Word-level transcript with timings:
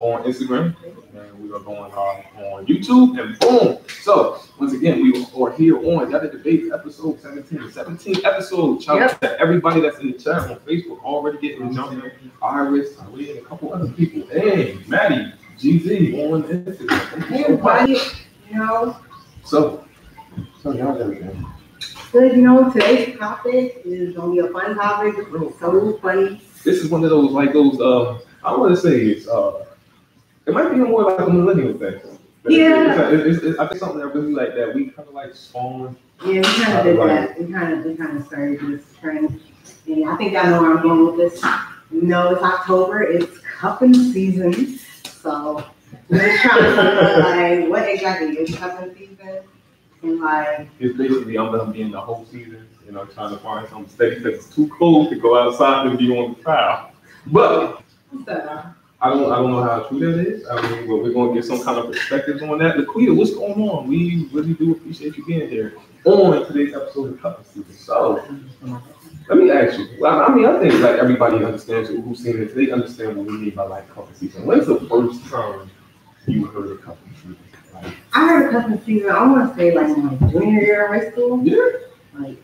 on 0.00 0.22
Instagram, 0.22 0.76
and 1.12 1.42
we 1.42 1.52
are 1.52 1.58
going 1.58 1.90
live 1.92 2.24
on 2.36 2.64
YouTube, 2.66 3.20
and 3.20 3.36
boom. 3.40 3.78
So 4.00 4.40
once 4.60 4.72
again, 4.72 5.02
we 5.02 5.26
are 5.36 5.50
here 5.50 5.76
on 5.76 6.12
Yatta 6.12 6.30
Debates 6.30 6.72
episode 6.72 7.20
17, 7.20 7.72
17 7.72 8.24
episode. 8.24 8.80
Shout 8.80 9.02
out 9.02 9.20
to 9.20 9.40
everybody 9.40 9.80
that's 9.80 9.98
in 9.98 10.12
the 10.12 10.16
chat 10.16 10.42
on 10.48 10.56
Facebook 10.60 11.02
already 11.02 11.38
getting 11.38 11.74
jumping. 11.74 12.12
Iris, 12.40 12.96
Ali, 13.00 13.30
and 13.32 13.40
a 13.40 13.42
couple 13.42 13.74
other 13.74 13.88
people. 13.90 14.24
Hey, 14.28 14.78
Maddie, 14.86 15.32
GZ 15.58 16.30
on 16.32 16.44
Instagram. 16.44 17.00
Thank 17.26 17.30
you 17.30 17.46
so 17.46 17.56
much. 17.56 18.24
you 18.52 18.56
know, 18.56 18.96
So, 19.42 19.84
so 20.62 20.74
y'all 20.74 20.96
everything. 21.02 21.44
good, 22.12 22.36
you 22.36 22.42
know, 22.42 22.70
today's 22.70 23.18
topic 23.18 23.82
is 23.84 24.14
gonna 24.14 24.30
be 24.30 24.38
a 24.38 24.46
fun 24.50 24.76
topic. 24.76 25.14
It's 25.18 25.58
so 25.58 25.98
funny. 26.00 26.40
This 26.62 26.84
is 26.84 26.88
one 26.88 27.02
of 27.02 27.10
those 27.10 27.32
like 27.32 27.52
those. 27.52 27.80
Uh, 27.80 28.20
I 28.44 28.56
want 28.56 28.72
to 28.76 28.80
say 28.80 29.06
it's. 29.06 29.26
Uh, 29.26 29.64
it 30.48 30.54
might 30.54 30.70
be 30.70 30.76
more 30.76 31.04
like 31.04 31.20
a 31.20 31.30
millennial 31.30 31.76
thing. 31.78 32.00
Yeah. 32.48 33.10
It's, 33.10 33.36
it's, 33.36 33.44
it's, 33.44 33.58
I 33.58 33.68
think 33.68 33.80
something 33.80 33.98
that 33.98 34.14
really 34.14 34.32
like 34.32 34.54
that 34.54 34.74
we 34.74 34.86
kind 34.86 35.06
of 35.08 35.14
like 35.14 35.34
spawned. 35.34 35.96
Yeah, 36.24 36.40
we 36.40 36.42
kind 36.42 36.78
of 36.78 36.84
did 36.84 36.98
that. 36.98 37.38
We 37.38 37.52
kind 37.52 37.72
of, 37.74 37.84
we 37.84 37.96
kind 37.96 38.16
of 38.16 38.26
started 38.26 38.60
this 38.60 38.84
trend. 38.98 39.40
And 39.86 40.08
I 40.08 40.16
think 40.16 40.36
I 40.36 40.50
know 40.50 40.62
where 40.62 40.76
I'm 40.76 40.82
going 40.82 41.06
with 41.06 41.16
this. 41.16 41.44
You 41.90 42.02
know, 42.02 42.32
it's 42.32 42.42
October, 42.42 43.02
it's 43.02 43.38
cuffing 43.38 43.94
season. 43.94 44.78
So 45.04 45.64
we're 46.08 46.38
trying 46.38 46.62
to 46.62 46.70
figure 46.76 47.66
like, 47.66 47.70
what 47.70 47.88
exactly 47.88 48.38
is 48.38 48.56
cuffing 48.56 48.94
season? 48.94 49.40
And 50.02 50.20
like, 50.20 50.68
It's 50.78 50.96
basically 50.96 51.36
I'm 51.36 51.50
gonna 51.50 51.70
be 51.70 51.82
in 51.82 51.90
the 51.90 52.00
whole 52.00 52.24
season, 52.26 52.66
you 52.86 52.92
know, 52.92 53.04
trying 53.04 53.36
to 53.36 53.42
find 53.42 53.68
something 53.68 53.90
steady 53.90 54.16
because 54.16 54.46
it's 54.46 54.54
too 54.54 54.68
cold 54.68 55.10
to 55.10 55.16
go 55.16 55.38
outside 55.38 55.86
and 55.86 55.98
be 55.98 56.16
on 56.16 56.30
the 56.30 56.42
prowl. 56.42 56.92
But 57.26 57.82
what's 58.10 58.24
that? 58.26 58.74
I 59.00 59.10
don't 59.10 59.30
I 59.30 59.36
don't 59.36 59.52
know 59.52 59.62
how 59.62 59.80
true 59.84 60.00
that 60.00 60.18
is. 60.26 60.46
I 60.48 60.60
mean, 60.70 60.88
but 60.88 60.96
we're 60.96 61.12
gonna 61.12 61.32
get 61.34 61.44
some 61.44 61.62
kind 61.62 61.78
of 61.78 61.86
perspective 61.92 62.42
on 62.42 62.58
that. 62.58 62.76
Laquita, 62.76 63.14
what's 63.16 63.32
going 63.32 63.60
on? 63.68 63.86
We 63.86 64.28
really 64.32 64.54
do 64.54 64.72
appreciate 64.72 65.16
you 65.16 65.24
being 65.24 65.48
here 65.48 65.74
on 66.04 66.44
today's 66.46 66.74
episode 66.74 67.12
of 67.14 67.20
Cup 67.20 67.44
Season. 67.46 67.72
So 67.74 68.24
let 69.28 69.38
me 69.38 69.50
ask 69.50 69.78
you. 69.78 70.04
I 70.06 70.34
mean, 70.34 70.46
I 70.46 70.58
think 70.58 70.74
like 70.82 70.96
everybody 70.96 71.44
understands 71.44 71.90
who's 71.90 72.18
seen 72.24 72.40
this. 72.40 72.54
They 72.54 72.70
understand 72.72 73.16
what 73.16 73.26
we 73.26 73.38
mean 73.38 73.54
by 73.54 73.64
like 73.66 73.88
cuff 73.94 74.08
season. 74.16 74.44
When's 74.46 74.66
the 74.66 74.80
first 74.80 75.24
time 75.26 75.70
you 76.26 76.46
heard 76.46 76.72
of 76.72 76.82
cuff 76.82 76.96
season? 77.14 77.36
Like, 77.74 77.94
I 78.14 78.26
heard 78.26 78.50
cuffing 78.50 78.80
season, 78.84 79.10
I 79.10 79.22
want 79.30 79.48
to 79.48 79.56
say 79.56 79.74
like 79.74 79.96
my 79.96 80.14
junior 80.30 80.60
year 80.60 80.86
of 80.92 81.00
high 81.02 81.10
school. 81.10 81.40
yeah. 81.44 81.56
Like, 82.14 82.36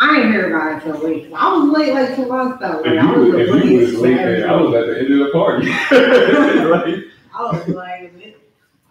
I 0.00 0.20
ain't 0.20 0.30
hear 0.32 0.54
about 0.54 0.76
it 0.78 0.84
till 0.84 1.02
late. 1.02 1.32
I 1.34 1.56
was 1.56 1.70
late 1.76 1.92
like 1.92 2.14
two 2.14 2.26
months 2.26 2.60
though. 2.60 2.82
Like, 2.84 2.98
I 2.98 3.16
was 3.16 3.32
was- 3.32 3.87
was 4.60 4.74
at 4.74 4.86
the 4.86 4.98
end 4.98 5.12
of 5.12 5.26
the 5.26 5.32
party. 5.32 5.68
right? 6.68 7.04
I 7.34 7.42
was 7.42 7.68
like, 7.68 8.12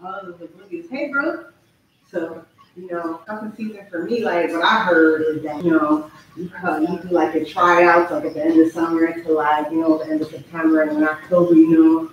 I 0.01 0.03
was 0.03 0.35
oblivious. 0.41 0.89
Hey, 0.89 1.09
bro. 1.09 1.45
So, 2.09 2.45
you 2.75 2.87
know, 2.87 3.15
cuffing 3.27 3.53
season 3.55 3.85
for 3.89 4.03
me, 4.03 4.23
like 4.23 4.49
what 4.51 4.63
I 4.63 4.83
heard 4.83 5.23
is 5.23 5.43
that, 5.43 5.63
you 5.63 5.71
know, 5.71 6.11
you, 6.35 6.49
cut, 6.49 6.81
you 6.81 6.99
do 6.99 7.09
like 7.09 7.35
a 7.35 7.43
tryouts 7.43 8.11
like 8.11 8.25
at 8.25 8.33
the 8.35 8.43
end 8.43 8.59
of 8.59 8.71
summer 8.71 9.11
to 9.11 9.31
like, 9.33 9.71
you 9.71 9.81
know, 9.81 9.97
the 9.97 10.09
end 10.09 10.21
of 10.21 10.29
September 10.29 10.83
and 10.83 10.97
in 10.97 11.03
October, 11.03 11.55
you 11.55 11.69
know, 11.69 12.11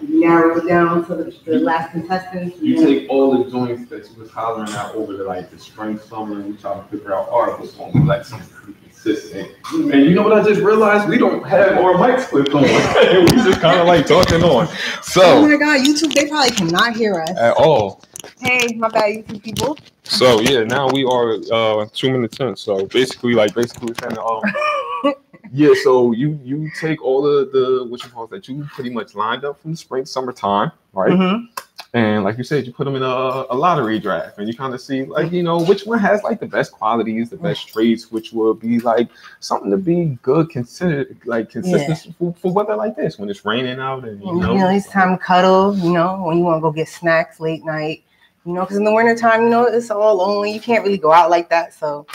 you 0.00 0.20
narrow 0.20 0.58
it 0.58 0.68
down 0.68 1.04
to 1.06 1.14
the, 1.16 1.36
the 1.44 1.58
last 1.58 1.90
contestants. 1.90 2.58
You 2.60 2.76
then- 2.76 2.86
take 2.86 3.10
all 3.10 3.42
the 3.42 3.50
joints 3.50 3.90
that 3.90 4.08
you 4.08 4.20
was 4.20 4.30
hollering 4.30 4.70
out 4.72 4.94
over 4.94 5.16
the 5.16 5.24
like 5.24 5.50
the 5.50 5.58
spring, 5.58 5.98
summer, 5.98 6.40
and 6.40 6.48
you 6.48 6.56
try 6.56 6.74
to 6.74 6.82
figure 6.84 7.14
out, 7.14 7.28
all 7.28 7.46
right, 7.46 7.58
what's 7.58 7.72
going 7.72 7.92
to 7.92 7.98
be 7.98 8.04
like 8.04 8.24
pretty 8.28 8.78
consistent. 9.06 9.50
And 9.92 10.04
you 10.04 10.14
know 10.14 10.22
what 10.22 10.32
I 10.32 10.42
just 10.42 10.60
realized? 10.60 11.08
We 11.08 11.18
don't 11.18 11.46
have 11.46 11.76
our 11.78 11.94
mics 11.94 12.26
clipped 12.28 12.50
on. 12.54 12.62
we 12.62 13.42
just 13.42 13.60
kind 13.60 13.80
of 13.80 13.86
like 13.86 14.06
talking 14.06 14.42
on. 14.42 14.68
So, 15.02 15.22
Oh 15.22 15.42
my 15.42 15.56
God, 15.56 15.80
YouTube, 15.80 16.12
they 16.14 16.28
probably 16.28 16.50
cannot 16.50 16.96
hear 16.96 17.20
us. 17.20 17.30
at 17.30 17.54
all. 17.56 18.02
Hey, 18.40 18.74
my 18.76 18.88
bad, 18.88 19.10
YouTube 19.26 19.42
people. 19.42 19.78
So 20.02 20.40
yeah, 20.40 20.64
now 20.64 20.88
we 20.90 21.04
are 21.04 21.34
uh 21.52 21.86
two 21.92 22.10
minutes 22.10 22.38
in. 22.40 22.56
So 22.56 22.86
basically, 22.86 23.34
like 23.34 23.54
basically 23.54 23.94
saying, 24.00 24.18
um, 24.18 25.14
yeah. 25.52 25.74
So 25.82 26.12
you 26.12 26.38
you 26.44 26.70
take 26.78 27.02
all 27.02 27.22
the 27.22 27.48
the 27.52 27.86
what 27.88 28.02
you 28.02 28.10
call 28.10 28.26
that 28.28 28.48
you 28.48 28.66
pretty 28.72 28.90
much 28.90 29.14
lined 29.14 29.44
up 29.44 29.60
from 29.60 29.72
the 29.72 29.76
spring, 29.76 30.04
summertime, 30.06 30.72
right? 30.92 31.12
Mhm. 31.12 31.48
And 31.94 32.24
like 32.24 32.36
you 32.36 32.44
said, 32.44 32.66
you 32.66 32.72
put 32.72 32.84
them 32.84 32.94
in 32.96 33.02
a, 33.02 33.06
a 33.06 33.54
lottery 33.54 33.98
draft, 33.98 34.38
and 34.38 34.46
you 34.48 34.54
kind 34.54 34.74
of 34.74 34.80
see 34.80 35.04
like 35.04 35.32
you 35.32 35.42
know 35.42 35.62
which 35.62 35.86
one 35.86 35.98
has 35.98 36.22
like 36.22 36.40
the 36.40 36.46
best 36.46 36.72
qualities, 36.72 37.30
the 37.30 37.36
best 37.36 37.68
traits, 37.68 38.10
which 38.10 38.32
will 38.32 38.54
be 38.54 38.80
like 38.80 39.08
something 39.40 39.70
to 39.70 39.76
be 39.78 40.18
good, 40.22 40.50
considered 40.50 41.16
like 41.24 41.48
consistent 41.50 42.14
for, 42.18 42.34
for 42.34 42.52
weather 42.52 42.76
like 42.76 42.96
this 42.96 43.18
when 43.18 43.30
it's 43.30 43.44
raining 43.44 43.78
out 43.78 44.04
and 44.04 44.20
you 44.20 44.26
You 44.26 44.40
know. 44.40 44.56
know, 44.56 44.68
it's 44.68 44.88
time 44.90 45.16
to 45.16 45.24
cuddle, 45.24 45.76
you 45.78 45.92
know, 45.92 46.22
when 46.24 46.38
you 46.38 46.44
want 46.44 46.58
to 46.58 46.60
go 46.60 46.72
get 46.72 46.88
snacks 46.88 47.40
late 47.40 47.64
night, 47.64 48.02
you 48.44 48.52
know, 48.52 48.62
because 48.62 48.76
in 48.76 48.84
the 48.84 48.92
wintertime, 48.92 49.44
you 49.44 49.48
know, 49.48 49.64
it's 49.64 49.90
all 49.90 50.16
lonely. 50.16 50.52
You 50.52 50.60
can't 50.60 50.84
really 50.84 50.98
go 50.98 51.12
out 51.12 51.30
like 51.30 51.48
that. 51.50 51.72
So, 51.72 52.06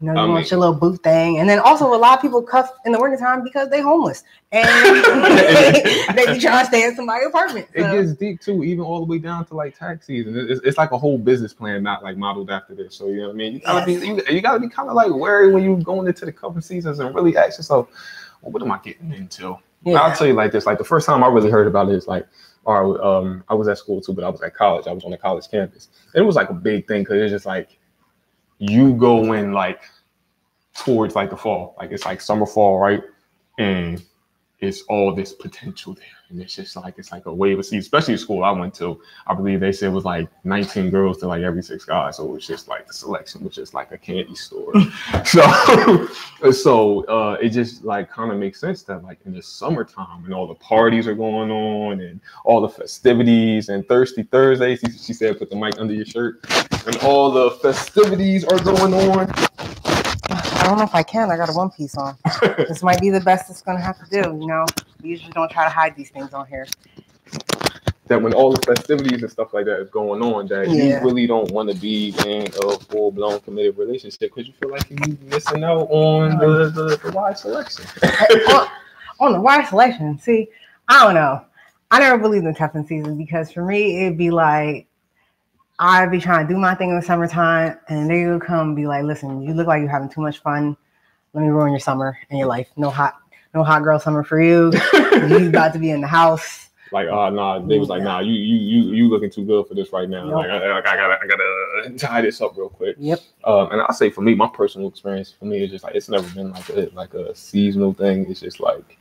you 0.00 0.06
know, 0.06 0.12
you 0.12 0.18
I 0.18 0.24
want 0.26 0.40
mean- 0.42 0.50
your 0.50 0.60
little 0.60 0.74
booth 0.74 1.02
thing. 1.02 1.38
And 1.38 1.48
then 1.48 1.58
also, 1.58 1.92
a 1.92 1.96
lot 1.96 2.16
of 2.16 2.22
people 2.22 2.40
cuff 2.42 2.70
in 2.84 2.92
the 2.92 3.00
wintertime 3.00 3.42
because 3.42 3.68
they 3.68 3.80
homeless 3.80 4.22
and 4.52 4.64
they 6.16 6.32
be 6.32 6.38
trying 6.38 6.60
to 6.60 6.66
stay 6.66 6.84
in 6.84 6.94
somebody's 6.94 7.26
apartment. 7.26 7.66
It 7.74 7.82
gets 7.82 8.12
deep 8.12 8.40
too, 8.40 8.62
even 8.62 8.84
all 8.84 9.00
the 9.00 9.06
way 9.06 9.18
down 9.18 9.44
to 9.46 9.54
like 9.54 9.76
tax 9.76 10.06
season. 10.06 10.36
It's, 10.38 10.60
it's 10.64 10.78
like 10.78 10.92
a 10.92 10.98
whole 10.98 11.18
business 11.18 11.52
plan, 11.52 11.82
not 11.82 12.04
like 12.04 12.16
modeled 12.16 12.50
after 12.50 12.74
this. 12.74 12.94
So 12.94 13.08
you 13.08 13.22
know 13.22 13.28
what 13.28 13.34
I 13.34 13.36
mean. 13.36 13.54
You 13.54 13.60
gotta 13.60 13.86
be 13.86 13.94
you, 13.94 14.22
you 14.30 14.40
gotta 14.40 14.60
be 14.60 14.68
kind 14.68 14.88
of 14.88 14.94
like 14.94 15.12
wary 15.12 15.52
when 15.52 15.64
you're 15.64 15.80
going 15.80 16.06
into 16.06 16.24
the 16.24 16.32
couple 16.32 16.60
seasons 16.60 17.00
and 17.00 17.12
really 17.14 17.36
ask 17.36 17.58
yourself, 17.58 17.88
well, 18.42 18.52
what 18.52 18.62
am 18.62 18.70
I 18.70 18.78
getting 18.78 19.12
into? 19.12 19.56
I'll 19.86 20.14
tell 20.14 20.26
you 20.26 20.34
like 20.34 20.52
this: 20.52 20.66
like 20.66 20.78
the 20.78 20.84
first 20.84 21.06
time 21.06 21.24
I 21.24 21.28
really 21.28 21.50
heard 21.50 21.66
about 21.66 21.88
it 21.88 21.94
is 21.94 22.06
like, 22.06 22.26
or 22.64 23.02
um, 23.04 23.44
I 23.48 23.54
was 23.54 23.68
at 23.68 23.78
school 23.78 24.00
too, 24.00 24.12
but 24.12 24.24
I 24.24 24.28
was 24.28 24.42
at 24.42 24.54
college. 24.54 24.86
I 24.86 24.92
was 24.92 25.04
on 25.04 25.10
the 25.10 25.18
college 25.18 25.48
campus. 25.50 25.88
And 26.14 26.22
it 26.22 26.26
was 26.26 26.36
like 26.36 26.50
a 26.50 26.54
big 26.54 26.86
thing 26.86 27.02
because 27.02 27.16
it's 27.16 27.32
just 27.32 27.46
like 27.46 27.77
you 28.58 28.94
go 28.94 29.32
in 29.32 29.52
like 29.52 29.82
towards 30.74 31.14
like 31.14 31.30
the 31.30 31.36
fall, 31.36 31.74
like 31.78 31.90
it's 31.90 32.04
like 32.04 32.20
summer, 32.20 32.46
fall, 32.46 32.78
right? 32.78 33.02
And 33.58 34.02
it's 34.60 34.82
all 34.82 35.14
this 35.14 35.32
potential 35.32 35.94
there, 35.94 36.04
and 36.30 36.40
it's 36.40 36.54
just 36.54 36.74
like 36.74 36.94
it's 36.98 37.12
like 37.12 37.26
a 37.26 37.32
wave 37.32 37.60
of 37.60 37.64
seeds, 37.64 37.84
especially 37.86 38.14
the 38.14 38.18
school 38.18 38.42
I 38.42 38.50
went 38.50 38.74
to. 38.74 39.00
I 39.28 39.34
believe 39.34 39.60
they 39.60 39.70
said 39.70 39.90
it 39.90 39.92
was 39.92 40.04
like 40.04 40.28
19 40.42 40.90
girls 40.90 41.18
to 41.18 41.28
like 41.28 41.42
every 41.42 41.62
six 41.62 41.84
guys, 41.84 42.16
so 42.16 42.24
it 42.24 42.30
was 42.30 42.46
just 42.46 42.66
like 42.66 42.86
the 42.88 42.92
selection 42.92 43.44
was 43.44 43.54
just 43.54 43.72
like 43.72 43.92
a 43.92 43.98
candy 43.98 44.34
store. 44.34 44.72
so, 45.24 46.08
so 46.52 47.04
uh, 47.04 47.36
it 47.40 47.50
just 47.50 47.84
like 47.84 48.10
kind 48.10 48.32
of 48.32 48.38
makes 48.38 48.60
sense 48.60 48.82
that 48.82 49.04
like 49.04 49.20
in 49.26 49.32
the 49.32 49.42
summertime 49.42 50.24
and 50.24 50.34
all 50.34 50.48
the 50.48 50.56
parties 50.56 51.06
are 51.06 51.14
going 51.14 51.52
on 51.52 52.00
and 52.00 52.20
all 52.44 52.60
the 52.60 52.68
festivities 52.68 53.68
and 53.68 53.86
Thirsty 53.86 54.24
Thursdays. 54.24 54.80
She, 54.80 54.90
she 54.90 55.12
said, 55.12 55.38
put 55.38 55.50
the 55.50 55.56
mic 55.56 55.78
under 55.78 55.94
your 55.94 56.06
shirt, 56.06 56.44
and 56.86 56.96
all 56.98 57.30
the 57.30 57.52
festivities 57.62 58.44
are 58.44 58.58
going 58.58 58.92
on. 58.92 59.32
I 60.68 60.72
don't 60.72 60.80
know 60.80 60.84
if 60.84 60.94
I 60.94 61.02
can. 61.02 61.30
I 61.30 61.38
got 61.38 61.48
a 61.48 61.52
one 61.54 61.70
piece 61.70 61.96
on. 61.96 62.14
this 62.58 62.82
might 62.82 63.00
be 63.00 63.08
the 63.08 63.22
best 63.22 63.48
it's 63.48 63.62
going 63.62 63.78
to 63.78 63.82
have 63.82 63.98
to 64.00 64.10
do. 64.10 64.36
You 64.38 64.46
know, 64.46 64.66
we 65.02 65.08
usually 65.08 65.32
don't 65.32 65.50
try 65.50 65.64
to 65.64 65.70
hide 65.70 65.96
these 65.96 66.10
things 66.10 66.34
on 66.34 66.46
here. 66.46 66.66
that 68.08 68.20
when 68.20 68.34
all 68.34 68.52
the 68.52 68.60
festivities 68.60 69.22
and 69.22 69.32
stuff 69.32 69.54
like 69.54 69.64
that 69.64 69.80
is 69.80 69.88
going 69.88 70.20
on, 70.20 70.46
that 70.48 70.68
Yeah. 70.68 71.00
you 71.00 71.06
really 71.06 71.26
don't 71.26 71.50
want 71.52 71.70
to 71.70 71.74
be 71.74 72.14
in 72.26 72.48
a 72.48 72.78
full 72.80 73.10
blown 73.10 73.40
committed 73.40 73.78
relationship 73.78 74.34
because 74.34 74.46
you 74.46 74.52
feel 74.60 74.70
like 74.70 74.90
you're 74.90 75.16
missing 75.22 75.64
out 75.64 75.86
on 75.88 76.32
hmm. 76.32 76.38
the, 76.38 76.68
the, 76.68 77.00
the 77.02 77.12
wide 77.12 77.38
selection. 77.38 77.86
on, 78.50 78.68
on 79.20 79.32
the 79.32 79.40
wide 79.40 79.66
selection. 79.68 80.18
See, 80.18 80.48
I 80.86 81.02
don't 81.02 81.14
know. 81.14 81.46
I 81.90 82.00
never 82.00 82.18
believed 82.18 82.44
in 82.44 82.54
cuffing 82.54 82.86
season 82.86 83.16
because 83.16 83.50
for 83.50 83.64
me 83.64 84.04
it'd 84.04 84.18
be 84.18 84.30
like 84.30 84.86
I'd 85.78 86.10
be 86.10 86.20
trying 86.20 86.46
to 86.46 86.52
do 86.52 86.58
my 86.58 86.74
thing 86.74 86.90
in 86.90 86.96
the 86.96 87.02
summertime, 87.02 87.78
and 87.88 88.10
they 88.10 88.26
would 88.26 88.42
come 88.42 88.74
be 88.74 88.86
like, 88.86 89.04
"Listen, 89.04 89.42
you 89.42 89.54
look 89.54 89.66
like 89.66 89.80
you're 89.80 89.90
having 89.90 90.08
too 90.08 90.20
much 90.20 90.38
fun. 90.38 90.76
Let 91.34 91.42
me 91.42 91.48
ruin 91.48 91.70
your 91.70 91.80
summer 91.80 92.18
and 92.30 92.38
your 92.38 92.48
life. 92.48 92.68
No 92.76 92.90
hot, 92.90 93.16
no 93.54 93.62
hot 93.62 93.82
girl 93.84 94.00
summer 94.00 94.24
for 94.24 94.40
you. 94.40 94.72
you 94.92 95.48
about 95.48 95.72
to 95.74 95.78
be 95.78 95.90
in 95.90 96.00
the 96.00 96.08
house. 96.08 96.70
like, 96.90 97.06
uh, 97.08 97.30
nah, 97.30 97.60
they 97.60 97.78
was 97.78 97.88
like, 97.88 98.02
nah, 98.02 98.18
you 98.20 98.32
you 98.32 98.56
you 98.56 98.94
you 98.94 99.08
looking 99.08 99.30
too 99.30 99.44
good 99.44 99.68
for 99.68 99.74
this 99.74 99.92
right 99.92 100.08
now. 100.08 100.24
Nope. 100.24 100.34
Like, 100.34 100.50
I, 100.50 100.56
I, 100.56 100.78
I 100.78 100.96
gotta 100.96 101.18
I 101.22 101.26
gotta 101.26 101.98
tie 101.98 102.22
this 102.22 102.40
up 102.40 102.56
real 102.56 102.70
quick. 102.70 102.96
Yep. 102.98 103.20
Um, 103.44 103.70
and 103.70 103.80
I'll 103.80 103.92
say 103.92 104.10
for 104.10 104.22
me, 104.22 104.34
my 104.34 104.48
personal 104.48 104.88
experience 104.88 105.32
for 105.32 105.44
me 105.44 105.62
is 105.62 105.70
just 105.70 105.84
like 105.84 105.94
it's 105.94 106.08
never 106.08 106.28
been 106.34 106.50
like 106.50 106.68
a 106.70 106.90
like 106.94 107.14
a 107.14 107.34
seasonal 107.36 107.92
thing. 107.92 108.26
It's 108.28 108.40
just 108.40 108.58
like 108.58 108.98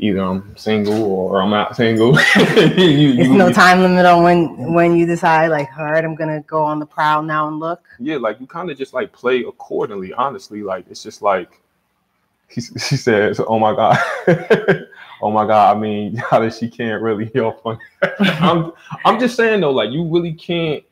either 0.00 0.20
I'm 0.20 0.56
single 0.56 1.02
or 1.04 1.42
I'm 1.42 1.50
not 1.50 1.76
single. 1.76 2.18
you, 2.56 2.84
you, 2.84 3.16
There's 3.16 3.28
no 3.28 3.52
time 3.52 3.80
limit 3.80 4.06
on 4.06 4.22
when 4.22 4.72
when 4.72 4.96
you 4.96 5.06
decide 5.06 5.48
like, 5.48 5.68
all 5.78 5.84
right, 5.84 6.04
I'm 6.04 6.14
gonna 6.14 6.40
go 6.42 6.64
on 6.64 6.80
the 6.80 6.86
prowl 6.86 7.22
now 7.22 7.48
and 7.48 7.60
look. 7.60 7.82
yeah, 7.98 8.16
like 8.16 8.40
you 8.40 8.46
kind 8.46 8.70
of 8.70 8.78
just 8.78 8.94
like 8.94 9.12
play 9.12 9.44
accordingly. 9.44 10.12
Honestly, 10.12 10.62
like 10.62 10.86
it's 10.90 11.02
just 11.02 11.22
like 11.22 11.60
he, 12.48 12.62
she 12.62 12.96
says, 12.96 13.40
"Oh 13.46 13.58
my 13.58 13.74
god, 13.74 13.98
oh 15.22 15.30
my 15.30 15.46
god." 15.46 15.76
I 15.76 15.78
mean, 15.78 16.16
how 16.16 16.40
does 16.40 16.58
she 16.58 16.68
can't 16.68 17.02
really 17.02 17.30
help 17.34 17.64
on? 17.64 17.78
I'm 18.18 18.72
I'm 19.04 19.20
just 19.20 19.36
saying 19.36 19.60
though, 19.60 19.70
like 19.70 19.90
you 19.90 20.04
really 20.08 20.32
can't 20.32 20.82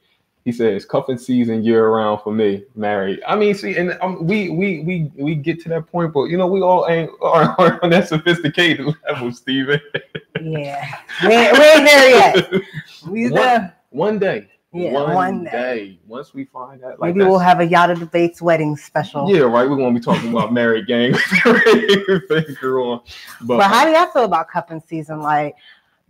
He 0.44 0.52
says 0.52 0.84
cuffing 0.84 1.18
season 1.18 1.62
year 1.62 1.90
round 1.90 2.22
for 2.22 2.32
me, 2.32 2.64
married. 2.74 3.20
I 3.26 3.36
mean, 3.36 3.54
see, 3.54 3.76
and 3.76 3.98
um, 4.00 4.26
we 4.26 4.48
we 4.48 4.80
we 4.80 5.10
we 5.14 5.34
get 5.34 5.60
to 5.64 5.68
that 5.70 5.86
point, 5.86 6.12
but 6.12 6.24
you 6.24 6.38
know, 6.38 6.46
we 6.46 6.62
all 6.62 6.86
ain't 6.88 7.10
are, 7.22 7.54
are 7.58 7.84
on 7.84 7.90
that 7.90 8.08
sophisticated 8.08 8.86
level, 9.08 9.32
Steven. 9.32 9.80
Yeah, 10.40 10.98
we 11.26 11.34
ain't, 11.34 11.58
we 11.58 11.64
ain't 11.64 11.84
there 11.84 12.10
yet. 12.10 12.62
We 13.08 13.24
What? 13.24 13.34
there. 13.34 13.76
One 13.90 14.18
day. 14.18 14.48
Yeah, 14.72 14.92
one, 14.92 15.14
one 15.14 15.44
day. 15.44 15.50
day. 15.50 15.98
Once 16.06 16.34
we 16.34 16.44
find 16.44 16.82
that, 16.82 17.00
like 17.00 17.14
Maybe 17.14 17.26
we'll 17.26 17.38
have 17.38 17.60
a 17.60 17.66
Yatta 17.66 17.98
Debates 17.98 18.42
wedding 18.42 18.76
special. 18.76 19.30
Yeah, 19.30 19.42
right. 19.42 19.68
We're 19.68 19.76
gonna 19.76 19.94
be 19.94 20.00
talking 20.00 20.30
about 20.30 20.52
married 20.52 20.86
gang. 20.86 21.14
But, 23.40 23.56
But 23.56 23.62
how 23.68 23.84
do 23.84 23.92
y'all 23.92 24.10
feel 24.10 24.24
about 24.24 24.48
cuffing 24.48 24.82
season? 24.86 25.20
Like, 25.20 25.54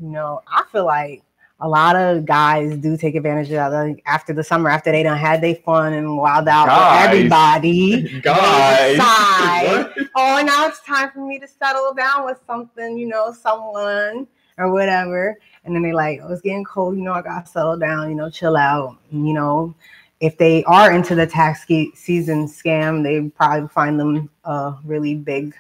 you 0.01 0.09
know, 0.09 0.41
I 0.49 0.65
feel 0.73 0.85
like 0.85 1.23
a 1.61 1.69
lot 1.69 1.97
of 1.97 2.25
guys 2.25 2.77
do 2.79 2.97
take 2.97 3.15
advantage 3.17 3.51
of 3.51 3.73
that. 3.73 3.97
After 4.07 4.33
the 4.33 4.45
summer, 4.45 4.71
after 4.71 4.93
they 4.93 5.03
done 5.03 5.19
had 5.19 5.41
their 5.41 5.57
fun 5.57 5.93
and 5.93 6.17
wild 6.17 6.47
out 6.47 6.67
Guys. 6.67 7.09
with 7.09 7.17
everybody. 7.17 8.21
guys, 8.23 8.97
decide. 8.97 10.09
oh, 10.15 10.43
now 10.45 10.69
it's 10.69 10.81
time 10.81 11.11
for 11.11 11.27
me 11.27 11.39
to 11.41 11.49
settle 11.49 11.93
down 11.95 12.25
with 12.25 12.39
something, 12.47 12.97
you 12.97 13.09
know, 13.09 13.33
someone 13.33 14.27
or 14.57 14.73
whatever. 14.73 15.37
And 15.65 15.75
then 15.75 15.83
they 15.83 15.93
like, 15.93 16.21
oh, 16.23 16.33
it's 16.33 16.43
getting 16.43 16.65
cold, 16.65 16.97
you 16.97 17.03
know, 17.03 17.13
I 17.13 17.23
gotta 17.23 17.47
settle 17.47 17.77
down, 17.77 18.09
you 18.09 18.15
know, 18.15 18.31
chill 18.31 18.57
out. 18.57 18.97
You 19.11 19.33
know, 19.33 19.75
if 20.21 20.39
they 20.39 20.63
are 20.65 20.93
into 20.93 21.17
the 21.17 21.27
tax 21.27 21.67
season 21.67 22.47
scam, 22.47 23.03
they 23.03 23.29
probably 23.31 23.69
find 23.69 23.99
them 23.99 24.31
a 24.45 24.75
really 24.85 25.17
big 25.17 25.55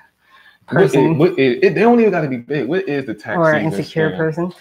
person 0.66 1.16
what 1.16 1.38
is, 1.38 1.58
it, 1.62 1.74
they 1.74 1.80
don't 1.80 1.98
even 1.98 2.12
got 2.12 2.20
to 2.20 2.28
be 2.28 2.36
big. 2.36 2.68
What 2.68 2.86
is 2.88 3.06
the 3.06 3.14
tax 3.14 3.36
or 3.38 3.54
season 3.54 3.72
insecure 3.72 4.10
scam? 4.10 4.16
person. 4.16 4.52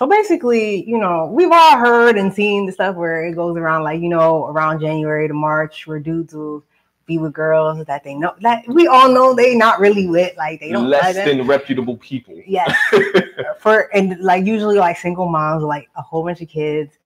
So 0.00 0.06
basically, 0.06 0.82
you 0.88 0.96
know, 0.96 1.26
we've 1.26 1.52
all 1.52 1.76
heard 1.76 2.16
and 2.16 2.32
seen 2.32 2.64
the 2.64 2.72
stuff 2.72 2.96
where 2.96 3.22
it 3.22 3.34
goes 3.34 3.58
around 3.58 3.82
like, 3.82 4.00
you 4.00 4.08
know, 4.08 4.46
around 4.46 4.80
January 4.80 5.28
to 5.28 5.34
March 5.34 5.86
where 5.86 6.00
dudes 6.00 6.32
will 6.32 6.64
be 7.04 7.18
with 7.18 7.34
girls 7.34 7.84
that 7.84 8.02
they 8.02 8.14
know 8.14 8.34
that 8.40 8.66
we 8.66 8.86
all 8.86 9.12
know 9.12 9.34
they 9.34 9.54
not 9.54 9.78
really 9.78 10.06
with, 10.06 10.34
like 10.38 10.58
they 10.58 10.72
don't 10.72 10.88
Less 10.88 11.16
than 11.16 11.46
reputable 11.46 11.98
people. 11.98 12.40
Yes. 12.46 12.74
For 13.60 13.94
and 13.94 14.18
like 14.20 14.46
usually 14.46 14.78
like 14.78 14.96
single 14.96 15.28
moms 15.28 15.62
like 15.62 15.90
a 15.96 16.00
whole 16.00 16.24
bunch 16.24 16.40
of 16.40 16.48
kids. 16.48 16.96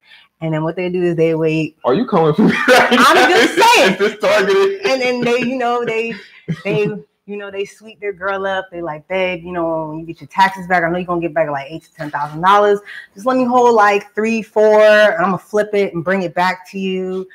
And 0.41 0.55
then 0.55 0.62
what 0.62 0.76
they 0.76 0.88
do 0.88 1.02
is 1.02 1.17
they 1.17 1.35
wait 1.35 1.76
Are 1.85 1.94
you 1.94 2.06
coming 2.06 2.32
from? 2.32 2.52
I'm 2.69 3.29
just 3.29 3.55
saying. 3.61 3.93
Is 3.94 3.99
this 3.99 4.19
targeted? 4.20 4.87
and 4.87 5.02
then 5.02 5.20
they, 5.20 5.38
you 5.38 5.58
know, 5.58 5.85
they 5.85 6.14
they 6.62 6.87
you 7.26 7.37
know 7.37 7.50
they 7.50 7.65
sweep 7.65 8.00
their 8.00 8.12
girl 8.12 8.47
up. 8.47 8.67
They 8.71 8.82
like, 8.82 9.06
babe, 9.09 9.43
you 9.43 9.53
know, 9.53 9.88
when 9.88 10.00
you 10.00 10.06
get 10.06 10.21
your 10.21 10.29
taxes 10.29 10.67
back, 10.67 10.85
I 10.85 10.91
know 10.91 10.99
you're 10.99 11.06
gonna 11.06 11.21
get 11.21 11.35
back 11.35 11.49
like 11.50 11.71
eight 11.71 11.85
to 11.85 11.94
ten 11.94 12.11
thousand 12.11 12.41
dollars. 12.41 12.81
Just 13.15 13.26
let 13.26 13.37
me 13.37 13.44
hold 13.44 13.75
like 13.75 14.15
three, 14.15 14.43
four, 14.43 14.81
and 14.81 15.17
I'm 15.17 15.25
gonna 15.26 15.38
flip 15.38 15.71
it 15.73 15.94
and 15.94 16.05
bring 16.05 16.23
it 16.23 16.35
back 16.35 16.71
to 16.71 16.79
you. 16.79 17.26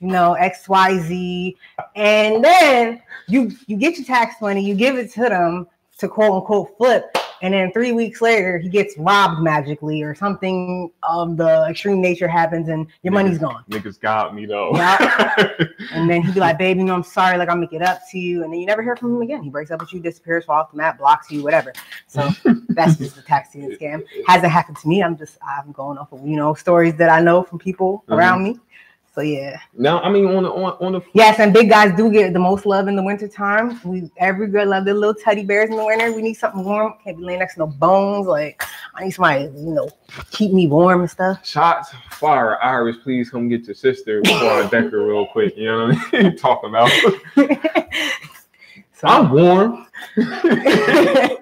You 0.00 0.08
know, 0.08 0.34
X, 0.34 0.68
Y, 0.68 0.98
Z, 0.98 1.56
and 1.94 2.44
then 2.44 3.02
you 3.28 3.52
you 3.66 3.76
get 3.76 3.96
your 3.96 4.06
tax 4.06 4.40
money, 4.40 4.64
you 4.64 4.74
give 4.74 4.96
it 4.96 5.12
to 5.12 5.22
them 5.22 5.66
to 5.98 6.08
quote 6.08 6.32
unquote 6.32 6.76
flip, 6.76 7.16
and 7.44 7.52
then 7.52 7.70
three 7.72 7.92
weeks 7.92 8.22
later 8.22 8.56
he 8.56 8.70
gets 8.70 8.96
robbed 8.96 9.42
magically 9.42 10.02
or 10.02 10.14
something 10.14 10.90
of 11.02 11.36
the 11.36 11.66
extreme 11.68 12.00
nature 12.00 12.26
happens 12.26 12.68
and 12.68 12.86
your 13.02 13.12
money's 13.12 13.36
gone. 13.36 13.62
Niggas 13.68 14.00
got 14.00 14.34
me 14.34 14.46
though. 14.46 14.72
And 15.92 16.08
then 16.10 16.22
he'd 16.22 16.34
be 16.34 16.40
like, 16.40 16.58
baby, 16.58 16.82
know, 16.82 16.94
I'm 16.94 17.02
sorry, 17.04 17.36
like 17.38 17.48
I'll 17.48 17.56
make 17.56 17.72
it 17.72 17.82
up 17.82 18.00
to 18.10 18.18
you. 18.18 18.42
And 18.42 18.52
then 18.52 18.58
you 18.60 18.66
never 18.66 18.82
hear 18.82 18.96
from 18.96 19.14
him 19.14 19.22
again. 19.22 19.42
He 19.42 19.50
breaks 19.50 19.70
up 19.70 19.80
with 19.80 19.92
you, 19.92 20.00
disappears, 20.00 20.44
falls 20.46 20.64
off 20.64 20.70
the 20.70 20.76
map, 20.78 20.98
blocks 20.98 21.30
you, 21.30 21.42
whatever. 21.42 21.72
So 22.08 22.30
that's 22.70 22.96
just 22.96 23.18
a 23.18 23.22
tax 23.22 23.52
season 23.52 23.76
scam. 23.76 24.02
Hasn't 24.26 24.50
happened 24.50 24.78
to 24.78 24.88
me. 24.88 25.02
I'm 25.02 25.16
just 25.16 25.36
I'm 25.46 25.70
going 25.72 25.98
off 25.98 26.12
of 26.12 26.26
you 26.26 26.36
know 26.36 26.54
stories 26.54 26.96
that 26.96 27.10
I 27.10 27.20
know 27.20 27.42
from 27.42 27.58
people 27.58 28.02
Mhm. 28.08 28.16
around 28.16 28.42
me. 28.42 28.58
So 29.14 29.20
yeah. 29.20 29.60
No, 29.72 30.00
I 30.00 30.10
mean, 30.10 30.26
on 30.26 30.42
the 30.42 30.50
on, 30.50 30.72
on 30.84 30.92
the 30.92 31.00
Yes, 31.12 31.38
and 31.38 31.52
big 31.52 31.68
guys 31.68 31.96
do 31.96 32.10
get 32.10 32.32
the 32.32 32.40
most 32.40 32.66
love 32.66 32.88
in 32.88 32.96
the 32.96 33.02
winter 33.02 33.28
time. 33.28 33.80
We 33.84 34.10
every 34.16 34.48
girl 34.48 34.66
love 34.66 34.84
their 34.84 34.94
little 34.94 35.14
teddy 35.14 35.44
bears 35.44 35.70
in 35.70 35.76
the 35.76 35.84
winter. 35.84 36.12
We 36.12 36.20
need 36.20 36.34
something 36.34 36.64
warm. 36.64 36.94
Can't 37.04 37.18
be 37.18 37.24
laying 37.24 37.38
next 37.38 37.54
to 37.54 37.60
no 37.60 37.66
bones. 37.68 38.26
Like 38.26 38.60
I 38.94 39.04
need 39.04 39.12
somebody, 39.12 39.44
you 39.44 39.72
know, 39.72 39.88
keep 40.32 40.52
me 40.52 40.66
warm 40.66 41.02
and 41.02 41.10
stuff. 41.10 41.46
shots 41.46 41.94
fire, 42.10 42.60
Iris, 42.60 42.96
please 43.04 43.30
come 43.30 43.48
get 43.48 43.66
your 43.66 43.76
sister 43.76 44.20
before 44.20 44.50
I 44.50 44.68
deck 44.68 44.90
her 44.90 45.06
real 45.06 45.26
quick. 45.26 45.56
You 45.56 45.66
know 45.66 45.86
what 45.86 45.96
I 46.12 46.22
mean? 46.22 46.36
Talking 46.36 46.70
about. 46.70 46.90
so 48.94 49.06
I'm 49.06 49.30
warm. 49.30 49.86
you. 50.16 50.24
know, 50.24 51.38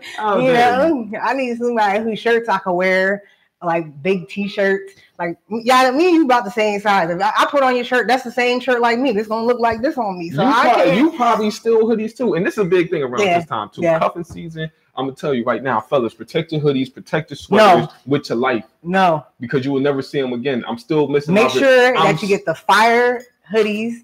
I 1.22 1.32
need 1.34 1.56
somebody 1.56 2.00
whose 2.00 2.19
shirts 2.19 2.50
I 2.50 2.58
can 2.58 2.74
wear, 2.74 3.22
like 3.62 4.03
big 4.03 4.29
t-shirts. 4.29 4.94
Like, 5.19 5.38
yeah, 5.49 5.91
me 5.91 6.06
and 6.06 6.14
you 6.17 6.25
about 6.25 6.44
the 6.44 6.50
same 6.50 6.81
size. 6.81 7.11
If 7.11 7.20
I, 7.20 7.32
I 7.38 7.47
put 7.47 7.62
on 7.62 7.76
your 7.76 7.85
shirt, 7.85 8.09
that's 8.09 8.25
the 8.25 8.32
same 8.32 8.61
shirt 8.61 8.81
like 8.81 8.99
me. 8.99 9.11
It's 9.11 9.29
gonna 9.29 9.47
look 9.47 9.61
like 9.61 9.81
this 9.82 9.97
on 9.97 10.19
me. 10.19 10.31
So 10.31 10.43
you, 10.43 10.49
I 10.49 10.62
probably, 10.62 10.97
you 10.97 11.12
probably 11.12 11.50
steal 11.50 11.82
hoodies 11.85 12.17
too, 12.17 12.35
and 12.35 12.44
this 12.44 12.55
is 12.55 12.59
a 12.59 12.64
big 12.64 12.91
thing 12.91 13.03
around 13.03 13.20
Yeah, 13.20 13.38
this 13.38 13.49
time 13.49 13.70
too. 13.73 13.82
yeah. 13.82 13.99
Cuffing 13.99 14.25
season. 14.25 14.70
I'm 14.94 15.06
gonna 15.06 15.17
tell 15.17 15.32
you 15.32 15.44
right 15.44 15.62
now, 15.62 15.81
fellas, 15.81 16.12
protect 16.12 16.53
your 16.53 16.61
hoodies, 16.61 16.93
protect 16.93 17.31
your 17.31 17.37
sweaters 17.38 17.88
with 18.05 18.29
your 18.29 18.37
life 18.37 18.64
no, 18.82 19.25
because 19.41 19.65
you 19.65 19.73
will 19.73 19.81
never 19.81 20.03
see 20.03 20.20
them 20.20 20.32
again. 20.35 20.65
I'm 20.69 20.76
still 20.76 21.08
missing. 21.08 21.35
make 21.35 21.50
sure 21.50 21.97
I'm 21.97 22.15
that 22.15 22.23
you 22.23 22.29
get 22.29 22.44
the 22.44 22.55
fire 22.55 23.23
hoodies. 23.50 24.00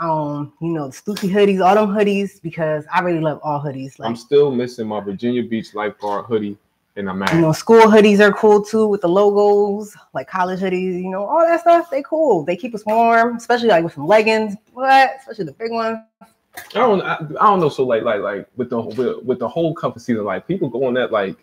Um, 0.00 0.52
you 0.60 0.68
know, 0.68 0.88
the 0.88 0.92
Stussy 0.92 1.28
hoodies, 1.28 1.64
all 1.64 1.74
them 1.74 1.92
hoodies, 1.94 2.40
because 2.40 2.84
I 2.92 3.00
really 3.00 3.18
love 3.20 3.40
all 3.42 3.60
hoodies. 3.60 3.94
I'm 4.00 4.14
still 4.14 4.52
missing 4.52 4.86
my 4.86 5.00
Virginia 5.00 5.42
Beach 5.42 5.74
lifeguard 5.74 6.26
hoodie, 6.26 6.56
and 6.98 7.08
I'm 7.08 7.18
mad. 7.18 7.34
you 7.34 7.40
know, 7.40 7.52
school 7.52 7.82
hoodies 7.82 8.20
are 8.20 8.32
cool 8.32 8.62
too 8.62 8.86
with 8.86 9.00
the 9.00 9.08
logos, 9.08 9.96
like 10.14 10.28
college 10.28 10.60
hoodies, 10.60 11.02
you 11.02 11.08
know, 11.08 11.24
all 11.24 11.40
that 11.40 11.60
stuff. 11.60 11.90
They 11.90 12.02
cool. 12.02 12.44
They 12.44 12.56
keep 12.56 12.74
us 12.74 12.84
warm, 12.84 13.36
especially 13.36 13.68
like 13.68 13.84
with 13.84 13.94
some 13.94 14.06
leggings, 14.06 14.54
what, 14.72 15.12
especially 15.20 15.46
the 15.46 15.52
big 15.52 15.70
ones. 15.70 15.98
I 16.74 16.80
don't, 16.80 17.00
I, 17.02 17.14
I 17.14 17.44
don't 17.46 17.60
know. 17.60 17.68
So 17.68 17.84
like, 17.84 18.02
like, 18.02 18.20
like 18.20 18.48
with 18.56 18.70
the 18.70 18.80
with, 18.80 19.22
with 19.22 19.38
the 19.38 19.48
whole 19.48 19.74
cuffing 19.74 20.00
season, 20.00 20.24
like 20.24 20.46
people 20.48 20.68
going 20.68 20.88
on 20.88 20.94
that 20.94 21.12
like, 21.12 21.36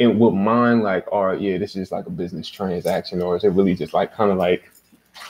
and 0.00 0.18
with 0.18 0.34
mine, 0.34 0.80
like, 0.80 1.06
all 1.12 1.26
right, 1.26 1.40
yeah, 1.40 1.56
this 1.56 1.76
is 1.76 1.92
like 1.92 2.06
a 2.06 2.10
business 2.10 2.48
transaction, 2.48 3.22
or 3.22 3.36
is 3.36 3.44
it 3.44 3.50
really 3.50 3.76
just 3.76 3.94
like 3.94 4.12
kind 4.12 4.32
of 4.32 4.38
like, 4.38 4.70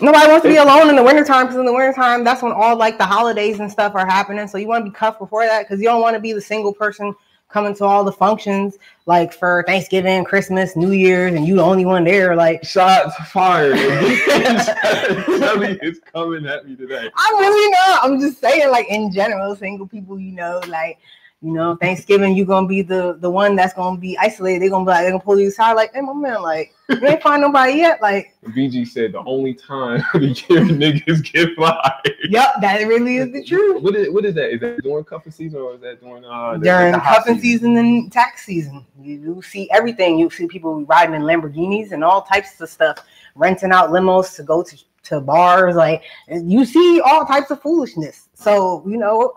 Nobody 0.01 0.27
wants 0.29 0.43
to 0.45 0.49
be 0.49 0.57
alone 0.57 0.89
in 0.89 0.97
the 0.97 1.03
wintertime 1.03 1.45
because 1.45 1.59
in 1.59 1.67
the 1.67 1.73
wintertime, 1.73 2.25
that's 2.25 2.43
when 2.43 2.53
all 2.53 2.75
like 2.75 2.97
the 2.97 3.05
holidays 3.05 3.61
and 3.61 3.71
stuff 3.71 3.95
are 3.95 4.07
happening. 4.07 4.49
So 4.49 4.57
you 4.57 4.67
want 4.67 4.83
to 4.87 4.91
be 4.91 4.97
cuffed 4.97 5.19
before 5.19 5.45
that 5.45 5.65
because 5.65 5.79
you 5.79 5.85
don't 5.85 6.01
want 6.01 6.15
to 6.15 6.21
be 6.21 6.33
the 6.33 6.41
single 6.41 6.73
person 6.73 7.15
coming 7.55 7.73
to 7.73 7.85
all 7.85 8.03
the 8.03 8.11
functions 8.11 8.77
like 9.07 9.33
for 9.33 9.63
Thanksgiving, 9.69 10.25
Christmas, 10.25 10.75
New 10.75 10.91
Year's, 10.91 11.35
and 11.35 11.47
you 11.47 11.55
the 11.55 11.63
only 11.63 11.85
one 11.85 12.03
there. 12.03 12.35
Like, 12.35 12.65
shots 12.65 13.15
fired? 13.31 13.79
Shelly 15.39 15.79
is 15.81 16.01
coming 16.13 16.47
at 16.47 16.67
me 16.67 16.75
today. 16.75 17.09
I'm 17.15 17.39
really 17.39 17.71
not. 17.71 18.01
I'm 18.03 18.21
just 18.21 18.41
saying, 18.41 18.71
like 18.71 18.89
in 18.89 19.13
general, 19.13 19.55
single 19.55 19.87
people, 19.87 20.19
you 20.19 20.33
know, 20.33 20.61
like 20.67 20.99
you 21.45 21.53
know, 21.53 21.77
Thanksgiving, 21.77 22.35
you're 22.35 22.47
gonna 22.47 22.67
be 22.67 22.81
the 22.81 23.19
the 23.21 23.29
one 23.29 23.55
that's 23.55 23.75
gonna 23.75 23.99
be 23.99 24.17
isolated. 24.17 24.63
They're 24.63 24.71
gonna 24.71 24.87
be 24.87 24.93
like, 24.93 25.03
they're 25.03 25.11
gonna 25.11 25.23
pull 25.23 25.39
you 25.39 25.49
aside, 25.49 25.75
like, 25.75 25.93
hey, 25.93 26.01
my 26.01 26.15
man, 26.15 26.41
like, 26.41 26.75
you 26.89 27.07
ain't 27.07 27.23
find 27.23 27.43
nobody 27.43 27.75
yet. 27.75 28.01
Like, 28.01 28.35
BG 28.47 28.89
said 28.89 29.13
the 29.13 29.23
only 29.27 29.53
time 29.53 30.03
of 30.15 30.23
the 30.23 30.29
year 30.29 30.65
niggas 30.65 31.23
get 31.31 31.55
fired. 31.55 32.17
yep, 32.31 32.55
that 32.63 32.79
really 32.89 33.19
is 33.19 33.31
the 33.31 33.45
truth. 33.45 33.83
What 33.83 33.95
is 33.95 34.11
what 34.11 34.25
is 34.25 34.35
that? 34.37 34.55
Is 34.55 34.61
that 34.61 34.83
during 34.83 35.05
cuffing 35.05 35.33
season 35.33 35.61
or 35.61 35.75
is 35.75 35.83
that 35.83 36.01
during 36.01 36.25
uh 36.25 36.57
during 36.57 36.95
cuffing 36.95 37.39
season 37.39 37.77
and 37.77 38.11
tax 38.11 38.47
season. 38.47 38.87
You, 38.99 39.21
you 39.21 39.43
see 39.43 39.71
everything. 39.71 40.19
You 40.19 40.31
see 40.31 40.47
people 40.47 40.83
riding 40.87 41.15
in 41.15 41.23
Lamborghinis 41.23 41.93
and 41.93 42.03
all 42.03 42.23
types 42.23 42.59
of 42.59 42.71
stuff, 42.71 43.05
renting 43.35 43.71
out 43.71 43.91
limos 43.91 44.35
to 44.37 44.45
go 44.45 44.63
to, 44.63 44.79
to 45.03 45.21
bars. 45.21 45.77
Like 45.77 46.05
you 46.31 46.65
see 46.65 47.03
all 47.03 47.27
types 47.27 47.51
of 47.51 47.61
foolishness. 47.61 48.31
So 48.33 48.83
you 48.89 48.97
know, 48.97 49.35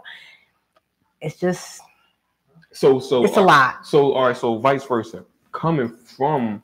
it's 1.20 1.36
just 1.36 1.82
So 2.78 3.00
so 3.00 3.26
it's 3.26 3.38
a 3.38 3.40
uh, 3.40 3.46
lot. 3.46 3.88
So 3.88 4.14
all 4.14 4.28
right, 4.28 4.38
so 4.38 4.60
vice 4.60 4.84
versa. 4.84 5.26
Coming 5.52 5.90
from 5.90 6.62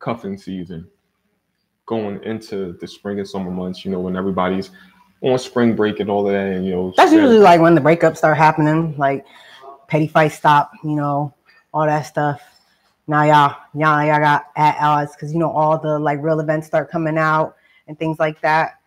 cuffing 0.00 0.36
season, 0.36 0.88
going 1.86 2.20
into 2.24 2.72
the 2.80 2.88
spring 2.88 3.20
and 3.20 3.28
summer 3.28 3.52
months, 3.52 3.84
you 3.84 3.92
know, 3.92 4.00
when 4.00 4.16
everybody's 4.16 4.72
on 5.20 5.38
spring 5.38 5.76
break 5.76 6.00
and 6.00 6.10
all 6.10 6.26
of 6.26 6.32
that, 6.32 6.46
and 6.48 6.66
you 6.66 6.72
know, 6.72 6.92
That's 6.96 7.12
usually 7.12 7.38
like 7.38 7.60
when 7.60 7.76
the 7.76 7.80
breakups 7.80 8.16
start 8.16 8.36
happening, 8.36 8.96
like 8.98 9.24
petty 9.86 10.08
fights 10.08 10.34
stop. 10.34 10.72
You 10.82 10.96
know, 10.96 11.32
all 11.72 11.86
that 11.86 12.02
stuff. 12.02 12.42
Now 13.06 13.22
y'all, 13.22 13.56
y'all, 13.74 14.04
y'all 14.04 14.18
got 14.18 14.46
at 14.56 14.76
odds 14.80 15.14
because 15.14 15.32
you 15.32 15.38
know 15.38 15.52
all 15.52 15.78
the 15.78 16.00
like 16.00 16.18
real 16.20 16.40
events 16.40 16.66
start 16.66 16.90
coming 16.90 17.16
out 17.16 17.54
and 17.86 17.96
things 17.96 18.18
like 18.18 18.40
that. 18.40 18.80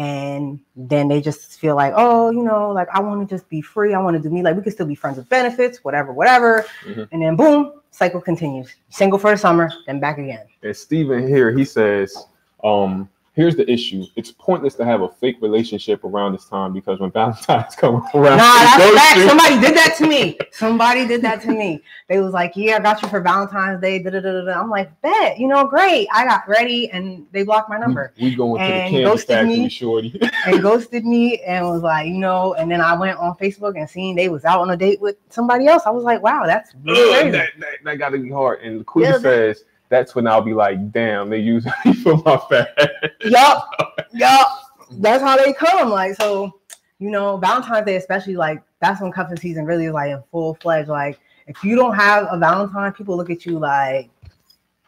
And 0.00 0.58
then 0.74 1.08
they 1.08 1.20
just 1.20 1.60
feel 1.60 1.76
like, 1.76 1.92
oh, 1.94 2.30
you 2.30 2.42
know, 2.42 2.70
like 2.70 2.88
I 2.90 3.00
want 3.00 3.28
to 3.28 3.34
just 3.34 3.50
be 3.50 3.60
free. 3.60 3.92
I 3.92 4.00
want 4.00 4.16
to 4.16 4.22
do 4.22 4.30
me. 4.30 4.42
Like 4.42 4.56
we 4.56 4.62
could 4.62 4.72
still 4.72 4.86
be 4.86 4.94
friends 4.94 5.18
with 5.18 5.28
benefits, 5.28 5.84
whatever, 5.84 6.10
whatever. 6.14 6.64
Mhm. 6.86 7.06
And 7.12 7.20
then 7.22 7.36
boom, 7.36 7.72
cycle 7.90 8.18
continues. 8.20 8.74
Single 8.88 9.18
for 9.18 9.30
the 9.30 9.36
summer, 9.36 9.70
then 9.86 10.00
back 10.00 10.16
again. 10.16 10.46
and 10.62 10.74
Steven 10.74 11.28
here, 11.28 11.50
he 11.52 11.66
says, 11.66 12.16
um, 12.64 13.10
here's 13.32 13.54
the 13.56 13.70
issue. 13.70 14.04
It's 14.16 14.32
pointless 14.32 14.74
to 14.74 14.84
have 14.84 15.02
a 15.02 15.08
fake 15.08 15.36
relationship 15.40 16.02
around 16.04 16.32
this 16.32 16.46
time 16.46 16.72
because 16.72 16.98
when 17.00 17.10
Valentine's 17.12 17.74
come 17.76 17.96
around, 18.14 18.38
Nah, 18.38 18.56
it 18.56 18.64
that's 18.64 18.78
goes 18.78 18.94
fact. 18.98 19.14
to- 19.16 19.28
Somebody 19.28 19.60
did 19.60 19.76
that 19.76 19.94
to 19.98 20.06
me. 20.06 20.38
Somebody 20.52 21.06
did 21.06 21.22
that 21.22 21.40
to 21.42 21.50
me. 21.52 21.82
They 22.08 22.20
was 22.20 22.32
like, 22.32 22.52
"Yeah, 22.56 22.76
I 22.76 22.80
got 22.80 23.00
you 23.02 23.08
for 23.08 23.20
Valentine's 23.20 23.80
Day." 23.80 24.02
Da, 24.02 24.10
da, 24.10 24.20
da, 24.20 24.32
da, 24.32 24.44
da. 24.44 24.60
I'm 24.60 24.68
like, 24.68 24.90
"Bet, 25.00 25.38
you 25.38 25.46
know, 25.48 25.64
great." 25.64 26.08
I 26.12 26.24
got 26.24 26.46
ready, 26.48 26.90
and 26.90 27.26
they 27.32 27.44
blocked 27.44 27.70
my 27.70 27.78
number 27.78 28.12
We, 28.20 28.30
we 28.30 28.36
going 28.36 28.60
to 28.60 28.66
the 28.66 28.72
And 28.74 28.90
candy 28.90 29.04
ghosted 29.04 29.28
factory, 29.28 29.58
me. 29.60 29.68
shorty. 29.68 30.20
and 30.46 30.60
ghosted 30.62 31.04
me, 31.06 31.38
and 31.42 31.66
was 31.66 31.82
like, 31.82 32.08
you 32.08 32.18
know. 32.18 32.54
And 32.54 32.70
then 32.70 32.80
I 32.80 32.94
went 32.98 33.18
on 33.18 33.36
Facebook 33.36 33.78
and 33.78 33.88
seen 33.88 34.16
they 34.16 34.28
was 34.28 34.44
out 34.44 34.60
on 34.60 34.70
a 34.70 34.76
date 34.76 35.00
with 35.00 35.16
somebody 35.28 35.66
else. 35.68 35.84
I 35.86 35.90
was 35.90 36.02
like, 36.04 36.20
"Wow, 36.22 36.42
that's 36.46 36.74
really 36.84 37.00
Ugh, 37.00 37.20
crazy." 37.20 37.30
that, 37.30 37.48
that, 37.60 37.74
that 37.84 37.94
got 37.98 38.08
to 38.10 38.18
be 38.18 38.30
hard. 38.30 38.60
And 38.62 38.80
the 38.80 38.84
queen 38.84 39.04
Yeah, 39.06 39.12
that- 39.12 39.22
says 39.22 39.64
that's 39.90 40.14
when 40.14 40.26
I'll 40.26 40.40
be 40.40 40.54
like, 40.54 40.90
damn, 40.92 41.28
they 41.28 41.38
use 41.38 41.66
me 41.84 41.92
for 41.92 42.16
my 42.24 42.38
fat. 42.48 43.12
yup, 43.22 44.06
yup. 44.12 44.48
That's 44.92 45.22
how 45.22 45.36
they 45.36 45.52
come. 45.52 45.90
Like 45.90 46.14
so, 46.14 46.58
you 46.98 47.10
know, 47.10 47.36
Valentine's 47.36 47.84
Day, 47.84 47.96
especially 47.96 48.36
like 48.36 48.62
that's 48.80 49.02
when 49.02 49.12
cuffing 49.12 49.36
season 49.36 49.66
really 49.66 49.86
is 49.86 49.92
like 49.92 50.10
in 50.10 50.22
full 50.30 50.54
fledged. 50.54 50.88
Like 50.88 51.20
if 51.46 51.62
you 51.62 51.76
don't 51.76 51.94
have 51.94 52.26
a 52.30 52.38
Valentine, 52.38 52.92
people 52.92 53.16
look 53.16 53.28
at 53.28 53.44
you 53.44 53.58
like, 53.58 54.08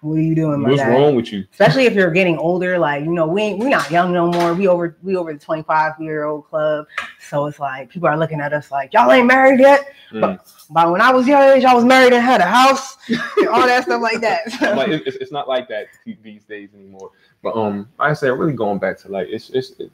"What 0.02 0.18
are 0.18 0.20
you 0.20 0.34
doing, 0.34 0.60
my 0.60 0.70
What's 0.70 0.82
guy?" 0.82 0.90
wrong 0.90 1.14
with 1.14 1.32
you? 1.32 1.46
Especially 1.50 1.86
if 1.86 1.94
you're 1.94 2.10
getting 2.10 2.36
older. 2.36 2.78
Like 2.78 3.04
you 3.04 3.12
know, 3.12 3.26
we 3.26 3.42
ain't, 3.42 3.58
we 3.58 3.70
not 3.70 3.90
young 3.90 4.12
no 4.12 4.30
more. 4.30 4.52
We 4.52 4.68
over 4.68 4.96
we 5.02 5.16
over 5.16 5.32
the 5.32 5.38
25 5.38 6.00
year 6.00 6.24
old 6.24 6.46
club. 6.46 6.86
So 7.28 7.46
it's 7.46 7.58
like 7.58 7.88
people 7.88 8.08
are 8.08 8.18
looking 8.18 8.40
at 8.40 8.52
us 8.52 8.70
like 8.70 8.92
y'all 8.92 9.10
ain't 9.10 9.26
married 9.26 9.60
yet. 9.60 9.94
Mm. 10.12 10.38
But 10.70 10.90
when 10.90 11.00
I 11.00 11.12
was 11.12 11.26
your 11.26 11.40
age, 11.40 11.64
I 11.64 11.74
was 11.74 11.84
married 11.84 12.12
and 12.12 12.22
had 12.22 12.40
a 12.40 12.44
house, 12.44 12.96
and 13.08 13.48
all 13.48 13.66
that 13.66 13.84
stuff 13.84 14.02
like 14.02 14.20
that. 14.20 14.46
like 14.76 14.88
it's, 14.88 15.16
it's 15.16 15.32
not 15.32 15.48
like 15.48 15.68
that 15.68 15.86
these 16.22 16.44
days 16.44 16.70
anymore. 16.74 17.10
But 17.42 17.56
um, 17.56 17.88
like 17.98 18.10
I 18.10 18.14
said, 18.14 18.30
really 18.30 18.54
going 18.54 18.78
back 18.78 18.98
to 18.98 19.08
like 19.08 19.28
it's 19.30 19.50
it's. 19.50 19.70
It, 19.78 19.90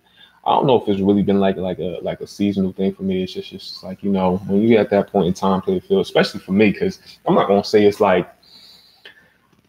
I 0.47 0.53
don't 0.53 0.67
know 0.67 0.81
if 0.81 0.89
it's 0.89 1.01
really 1.01 1.23
been 1.23 1.41
like 1.41 1.57
like 1.57 1.79
a 1.79 1.99
like 2.01 2.21
a 2.23 2.27
seasonal 2.27 2.73
thing 2.73 2.95
for 2.95 3.03
me. 3.03 3.23
It's 3.23 3.35
just 3.35 3.51
just 3.51 3.85
like 3.85 4.03
you 4.03 4.11
know 4.11 4.39
when 4.47 4.63
you 4.63 4.69
get 4.69 4.81
at 4.81 4.91
that 4.91 5.09
point 5.09 5.27
in 5.27 5.35
time 5.35 5.61
play 5.61 5.75
the 5.75 5.87
field, 5.87 6.01
especially 6.01 6.41
for 6.41 6.53
me, 6.53 6.71
because 6.71 7.01
I'm 7.27 7.35
not 7.35 7.49
gonna 7.49 7.65
say 7.65 7.85
it's 7.85 8.01
like 8.01 8.33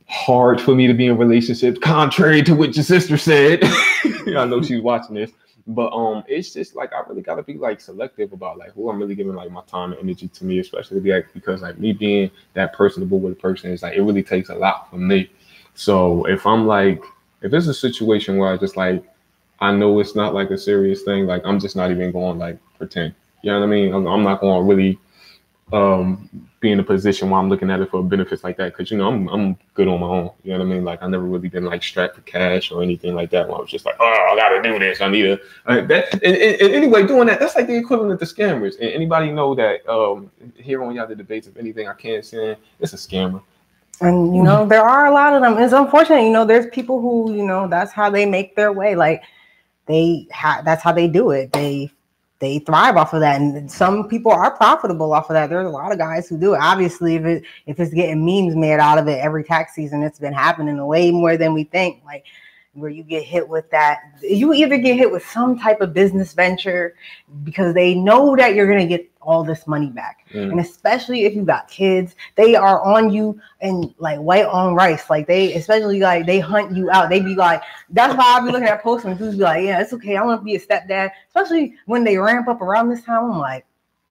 hard 0.09 0.59
for 0.59 0.73
me 0.73 0.87
to 0.87 0.93
be 0.93 1.05
in 1.05 1.17
relationships, 1.17 1.79
contrary 1.79 2.41
to 2.43 2.55
what 2.55 2.75
your 2.75 2.83
sister 2.83 3.17
said. 3.17 3.59
I 3.63 4.45
know 4.45 4.61
she's 4.61 4.81
watching 4.81 5.15
this, 5.15 5.31
but 5.67 5.93
um, 5.93 6.23
it's 6.27 6.51
just 6.51 6.75
like 6.75 6.91
I 6.93 7.01
really 7.07 7.21
gotta 7.21 7.43
be 7.43 7.53
like 7.53 7.79
selective 7.79 8.33
about 8.33 8.57
like 8.57 8.71
who 8.71 8.89
I'm 8.89 8.99
really 8.99 9.15
giving 9.15 9.35
like 9.35 9.51
my 9.51 9.61
time 9.67 9.91
and 9.91 10.01
energy 10.01 10.27
to 10.27 10.45
me, 10.45 10.59
especially 10.59 10.99
like, 10.99 11.31
because 11.33 11.61
like 11.61 11.77
me 11.77 11.93
being 11.93 12.31
that 12.55 12.73
personable 12.73 13.19
with 13.19 13.33
a 13.33 13.35
person 13.35 13.71
is 13.71 13.83
like 13.83 13.95
it 13.95 14.01
really 14.01 14.23
takes 14.23 14.49
a 14.49 14.55
lot 14.55 14.89
from 14.89 15.07
me. 15.07 15.29
So 15.75 16.25
if 16.25 16.45
I'm 16.45 16.65
like, 16.65 17.03
if 17.41 17.53
it's 17.53 17.67
a 17.67 17.73
situation 17.73 18.37
where 18.37 18.51
I 18.51 18.57
just 18.57 18.75
like, 18.75 19.03
I 19.59 19.71
know 19.71 19.99
it's 19.99 20.15
not 20.15 20.33
like 20.33 20.49
a 20.49 20.57
serious 20.57 21.03
thing, 21.03 21.27
like 21.27 21.43
I'm 21.45 21.59
just 21.59 21.75
not 21.75 21.91
even 21.91 22.11
going 22.11 22.39
like 22.39 22.57
pretend. 22.77 23.13
You 23.43 23.51
know 23.51 23.59
what 23.59 23.67
I 23.67 23.69
mean? 23.69 23.93
I'm, 23.93 24.07
I'm 24.07 24.23
not 24.23 24.41
going 24.41 24.61
to 24.61 24.67
really 24.67 24.99
um 25.71 26.29
be 26.59 26.71
in 26.71 26.79
a 26.79 26.83
position 26.83 27.29
where 27.29 27.39
I'm 27.39 27.47
looking 27.47 27.69
at 27.69 27.79
it 27.79 27.89
for 27.89 28.03
benefits 28.03 28.43
like 28.43 28.57
that 28.57 28.75
because 28.75 28.91
you 28.91 28.97
know 28.97 29.07
I'm 29.07 29.27
I'm 29.29 29.57
good 29.75 29.87
on 29.87 29.99
my 29.99 30.07
own. 30.07 30.31
You 30.43 30.53
know 30.53 30.59
what 30.59 30.65
I 30.65 30.69
mean? 30.69 30.83
Like 30.83 31.01
I 31.01 31.07
never 31.07 31.23
really 31.23 31.47
been 31.47 31.65
like 31.65 31.83
strapped 31.83 32.15
for 32.15 32.21
cash 32.21 32.71
or 32.71 32.83
anything 32.83 33.15
like 33.15 33.29
that. 33.31 33.47
When 33.47 33.55
I 33.55 33.61
was 33.61 33.69
just 33.69 33.85
like, 33.85 33.95
oh, 33.99 34.29
I 34.31 34.35
gotta 34.35 34.61
do 34.61 34.77
this. 34.79 34.99
I 34.99 35.09
need 35.09 35.25
a 35.25 35.33
uh, 35.67 35.85
that. 35.85 36.13
And, 36.15 36.35
and, 36.35 36.61
and 36.61 36.73
anyway, 36.73 37.05
doing 37.05 37.27
that, 37.27 37.39
that's 37.39 37.55
like 37.55 37.67
the 37.67 37.77
equivalent 37.77 38.19
to 38.19 38.25
scammers. 38.25 38.75
And 38.79 38.89
anybody 38.89 39.31
know 39.31 39.55
that 39.55 39.87
um 39.87 40.31
here 40.55 40.83
on 40.83 40.93
Yatta 40.93 41.15
Debates, 41.15 41.47
if 41.47 41.55
anything, 41.55 41.87
I 41.87 41.93
can't 41.93 42.25
say 42.25 42.57
it's 42.79 42.93
a 42.93 42.97
scammer. 42.97 43.41
And 44.01 44.35
you 44.35 44.43
know, 44.43 44.65
there 44.65 44.83
are 44.83 45.07
a 45.07 45.11
lot 45.11 45.33
of 45.33 45.41
them. 45.41 45.57
It's 45.57 45.73
unfortunate, 45.73 46.23
you 46.23 46.31
know, 46.31 46.45
there's 46.45 46.67
people 46.67 47.01
who, 47.01 47.33
you 47.35 47.45
know, 47.45 47.67
that's 47.67 47.91
how 47.91 48.09
they 48.09 48.25
make 48.25 48.55
their 48.55 48.71
way. 48.73 48.95
Like 48.95 49.23
they 49.85 50.27
ha- 50.31 50.61
that's 50.63 50.83
how 50.83 50.91
they 50.93 51.07
do 51.07 51.31
it. 51.31 51.51
They 51.51 51.91
they 52.39 52.59
thrive 52.59 52.95
off 52.95 53.13
of 53.13 53.19
that. 53.19 53.39
And 53.39 53.69
some 53.69 54.07
people 54.07 54.31
are 54.31 54.55
profitable 54.55 55.13
off 55.13 55.29
of 55.29 55.33
that. 55.33 55.49
There's 55.49 55.67
a 55.67 55.69
lot 55.69 55.91
of 55.91 55.97
guys 55.97 56.27
who 56.27 56.37
do 56.37 56.53
it. 56.53 56.59
Obviously, 56.61 57.15
if 57.15 57.25
it 57.25 57.43
if 57.65 57.79
it's 57.79 57.93
getting 57.93 58.25
memes 58.25 58.55
made 58.55 58.79
out 58.79 58.97
of 58.97 59.07
it 59.07 59.19
every 59.19 59.43
tax 59.43 59.75
season, 59.75 60.03
it's 60.03 60.19
been 60.19 60.33
happening 60.33 60.85
way 60.85 61.11
more 61.11 61.37
than 61.37 61.53
we 61.53 61.65
think. 61.65 62.01
Like 62.05 62.25
where 62.79 62.89
you 62.89 63.03
get 63.03 63.23
hit 63.23 63.47
with 63.47 63.69
that, 63.71 63.99
you 64.21 64.53
either 64.53 64.77
get 64.77 64.97
hit 64.97 65.11
with 65.11 65.25
some 65.25 65.59
type 65.59 65.81
of 65.81 65.93
business 65.93 66.33
venture 66.33 66.95
because 67.43 67.73
they 67.73 67.95
know 67.95 68.35
that 68.35 68.55
you're 68.55 68.67
gonna 68.67 68.87
get 68.87 69.09
all 69.21 69.43
this 69.43 69.67
money 69.67 69.89
back. 69.89 70.25
Mm. 70.33 70.51
And 70.51 70.59
especially 70.59 71.25
if 71.25 71.35
you 71.35 71.43
got 71.43 71.67
kids, 71.67 72.15
they 72.35 72.55
are 72.55 72.81
on 72.83 73.11
you 73.11 73.39
and 73.61 73.93
like 73.97 74.19
white 74.19 74.45
on 74.45 74.75
rice. 74.75 75.09
Like 75.09 75.27
they, 75.27 75.53
especially 75.53 75.99
like 75.99 76.25
they 76.25 76.39
hunt 76.39 76.75
you 76.75 76.89
out. 76.89 77.09
They 77.09 77.19
be 77.19 77.35
like, 77.35 77.61
that's 77.89 78.15
why 78.15 78.23
I'll 78.25 78.45
be 78.45 78.51
looking 78.51 78.67
at 78.67 78.81
posts 78.81 79.05
and 79.05 79.17
dudes 79.17 79.35
be 79.35 79.43
like, 79.43 79.63
yeah, 79.63 79.81
it's 79.81 79.93
okay. 79.93 80.17
I 80.17 80.23
want 80.23 80.41
to 80.41 80.45
be 80.45 80.55
a 80.55 80.59
stepdad. 80.59 81.11
Especially 81.27 81.75
when 81.85 82.03
they 82.03 82.17
ramp 82.17 82.47
up 82.47 82.61
around 82.61 82.89
this 82.89 83.03
time. 83.03 83.31
I'm 83.31 83.39
like, 83.39 83.65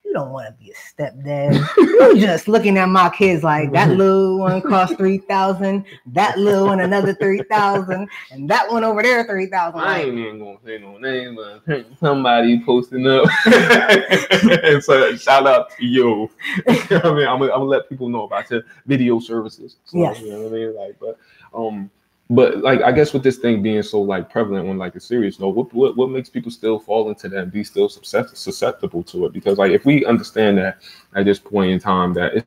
you 0.09 0.15
don't 0.15 0.33
want 0.33 0.47
to 0.47 0.65
be 0.65 0.73
a 0.73 0.75
stepdad. 0.75 1.55
you 1.77 2.21
just 2.21 2.49
looking 2.49 2.79
at 2.79 2.89
my 2.89 3.11
kids 3.11 3.45
like 3.45 3.73
that 3.73 3.91
little 3.91 4.39
one 4.39 4.63
cost 4.63 4.97
three 4.97 5.19
thousand, 5.19 5.85
that 6.07 6.39
little 6.39 6.67
one 6.67 6.81
another 6.81 7.13
three 7.15 7.43
thousand, 7.51 8.09
and 8.31 8.49
that 8.49 8.71
one 8.73 8.85
over 8.85 9.03
there 9.03 9.25
three 9.27 9.47
thousand. 9.47 9.81
I 9.81 10.05
ain't 10.05 10.19
even 10.19 10.39
gonna 10.39 10.57
say 10.65 10.79
no 10.79 10.97
name, 10.97 11.37
but 11.37 11.87
somebody 12.01 12.63
posting 12.65 13.07
up. 13.07 13.29
and 14.65 14.83
so 14.83 15.15
shout 15.17 15.47
out 15.47 15.77
to 15.77 15.85
you. 15.85 16.31
you 16.67 16.75
know 16.91 17.01
I 17.05 17.15
mean, 17.15 17.29
I'm 17.29 17.39
gonna, 17.39 17.53
I'm 17.53 17.61
gonna 17.61 17.65
let 17.65 17.89
people 17.91 18.09
know 18.09 18.23
about 18.25 18.51
your 18.51 18.63
video 18.87 19.21
services. 19.21 19.77
So, 19.85 19.99
Yes. 19.99 20.21
You 20.21 20.33
know 20.33 20.43
what 20.45 20.53
I 20.53 20.55
mean? 20.55 20.75
Like, 20.75 20.97
but 20.99 21.19
um, 21.53 21.91
but 22.31 22.59
like 22.59 22.83
I 22.83 22.93
guess 22.93 23.13
with 23.13 23.23
this 23.23 23.39
thing 23.39 23.63
being 23.63 23.83
so 23.83 24.01
like 24.03 24.31
prevalent 24.31 24.69
on 24.69 24.77
like 24.77 24.95
a 24.97 25.01
serious 25.01 25.41
note, 25.41 25.55
what 25.55 25.73
what, 25.73 25.97
what 25.97 26.11
makes 26.11 26.29
people 26.29 26.51
still 26.51 26.79
fall 26.79 27.09
into 27.09 27.29
that 27.29 27.39
and 27.43 27.53
be 27.53 27.65
still 27.65 27.89
susceptible 27.89 29.03
to 29.05 29.27
it? 29.27 29.33
Because 29.33 29.57
like 29.59 29.73
if 29.73 29.87
we 29.87 30.05
understand 30.05 30.59
that 30.59 30.79
at 31.15 31.25
this 31.25 31.39
point 31.39 31.71
in 31.71 31.79
time 31.79 32.13
that 32.15 32.35
it's 32.35 32.47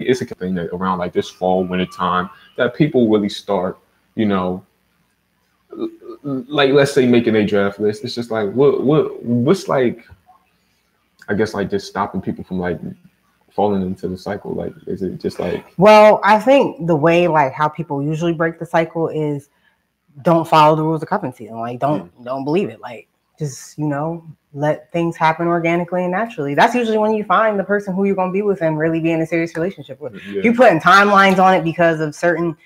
it's 0.00 0.20
a 0.20 0.26
thing 0.34 0.54
that 0.56 0.74
around 0.74 0.98
like 0.98 1.12
this 1.12 1.30
fall 1.30 1.64
winter 1.64 1.86
time 1.86 2.28
that 2.56 2.74
people 2.74 3.08
really 3.08 3.28
start, 3.28 3.78
you 4.16 4.26
know, 4.26 4.64
like 6.24 6.72
let's 6.72 6.92
say 6.92 7.06
making 7.06 7.36
a 7.36 7.46
draft 7.46 7.78
list. 7.78 8.04
It's 8.04 8.14
just 8.14 8.32
like 8.32 8.50
what 8.52 8.82
what 8.82 9.22
what's 9.22 9.68
like 9.68 10.04
I 11.28 11.34
guess 11.34 11.54
like 11.54 11.70
just 11.70 11.86
stopping 11.86 12.20
people 12.20 12.42
from 12.42 12.58
like 12.58 12.80
falling 13.54 13.82
into 13.82 14.08
the 14.08 14.18
cycle. 14.18 14.52
Like 14.52 14.74
is 14.86 15.02
it 15.02 15.20
just 15.20 15.38
like 15.38 15.64
Well, 15.78 16.20
I 16.24 16.38
think 16.38 16.86
the 16.86 16.96
way 16.96 17.28
like 17.28 17.52
how 17.52 17.68
people 17.68 18.02
usually 18.02 18.32
break 18.32 18.58
the 18.58 18.66
cycle 18.66 19.08
is 19.08 19.48
don't 20.22 20.46
follow 20.46 20.76
the 20.76 20.82
rules 20.82 21.02
of 21.02 21.08
cuffing 21.08 21.32
season. 21.32 21.56
Like 21.58 21.78
don't 21.78 22.08
hmm. 22.08 22.24
don't 22.24 22.44
believe 22.44 22.68
it. 22.68 22.80
Like 22.80 23.08
just 23.38 23.78
you 23.78 23.86
know 23.86 24.26
let 24.52 24.92
things 24.92 25.16
happen 25.16 25.46
organically 25.46 26.02
and 26.02 26.12
naturally. 26.12 26.54
That's 26.54 26.74
usually 26.74 26.98
when 26.98 27.14
you 27.14 27.24
find 27.24 27.58
the 27.58 27.64
person 27.64 27.94
who 27.94 28.04
you're 28.04 28.16
gonna 28.16 28.32
be 28.32 28.42
with 28.42 28.60
and 28.60 28.78
really 28.78 29.00
be 29.00 29.10
in 29.10 29.20
a 29.20 29.26
serious 29.26 29.54
relationship 29.56 30.00
with. 30.00 30.14
yeah. 30.26 30.38
If 30.38 30.44
you 30.44 30.54
putting 30.54 30.80
timelines 30.80 31.38
on 31.38 31.54
it 31.54 31.64
because 31.64 32.00
of 32.00 32.14
certain 32.14 32.56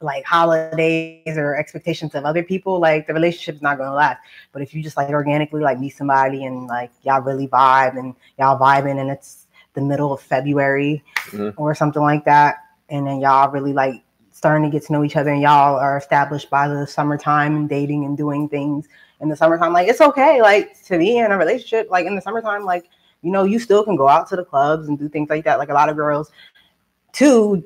like 0.00 0.24
holidays 0.24 1.36
or 1.38 1.56
expectations 1.56 2.14
of 2.14 2.24
other 2.24 2.42
people, 2.42 2.78
like 2.78 3.06
the 3.06 3.14
relationship's 3.14 3.62
not 3.62 3.78
gonna 3.78 3.94
last. 3.94 4.20
But 4.52 4.62
if 4.62 4.74
you 4.74 4.82
just 4.82 4.96
like 4.96 5.10
organically 5.10 5.62
like 5.62 5.78
meet 5.78 5.96
somebody 5.96 6.44
and 6.44 6.66
like 6.66 6.90
y'all 7.02 7.22
really 7.22 7.48
vibe 7.48 7.98
and 7.98 8.14
y'all 8.38 8.58
vibing 8.58 9.00
and 9.00 9.10
it's 9.10 9.43
the 9.74 9.80
middle 9.80 10.12
of 10.12 10.20
February 10.20 11.02
Mhm. 11.30 11.54
or 11.56 11.74
something 11.74 12.02
like 12.02 12.24
that, 12.24 12.56
and 12.88 13.06
then 13.06 13.20
y'all 13.20 13.50
really 13.50 13.72
like 13.72 14.02
starting 14.30 14.64
to 14.64 14.70
get 14.70 14.84
to 14.86 14.92
know 14.92 15.04
each 15.04 15.16
other 15.16 15.30
and 15.30 15.40
y'all 15.40 15.76
are 15.76 15.96
established 15.96 16.50
by 16.50 16.66
the 16.66 16.86
summertime 16.86 17.54
and 17.56 17.68
dating 17.68 18.04
and 18.04 18.16
doing 18.16 18.48
things 18.48 18.88
in 19.20 19.28
the 19.28 19.36
summertime, 19.36 19.72
like 19.72 19.88
it's 19.88 20.00
okay, 20.00 20.42
like 20.42 20.80
to 20.84 20.98
be 20.98 21.18
in 21.18 21.30
a 21.30 21.38
relationship, 21.38 21.88
like 21.90 22.06
in 22.06 22.14
the 22.16 22.22
summertime, 22.22 22.64
like 22.64 22.88
you 23.22 23.30
know, 23.30 23.44
you 23.44 23.58
still 23.58 23.82
can 23.82 23.96
go 23.96 24.06
out 24.06 24.28
to 24.28 24.36
the 24.36 24.44
clubs 24.44 24.86
and 24.88 24.98
do 24.98 25.08
things 25.08 25.30
like 25.30 25.44
that. 25.44 25.58
Like 25.58 25.70
a 25.70 25.74
lot 25.74 25.88
of 25.88 25.96
girls, 25.96 26.30
too, 27.12 27.64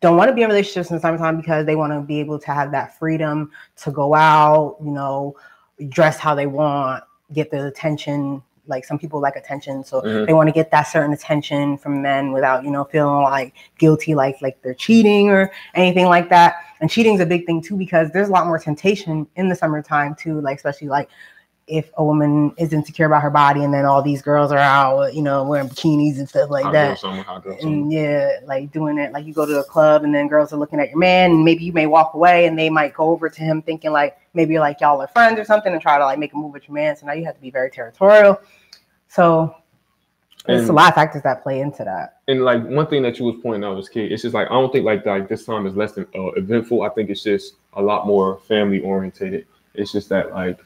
don't 0.00 0.16
want 0.16 0.28
to 0.28 0.34
be 0.34 0.42
in 0.42 0.48
relationships 0.48 0.90
in 0.90 0.96
the 0.96 1.00
summertime 1.00 1.36
because 1.36 1.66
they 1.66 1.76
want 1.76 1.92
to 1.92 2.00
be 2.00 2.18
able 2.18 2.38
to 2.38 2.50
have 2.50 2.72
that 2.72 2.98
freedom 2.98 3.52
to 3.76 3.92
go 3.92 4.14
out, 4.14 4.76
you 4.82 4.90
know, 4.90 5.36
dress 5.88 6.18
how 6.18 6.34
they 6.34 6.48
want, 6.48 7.04
get 7.32 7.50
the 7.52 7.66
attention. 7.66 8.42
Like 8.68 8.84
some 8.84 8.98
people 8.98 9.20
like 9.20 9.34
attention, 9.36 9.82
so 9.82 10.02
Mhm. 10.02 10.26
they 10.26 10.32
want 10.32 10.48
to 10.48 10.52
get 10.52 10.70
that 10.70 10.82
certain 10.84 11.12
attention 11.12 11.76
from 11.78 12.02
men 12.02 12.32
without, 12.32 12.64
you 12.64 12.70
know, 12.70 12.84
feeling 12.84 13.22
like 13.22 13.54
guilty, 13.78 14.14
like 14.14 14.36
like 14.40 14.60
they're 14.62 14.74
cheating 14.74 15.30
or 15.30 15.50
anything 15.74 16.06
like 16.06 16.28
that. 16.28 16.56
And 16.80 16.88
cheating 16.88 17.14
is 17.14 17.20
a 17.20 17.26
big 17.26 17.46
thing 17.46 17.60
too 17.62 17.76
because 17.76 18.10
there's 18.12 18.28
a 18.28 18.32
lot 18.32 18.46
more 18.46 18.58
temptation 18.58 19.26
in 19.36 19.48
the 19.48 19.54
summertime 19.56 20.14
too. 20.14 20.40
Like 20.40 20.56
especially 20.56 20.88
like 20.88 21.08
if 21.66 21.90
a 21.98 22.04
woman 22.04 22.50
is 22.56 22.72
insecure 22.72 23.04
about 23.04 23.20
her 23.20 23.28
body 23.28 23.62
and 23.62 23.74
then 23.74 23.84
all 23.84 24.00
these 24.00 24.22
girls 24.22 24.50
are 24.50 24.58
out, 24.58 25.12
you 25.12 25.20
know, 25.20 25.44
wearing 25.44 25.68
bikinis 25.68 26.18
and 26.18 26.26
stuff 26.26 26.48
like 26.48 26.64
girl 26.64 26.72
that. 26.72 26.98
summer, 26.98 27.22
hot 27.22 27.44
girl. 27.44 27.58
And 27.60 27.92
yeah, 27.92 28.38
like 28.46 28.72
doing 28.72 28.96
it, 28.98 29.12
like 29.12 29.26
you 29.26 29.34
go 29.34 29.44
to 29.44 29.60
a 29.60 29.64
club 29.64 30.02
and 30.02 30.14
then 30.14 30.28
girls 30.28 30.50
are 30.52 30.56
looking 30.56 30.80
at 30.80 30.88
your 30.88 30.98
man, 30.98 31.30
and 31.32 31.44
maybe 31.44 31.64
you 31.64 31.74
may 31.74 31.86
walk 31.86 32.14
away 32.14 32.46
and 32.46 32.58
they 32.58 32.70
might 32.70 32.94
go 32.94 33.10
over 33.10 33.28
to 33.28 33.40
him 33.42 33.60
thinking 33.60 33.92
like 33.92 34.16
maybe 34.32 34.58
like 34.58 34.80
y'all 34.80 35.00
are 35.02 35.08
friends 35.08 35.38
or 35.38 35.44
something 35.44 35.72
and 35.72 35.82
try 35.82 35.98
to 35.98 36.04
like 36.06 36.18
make 36.18 36.32
a 36.32 36.36
move 36.36 36.54
with 36.54 36.66
your 36.68 36.74
man. 36.74 36.96
So 36.96 37.04
now 37.06 37.12
you 37.12 37.26
have 37.26 37.34
to 37.34 37.40
be 37.40 37.50
very 37.50 37.70
territorial. 37.70 38.40
So 39.08 39.54
there's 40.46 40.68
a 40.68 40.72
lot 40.72 40.88
of 40.88 40.94
factors 40.94 41.22
that 41.22 41.42
play 41.42 41.60
into 41.60 41.84
that. 41.84 42.20
And 42.26 42.42
like 42.42 42.64
one 42.64 42.86
thing 42.86 43.02
that 43.02 43.18
you 43.18 43.26
was 43.26 43.36
pointing 43.42 43.64
out 43.64 43.76
was 43.76 43.88
key. 43.88 44.04
It's 44.04 44.22
just 44.22 44.34
like 44.34 44.46
I 44.48 44.54
don't 44.54 44.72
think 44.72 44.84
like 44.84 45.04
like 45.04 45.28
this 45.28 45.44
time 45.44 45.66
is 45.66 45.76
less 45.76 45.92
than 45.92 46.06
uh, 46.14 46.32
eventful. 46.32 46.82
I 46.82 46.88
think 46.90 47.10
it's 47.10 47.22
just 47.22 47.54
a 47.74 47.82
lot 47.82 48.06
more 48.06 48.38
family 48.48 48.80
orientated. 48.80 49.46
It's 49.74 49.92
just 49.92 50.08
that 50.08 50.32
like, 50.32 50.58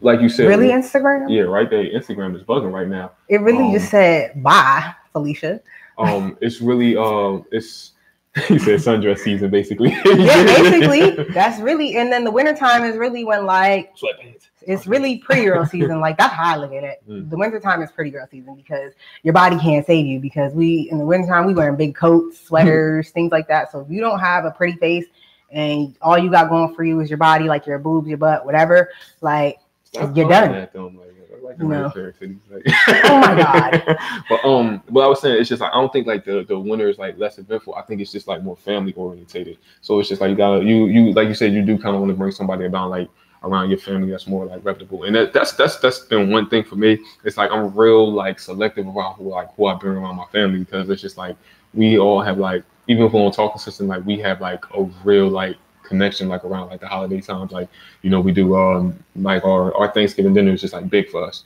like 0.00 0.20
you 0.20 0.28
said, 0.28 0.48
really 0.48 0.68
Instagram? 0.68 1.30
yeah, 1.30 1.42
right 1.42 1.70
there. 1.70 1.84
Instagram 1.84 2.34
is 2.34 2.42
bugging 2.42 2.72
right 2.72 2.88
now. 2.88 3.12
It 3.28 3.40
really 3.40 3.66
Um, 3.66 3.72
just 3.72 3.90
said 3.90 4.42
bye, 4.42 4.94
Felicia. 5.12 5.60
Um, 5.98 6.38
it's 6.40 6.62
really 6.62 6.96
um, 6.96 7.44
it's 7.52 7.92
he 8.46 8.58
said 8.58 8.78
sundress 8.78 9.18
season 9.18 9.50
basically. 9.50 9.90
Yeah, 9.90 10.44
basically, 10.44 11.24
that's 11.34 11.60
really 11.60 11.96
and 11.96 12.10
then 12.10 12.24
the 12.24 12.30
wintertime 12.30 12.84
is 12.84 12.96
really 12.96 13.22
when 13.22 13.44
like 13.44 13.94
sweatpants. 13.98 14.48
It's 14.66 14.86
really 14.86 15.18
pretty 15.18 15.44
girl 15.44 15.64
season. 15.66 16.00
Like 16.00 16.18
that's 16.18 16.34
how 16.34 16.54
I 16.54 16.56
look 16.56 16.72
at 16.72 16.84
it. 16.84 17.02
Mm. 17.10 17.28
The 17.30 17.36
wintertime 17.36 17.82
is 17.82 17.90
pretty 17.90 18.10
girl 18.10 18.26
season 18.30 18.54
because 18.54 18.92
your 19.22 19.34
body 19.34 19.58
can't 19.58 19.84
save 19.84 20.06
you 20.06 20.20
because 20.20 20.52
we 20.52 20.88
in 20.90 20.98
the 20.98 21.04
wintertime 21.04 21.46
we 21.46 21.54
wearing 21.54 21.76
big 21.76 21.94
coats, 21.94 22.38
sweaters, 22.46 23.10
things 23.10 23.32
like 23.32 23.48
that. 23.48 23.72
So 23.72 23.80
if 23.80 23.90
you 23.90 24.00
don't 24.00 24.20
have 24.20 24.44
a 24.44 24.50
pretty 24.52 24.78
face 24.78 25.06
and 25.50 25.96
all 26.02 26.16
you 26.18 26.30
got 26.30 26.48
going 26.50 26.74
for 26.74 26.84
you 26.84 27.00
is 27.00 27.10
your 27.10 27.16
body, 27.16 27.46
like 27.46 27.66
your 27.66 27.78
boobs, 27.78 28.06
your 28.08 28.18
butt, 28.18 28.44
whatever, 28.44 28.90
like 29.20 29.58
Stop 29.92 30.16
You're 30.16 30.28
done. 30.28 30.52
That, 30.52 30.72
though. 30.72 30.86
Like, 30.86 31.42
like 31.42 31.58
No. 31.58 31.82
red 31.84 31.92
shirt 31.92 32.18
cities, 32.20 32.36
like- 32.48 32.62
Oh 33.06 33.18
my 33.18 33.34
God. 33.34 33.98
but 34.28 34.44
um, 34.44 34.82
what 34.88 35.02
I 35.04 35.08
was 35.08 35.20
saying, 35.20 35.40
it's 35.40 35.48
just 35.48 35.60
like 35.60 35.72
I 35.72 35.80
don't 35.80 35.92
think 35.92 36.06
like 36.06 36.24
the 36.24 36.44
the 36.44 36.56
winter 36.56 36.88
is 36.88 36.98
like 36.98 37.18
less 37.18 37.38
eventful. 37.38 37.74
I 37.74 37.82
think 37.82 38.00
it's 38.00 38.12
just 38.12 38.28
like 38.28 38.42
more 38.44 38.56
family 38.56 38.92
orientated. 38.92 39.58
So 39.80 39.98
it's 39.98 40.08
just 40.08 40.20
like 40.20 40.30
you 40.30 40.36
gotta 40.36 40.62
you 40.64 40.86
you 40.86 41.12
like 41.12 41.26
you 41.26 41.34
said 41.34 41.52
you 41.52 41.62
do 41.62 41.76
kind 41.76 41.96
of 41.96 42.02
want 42.02 42.10
to 42.12 42.16
bring 42.16 42.30
somebody 42.30 42.66
about 42.66 42.90
like 42.90 43.08
around 43.42 43.70
your 43.70 43.78
family 43.78 44.10
that's 44.10 44.26
more 44.26 44.44
like 44.44 44.64
reputable. 44.64 45.04
And 45.04 45.14
that, 45.16 45.32
that's 45.32 45.52
that's 45.52 45.76
that's 45.76 46.00
been 46.00 46.30
one 46.30 46.48
thing 46.48 46.64
for 46.64 46.76
me. 46.76 46.98
It's 47.24 47.36
like 47.36 47.50
I'm 47.50 47.74
real 47.74 48.10
like 48.12 48.38
selective 48.38 48.86
about 48.86 49.16
who 49.16 49.30
like 49.30 49.54
who 49.54 49.66
I 49.66 49.74
bring 49.74 49.96
around 49.96 50.16
my 50.16 50.26
family 50.26 50.60
because 50.60 50.88
it's 50.90 51.02
just 51.02 51.16
like 51.16 51.36
we 51.74 51.98
all 51.98 52.20
have 52.20 52.38
like 52.38 52.64
even 52.88 53.04
if 53.04 53.12
we're 53.12 53.20
on 53.20 53.28
a 53.28 53.32
talking 53.32 53.58
system 53.60 53.86
like 53.88 54.04
we 54.04 54.18
have 54.18 54.40
like 54.40 54.64
a 54.74 54.82
real 55.04 55.28
like 55.28 55.56
connection 55.84 56.28
like 56.28 56.44
around 56.44 56.68
like 56.68 56.80
the 56.80 56.86
holiday 56.86 57.20
times 57.20 57.50
like 57.50 57.68
you 58.02 58.10
know 58.10 58.20
we 58.20 58.30
do 58.30 58.54
um 58.56 58.96
like 59.16 59.44
our 59.44 59.74
our 59.74 59.92
Thanksgiving 59.92 60.34
dinner 60.34 60.52
is 60.52 60.60
just 60.60 60.74
like 60.74 60.88
big 60.90 61.08
for 61.08 61.24
us. 61.24 61.44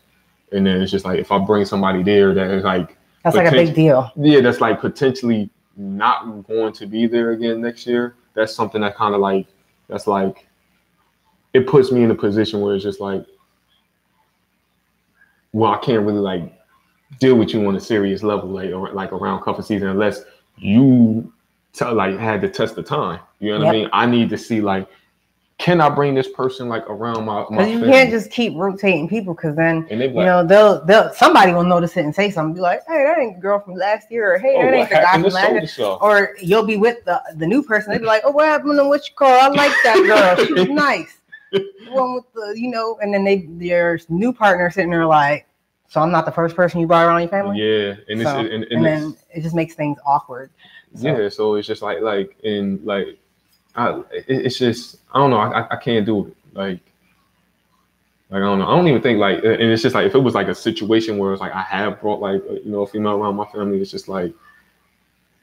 And 0.52 0.66
then 0.66 0.82
it's 0.82 0.90
just 0.90 1.04
like 1.04 1.18
if 1.18 1.32
I 1.32 1.38
bring 1.38 1.64
somebody 1.64 2.02
there 2.02 2.34
that 2.34 2.50
is 2.50 2.64
like 2.64 2.96
that's 3.22 3.36
like 3.36 3.48
a 3.48 3.52
big 3.52 3.74
deal. 3.74 4.10
yeah, 4.16 4.40
that's 4.40 4.60
like 4.60 4.80
potentially 4.80 5.48
not 5.76 6.46
going 6.46 6.72
to 6.74 6.86
be 6.86 7.06
there 7.06 7.32
again 7.32 7.60
next 7.60 7.86
year. 7.86 8.16
That's 8.34 8.54
something 8.54 8.80
that 8.82 8.96
kind 8.96 9.14
of 9.14 9.20
like 9.20 9.46
that's 9.88 10.06
like 10.06 10.46
it 11.54 11.68
puts 11.68 11.90
me 11.92 12.02
in 12.02 12.10
a 12.10 12.14
position 12.14 12.60
where 12.60 12.74
it's 12.74 12.84
just 12.84 13.00
like, 13.00 13.24
well, 15.52 15.72
I 15.72 15.78
can't 15.78 16.04
really 16.04 16.18
like 16.18 16.52
deal 17.20 17.36
with 17.36 17.54
you 17.54 17.64
on 17.66 17.76
a 17.76 17.80
serious 17.80 18.24
level, 18.24 18.50
like 18.50 18.70
or, 18.70 18.92
like 18.92 19.12
around 19.12 19.42
cuffing 19.42 19.64
season, 19.64 19.88
unless 19.88 20.22
you 20.58 21.32
tell 21.72 21.94
like 21.94 22.18
had 22.18 22.40
to 22.42 22.48
test 22.48 22.74
the 22.74 22.82
time. 22.82 23.20
You 23.38 23.52
know 23.52 23.66
what 23.66 23.68
I 23.68 23.72
mean? 23.72 23.88
I 23.92 24.04
need 24.04 24.30
to 24.30 24.36
see 24.36 24.60
like, 24.60 24.88
can 25.58 25.80
I 25.80 25.88
bring 25.88 26.16
this 26.16 26.28
person 26.28 26.68
like 26.68 26.90
around 26.90 27.24
my 27.24 27.46
my 27.50 27.58
Because 27.58 27.68
you 27.70 27.78
family? 27.78 27.92
can't 27.92 28.10
just 28.10 28.32
keep 28.32 28.54
rotating 28.56 29.08
people 29.08 29.34
because 29.34 29.54
then 29.54 29.86
and 29.90 30.00
you 30.00 30.08
know 30.08 30.44
they'll 30.44 30.84
they'll 30.84 31.14
somebody 31.14 31.52
will 31.52 31.62
notice 31.62 31.96
it 31.96 32.04
and 32.04 32.12
say 32.12 32.32
something. 32.32 32.54
Be 32.54 32.60
like, 32.60 32.80
hey, 32.88 33.04
that 33.04 33.16
ain't 33.16 33.36
the 33.36 33.40
girl 33.40 33.60
from 33.60 33.74
last 33.74 34.10
year, 34.10 34.34
or 34.34 34.38
hey, 34.40 34.56
oh, 34.56 34.62
that 34.62 34.74
ain't 34.74 34.88
the 34.88 34.96
guy 34.96 35.12
from 35.12 35.30
last 35.30 35.78
year. 35.78 35.86
Or 36.00 36.34
you'll 36.42 36.66
be 36.66 36.76
with 36.76 37.04
the 37.04 37.22
the 37.36 37.46
new 37.46 37.62
person. 37.62 37.92
They'd 37.92 38.00
be 38.00 38.06
like, 38.06 38.22
oh, 38.24 38.32
what 38.32 38.46
happened 38.46 38.76
to 38.76 38.88
what 38.88 39.08
you 39.08 39.14
call? 39.14 39.28
I 39.28 39.46
like 39.46 39.72
that 39.84 40.34
girl. 40.36 40.44
She 40.44 40.52
was 40.52 40.68
nice. 40.68 41.18
The 41.54 41.70
one 41.90 42.14
with 42.14 42.32
the 42.34 42.54
you 42.58 42.70
know, 42.70 42.98
and 43.00 43.12
then 43.12 43.24
they 43.24 43.46
their 43.48 43.98
new 44.08 44.32
partner 44.32 44.70
sitting 44.70 44.90
there 44.90 45.06
like, 45.06 45.46
so 45.88 46.00
I'm 46.00 46.10
not 46.10 46.26
the 46.26 46.32
first 46.32 46.56
person 46.56 46.80
you 46.80 46.86
brought 46.86 47.06
around 47.06 47.20
your 47.20 47.30
family. 47.30 47.58
Yeah, 47.58 47.94
and 48.08 48.20
it's 48.20 48.30
So, 48.30 48.38
and, 48.38 48.48
and, 48.48 48.64
and 48.64 48.86
it's, 48.86 49.02
then 49.02 49.16
it 49.34 49.42
just 49.42 49.54
makes 49.54 49.74
things 49.74 49.98
awkward. 50.06 50.50
So- 50.96 51.08
yeah 51.08 51.28
so 51.28 51.54
it's 51.56 51.66
just 51.66 51.82
like 51.82 52.00
like 52.02 52.36
in 52.44 52.80
like 52.84 53.18
I, 53.74 54.00
it's 54.12 54.56
just 54.58 54.98
i 55.12 55.18
don't 55.18 55.30
know 55.30 55.38
I, 55.38 55.66
I 55.72 55.76
can't 55.76 56.06
do 56.06 56.28
it 56.28 56.36
like 56.52 56.78
like 58.30 58.38
i 58.38 58.44
don't 58.44 58.60
know 58.60 58.68
i 58.68 58.76
don't 58.76 58.86
even 58.86 59.02
think 59.02 59.18
like 59.18 59.38
and 59.38 59.60
it's 59.60 59.82
just 59.82 59.96
like 59.96 60.06
if 60.06 60.14
it 60.14 60.20
was 60.20 60.34
like 60.34 60.46
a 60.46 60.54
situation 60.54 61.18
where 61.18 61.32
it's 61.32 61.40
like 61.40 61.52
i 61.52 61.62
have 61.62 62.00
brought 62.00 62.20
like 62.20 62.42
you 62.44 62.70
know 62.70 62.82
a 62.82 62.86
female 62.86 63.14
around 63.14 63.34
my 63.34 63.44
family 63.46 63.80
it's 63.80 63.90
just 63.90 64.06
like 64.06 64.32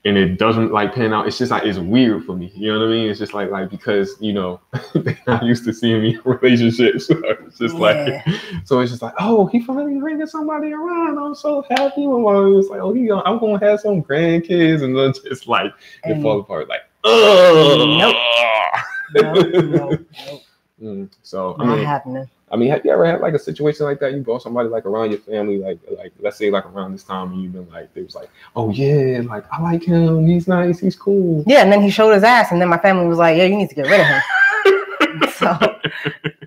and 0.04 0.18
it 0.18 0.40
doesn't 0.40 0.72
like 0.72 0.96
pan 0.96 1.14
out 1.14 1.28
it's 1.28 1.38
just 1.38 1.52
like 1.52 1.64
it's 1.64 1.78
weird 1.78 2.24
for 2.26 2.36
me 2.36 2.52
you 2.56 2.72
know 2.74 2.80
what 2.80 2.86
i 2.88 2.90
mean 2.90 3.10
it's 3.10 3.20
just 3.20 3.36
like 3.36 3.52
like 3.52 3.70
because 3.70 4.16
you 4.20 4.34
know 4.34 4.60
they're 4.96 5.18
not 5.28 5.44
used 5.44 5.64
to 5.64 5.72
seeing 5.72 6.02
me 6.02 6.16
in 6.16 6.22
relationships 6.26 7.06
so 7.08 7.22
it's 7.46 7.58
just 7.60 7.76
like 7.76 8.24
so 8.66 8.80
it's 8.80 8.92
just 8.92 9.02
like, 9.02 9.14
oh, 9.20 9.46
he 9.48 9.62
finally 9.62 10.00
bringing 10.00 10.26
somebody 10.28 10.72
around. 10.74 11.18
I'm 11.18 11.36
so 11.36 11.64
happy. 11.70 12.04
And 12.06 12.58
it's 12.58 12.70
like, 12.70 12.80
oh, 12.80 12.94
he, 12.94 13.08
gonna, 13.08 13.22
I'm 13.26 13.40
gonna 13.40 13.64
have 13.66 13.80
some 13.80 14.02
grandkids, 14.04 14.84
and 14.84 14.96
then 14.96 15.14
just 15.14 15.48
like 15.48 15.74
it 16.06 16.12
And- 16.12 16.22
fall 16.22 16.40
apart. 16.40 16.68
Like, 16.70 16.82
oh, 17.04 17.86
Nope. 18.00 19.24
No, 19.24 19.34
no, 19.34 19.62
no, 19.62 20.42
Mm, 20.82 21.10
so 21.22 21.56
I 21.60 21.66
not 21.66 21.76
mean, 21.78 21.86
happening. 21.86 22.30
I 22.52 22.58
mean, 22.58 22.70
have 22.70 22.84
you 22.84 22.92
ever 22.92 23.06
had 23.06 23.22
like 23.22 23.34
a 23.34 23.40
situation 23.40 23.86
like 23.86 24.00
that? 24.02 24.14
You 24.14 24.20
brought 24.22 24.42
somebody 24.42 24.68
like 24.68 24.86
around 24.86 25.12
your 25.12 25.20
family, 25.22 25.58
like 25.58 25.80
like 25.98 26.12
let's 26.20 26.38
say 26.38 26.52
like 26.52 26.66
around 26.66 26.92
this 26.92 27.04
time, 27.04 27.32
and 27.32 27.42
you've 27.42 27.54
been 27.54 27.70
like, 27.70 27.94
they 27.94 28.02
was 28.04 28.14
like, 28.14 28.30
oh 28.56 28.70
yeah, 28.72 29.22
like 29.26 29.46
I 29.54 29.62
like 29.62 29.84
him. 29.84 30.28
He's 30.28 30.48
nice. 30.50 30.80
He's 30.80 30.96
cool. 30.96 31.44
Yeah, 31.48 31.62
and 31.64 31.72
then 31.72 31.82
he 31.82 31.90
showed 31.90 32.12
his 32.14 32.24
ass, 32.24 32.52
and 32.52 32.62
then 32.62 32.68
my 32.68 32.78
family 32.78 33.08
was 33.08 33.18
like, 33.18 33.38
"Yeah, 33.38 33.46
you 33.46 33.56
need 33.56 33.70
to 33.70 33.76
get 33.76 33.88
rid 33.88 34.02
of 34.02 34.08
him." 34.08 35.30
so 35.32 35.80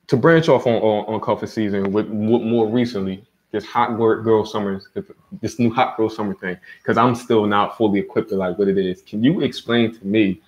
to 0.07 0.17
branch 0.17 0.49
off 0.49 0.65
on 0.65 0.75
on, 0.75 1.13
on 1.13 1.19
cuffing 1.19 1.49
season 1.49 1.91
with, 1.91 2.07
with 2.07 2.41
more 2.41 2.67
recently, 2.67 3.25
this 3.51 3.65
hot 3.65 3.97
girl 3.97 4.45
summer, 4.45 4.81
this 5.41 5.59
new 5.59 5.73
hot 5.73 5.97
girl 5.97 6.09
summer 6.09 6.35
thing, 6.35 6.57
because 6.81 6.97
I'm 6.97 7.15
still 7.15 7.45
not 7.45 7.77
fully 7.77 7.99
equipped 7.99 8.29
to 8.29 8.35
like 8.35 8.57
what 8.57 8.67
it 8.67 8.77
is. 8.77 9.01
Can 9.01 9.23
you 9.23 9.41
explain 9.41 9.93
to 9.93 10.05
me, 10.05 10.41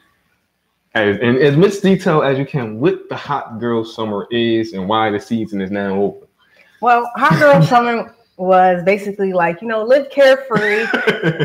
as 0.95 1.17
in 1.19 1.37
as 1.37 1.55
much 1.55 1.81
detail 1.81 2.23
as 2.23 2.37
you 2.37 2.45
can, 2.45 2.79
what 2.79 3.07
the 3.09 3.15
hot 3.15 3.59
girl 3.59 3.85
summer 3.85 4.27
is 4.31 4.73
and 4.73 4.87
why 4.87 5.09
the 5.09 5.19
season 5.19 5.61
is 5.61 5.71
now 5.71 5.93
over? 5.95 6.27
Well, 6.81 7.11
hot 7.15 7.39
girl 7.39 7.61
summer 7.65 8.15
was 8.37 8.81
basically 8.83 9.33
like 9.33 9.61
you 9.61 9.67
know 9.67 9.83
live 9.83 10.09
carefree. 10.09 10.85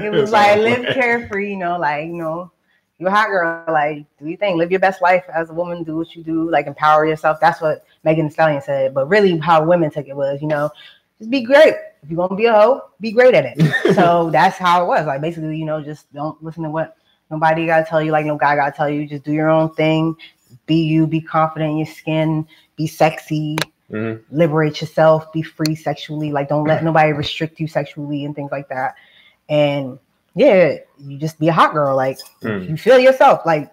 It 0.04 0.10
was 0.12 0.30
like 0.30 0.58
live 0.60 0.94
carefree, 0.94 1.50
you 1.50 1.56
know, 1.56 1.78
like 1.78 2.06
you 2.06 2.14
know, 2.14 2.50
you're 2.98 3.10
a 3.10 3.12
hot 3.12 3.28
girl, 3.28 3.64
like 3.68 4.06
do 4.18 4.28
you 4.28 4.36
think 4.36 4.56
live 4.56 4.70
your 4.70 4.80
best 4.80 5.02
life 5.02 5.24
as 5.34 5.50
a 5.50 5.54
woman, 5.54 5.82
do 5.82 5.96
what 5.96 6.14
you 6.14 6.22
do, 6.22 6.50
like 6.50 6.66
empower 6.66 7.06
yourself. 7.06 7.38
That's 7.40 7.60
what 7.60 7.84
Megan 8.04 8.26
Thee 8.26 8.32
Stallion 8.32 8.62
said. 8.62 8.94
But 8.94 9.08
really, 9.08 9.36
how 9.38 9.64
women 9.64 9.90
took 9.90 10.06
it 10.08 10.16
was, 10.16 10.40
you 10.40 10.48
know, 10.48 10.70
just 11.18 11.30
be 11.30 11.42
great. 11.42 11.74
If 12.02 12.10
you're 12.10 12.16
gonna 12.16 12.36
be 12.36 12.46
a 12.46 12.52
hoe, 12.52 12.82
be 13.00 13.12
great 13.12 13.34
at 13.34 13.44
it. 13.46 13.94
so 13.94 14.30
that's 14.30 14.56
how 14.56 14.82
it 14.84 14.86
was. 14.86 15.06
Like 15.06 15.20
basically, 15.20 15.58
you 15.58 15.64
know, 15.64 15.82
just 15.82 16.12
don't 16.12 16.42
listen 16.42 16.62
to 16.62 16.70
what 16.70 16.96
nobody 17.30 17.66
gotta 17.66 17.84
tell 17.84 18.02
you, 18.02 18.12
like 18.12 18.26
no 18.26 18.36
guy 18.36 18.56
gotta 18.56 18.72
tell 18.72 18.88
you. 18.88 19.06
Just 19.06 19.24
do 19.24 19.32
your 19.32 19.50
own 19.50 19.72
thing. 19.74 20.16
Be 20.66 20.76
you. 20.76 21.06
Be 21.06 21.20
confident 21.20 21.72
in 21.72 21.76
your 21.78 21.86
skin. 21.86 22.46
Be 22.76 22.86
sexy 22.86 23.56
Mhm. 23.90 24.22
liberate 24.30 24.80
yourself, 24.80 25.30
be 25.32 25.42
free 25.42 25.74
sexually. 25.74 26.32
Like, 26.32 26.48
don't 26.48 26.64
let 26.64 26.82
nobody 26.82 27.12
restrict 27.12 27.60
you 27.60 27.68
sexually 27.68 28.24
and 28.24 28.34
things 28.34 28.50
like 28.50 28.68
that. 28.68 28.94
And 29.48 29.98
yeah, 30.34 30.76
you 30.98 31.18
just 31.18 31.38
be 31.38 31.48
a 31.48 31.52
hot 31.52 31.74
girl. 31.74 31.94
Like 31.94 32.18
Mm. 32.42 32.68
you 32.70 32.76
feel 32.76 32.98
yourself. 32.98 33.44
Like 33.44 33.70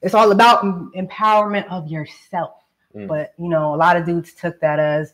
it's 0.00 0.14
all 0.14 0.30
about 0.30 0.62
em- 0.62 0.92
empowerment 0.96 1.66
of 1.70 1.88
yourself. 1.88 2.62
Mm. 2.94 3.08
But 3.08 3.34
you 3.36 3.48
know, 3.48 3.74
a 3.74 3.76
lot 3.76 3.96
of 3.96 4.06
dudes 4.06 4.32
took 4.32 4.60
that 4.60 4.78
as 4.78 5.12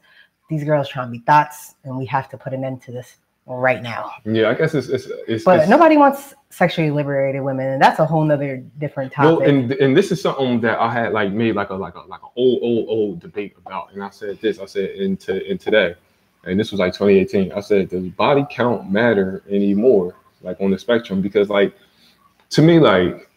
these 0.51 0.62
girls 0.62 0.88
trying 0.88 1.07
to 1.09 1.12
be 1.12 1.25
thots, 1.25 1.75
and 1.85 1.97
we 1.97 2.05
have 2.07 2.29
to 2.29 2.37
put 2.37 2.53
an 2.53 2.64
end 2.64 2.83
to 2.83 2.92
this 2.92 3.16
right 3.47 3.83
now. 3.83 4.13
Yeah, 4.25 4.49
I 4.49 4.55
guess 4.55 4.75
it's 4.75 4.89
it's, 4.89 5.07
it's, 5.29 5.45
But 5.45 5.57
it's- 5.57 5.69
nobody 5.69 5.97
wants 5.97 6.35
sexually 6.51 6.91
liberated 6.91 7.43
women, 7.43 7.67
and 7.67 7.83
that's 7.83 7.99
a 7.99 8.07
whole 8.07 8.25
nother 8.25 8.59
different 8.79 9.13
topic. 9.13 9.41
Well, 9.41 9.49
and 9.49 9.73
and 9.73 9.97
this 9.97 10.13
is 10.13 10.21
something 10.21 10.61
that 10.61 10.79
I 10.79 10.93
had 10.93 11.13
like 11.13 11.33
made 11.33 11.55
like 11.55 11.71
a 11.71 11.75
like 11.75 11.95
a 11.95 12.01
like 12.01 12.23
an 12.23 12.31
old 12.37 12.61
old 12.63 12.89
old 12.89 13.21
debate 13.21 13.55
about, 13.59 13.93
and 13.93 14.03
I 14.03 14.11
said 14.11 14.41
this. 14.41 14.59
I 14.59 14.67
said 14.67 14.91
into 14.91 15.45
in 15.51 15.59
today, 15.59 15.95
and 16.45 16.59
this 16.59 16.71
was 16.71 16.81
like 16.81 16.93
2018. 16.93 17.53
I 17.53 17.61
said 17.61 17.91
does 17.91 18.07
body 18.11 18.47
count 18.51 18.91
matter 18.91 19.43
anymore, 19.51 20.15
like 20.43 20.61
on 20.61 20.71
the 20.71 20.79
spectrum? 20.79 21.21
Because 21.21 21.51
like 21.51 21.75
to 22.51 22.63
me, 22.63 22.79
like 22.79 23.29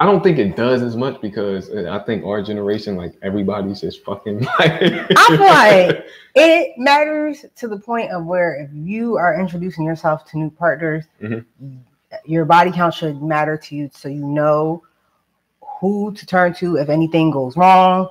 I 0.00 0.06
don't 0.06 0.22
think 0.22 0.38
it 0.38 0.56
does 0.56 0.82
as 0.82 0.96
much 0.96 1.20
because 1.20 1.70
uh, 1.70 1.88
I 1.90 2.04
think 2.04 2.24
our 2.24 2.42
generation, 2.42 2.96
like 2.96 3.14
everybody's 3.22 3.80
just 3.80 4.04
fucking 4.04 4.40
like. 4.58 4.82
I'm 5.16 5.40
like 5.40 6.06
it 6.34 6.72
matters 6.76 7.44
to 7.56 7.68
the 7.68 7.78
point 7.78 8.10
of 8.10 8.24
where 8.26 8.56
if 8.56 8.70
you 8.72 9.16
are 9.16 9.38
introducing 9.38 9.84
yourself 9.84 10.24
to 10.30 10.38
new 10.38 10.50
partners, 10.50 11.04
Mhm. 11.22 11.44
your 12.24 12.44
body 12.44 12.72
count 12.72 12.94
should 12.94 13.22
matter 13.22 13.56
to 13.56 13.76
you 13.76 13.88
so 13.92 14.08
you 14.08 14.26
know 14.26 14.82
who 15.80 16.12
to 16.14 16.26
turn 16.26 16.54
to 16.54 16.76
if 16.76 16.88
anything 16.88 17.30
goes 17.30 17.56
wrong. 17.56 18.08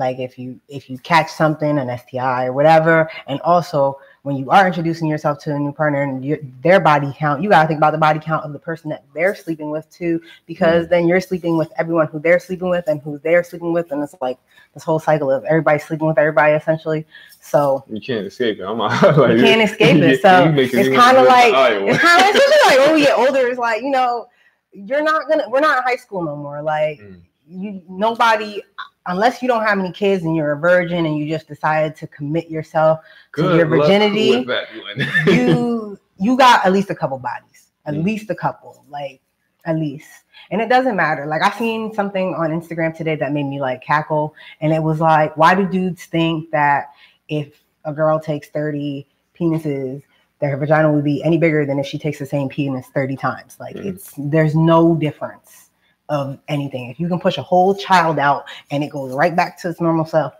Like 0.00 0.18
if 0.18 0.38
you 0.38 0.58
if 0.68 0.88
you 0.90 0.98
catch 0.98 1.30
something, 1.30 1.78
an 1.78 1.96
STI 1.98 2.46
or 2.46 2.52
whatever, 2.52 3.10
and 3.28 3.40
also 3.42 3.98
when 4.22 4.36
you 4.36 4.50
are 4.50 4.66
introducing 4.66 5.06
yourself 5.06 5.38
to 5.40 5.54
a 5.54 5.58
new 5.58 5.72
partner 5.72 6.02
and 6.02 6.24
your, 6.24 6.38
their 6.62 6.80
body 6.80 7.12
count, 7.16 7.42
you 7.42 7.48
gotta 7.48 7.68
think 7.68 7.78
about 7.78 7.92
the 7.92 7.98
body 7.98 8.18
count 8.18 8.44
of 8.44 8.52
the 8.52 8.58
person 8.58 8.90
that 8.90 9.04
they're 9.14 9.34
sleeping 9.34 9.70
with 9.70 9.88
too, 9.90 10.20
because 10.46 10.88
then 10.88 11.06
you're 11.06 11.20
sleeping 11.20 11.56
with 11.56 11.70
everyone 11.78 12.06
who 12.06 12.18
they're 12.18 12.40
sleeping 12.40 12.68
with 12.70 12.86
and 12.88 13.00
who 13.02 13.18
they're 13.22 13.44
sleeping 13.44 13.72
with, 13.72 13.92
and 13.92 14.02
it's 14.02 14.14
like 14.20 14.38
this 14.74 14.82
whole 14.82 14.98
cycle 14.98 15.30
of 15.30 15.44
everybody 15.44 15.78
sleeping 15.78 16.06
with 16.08 16.18
everybody 16.18 16.54
essentially. 16.54 17.06
So 17.40 17.84
you 17.88 18.00
can't 18.00 18.26
escape 18.26 18.58
it. 18.58 18.64
I'm 18.64 18.78
like, 18.78 18.92
you 19.36 19.42
can't 19.42 19.62
escape 19.62 19.96
it. 19.98 20.22
So 20.22 20.52
it's 20.56 20.96
kind 20.96 21.18
of 21.18 21.26
like 21.26 21.52
it's 21.86 21.98
kind 22.02 22.22
of 22.22 22.40
like 22.66 22.78
when 22.86 22.94
we 22.94 23.02
get 23.02 23.18
older. 23.22 23.46
It's 23.46 23.58
like 23.58 23.82
you 23.82 23.90
know, 23.90 24.26
you're 24.72 25.02
not 25.02 25.28
gonna. 25.28 25.48
We're 25.48 25.60
not 25.60 25.78
in 25.78 25.84
high 25.84 25.96
school 25.96 26.22
no 26.22 26.36
more. 26.36 26.62
Like 26.62 27.00
Mm. 27.00 27.20
you, 27.48 27.82
nobody, 27.88 28.62
unless 29.06 29.42
you 29.42 29.48
don't 29.48 29.62
have 29.64 29.78
any 29.78 29.92
kids 29.92 30.24
and 30.24 30.36
you're 30.36 30.52
a 30.52 30.58
virgin 30.58 31.06
and 31.06 31.16
you 31.18 31.28
just 31.28 31.48
decided 31.48 31.96
to 31.96 32.06
commit 32.06 32.50
yourself 32.50 33.00
to 33.36 33.54
your 33.56 33.66
virginity, 33.66 34.30
with 34.30 34.46
that 34.48 34.68
one. 34.76 35.08
you 35.34 35.98
you 36.18 36.36
got 36.36 36.64
at 36.66 36.72
least 36.72 36.90
a 36.90 36.94
couple 36.94 37.18
bodies, 37.18 37.72
at 37.86 37.94
Mm. 37.94 38.04
least 38.04 38.30
a 38.30 38.34
couple, 38.34 38.84
like 38.88 39.20
at 39.64 39.76
least. 39.76 40.08
And 40.50 40.60
it 40.60 40.68
doesn't 40.68 40.96
matter. 40.96 41.26
Like 41.26 41.42
I 41.42 41.50
seen 41.56 41.92
something 41.94 42.34
on 42.34 42.50
Instagram 42.50 42.94
today 42.96 43.14
that 43.16 43.32
made 43.32 43.44
me 43.44 43.60
like 43.60 43.82
cackle, 43.82 44.34
and 44.60 44.72
it 44.72 44.82
was 44.82 45.00
like, 45.00 45.36
why 45.36 45.54
do 45.54 45.66
dudes 45.66 46.04
think 46.04 46.50
that 46.50 46.90
if 47.28 47.62
a 47.84 47.92
girl 47.92 48.18
takes 48.20 48.48
30 48.48 49.06
penises, 49.38 50.02
that 50.40 50.48
her 50.50 50.56
vagina 50.56 50.90
would 50.92 51.04
be 51.04 51.22
any 51.22 51.38
bigger 51.38 51.64
than 51.64 51.78
if 51.78 51.86
she 51.86 51.98
takes 51.98 52.18
the 52.18 52.26
same 52.26 52.48
penis 52.48 52.86
30 52.88 53.16
times? 53.16 53.56
Like 53.58 53.76
Mm. 53.76 53.86
it's 53.86 54.12
there's 54.18 54.54
no 54.54 54.94
difference 54.94 55.69
of 56.10 56.38
anything. 56.48 56.90
If 56.90 57.00
you 57.00 57.08
can 57.08 57.18
push 57.18 57.38
a 57.38 57.42
whole 57.42 57.74
child 57.74 58.18
out 58.18 58.44
and 58.70 58.84
it 58.84 58.90
goes 58.90 59.14
right 59.14 59.34
back 59.34 59.58
to 59.62 59.70
its 59.70 59.80
normal 59.80 60.04
self, 60.04 60.34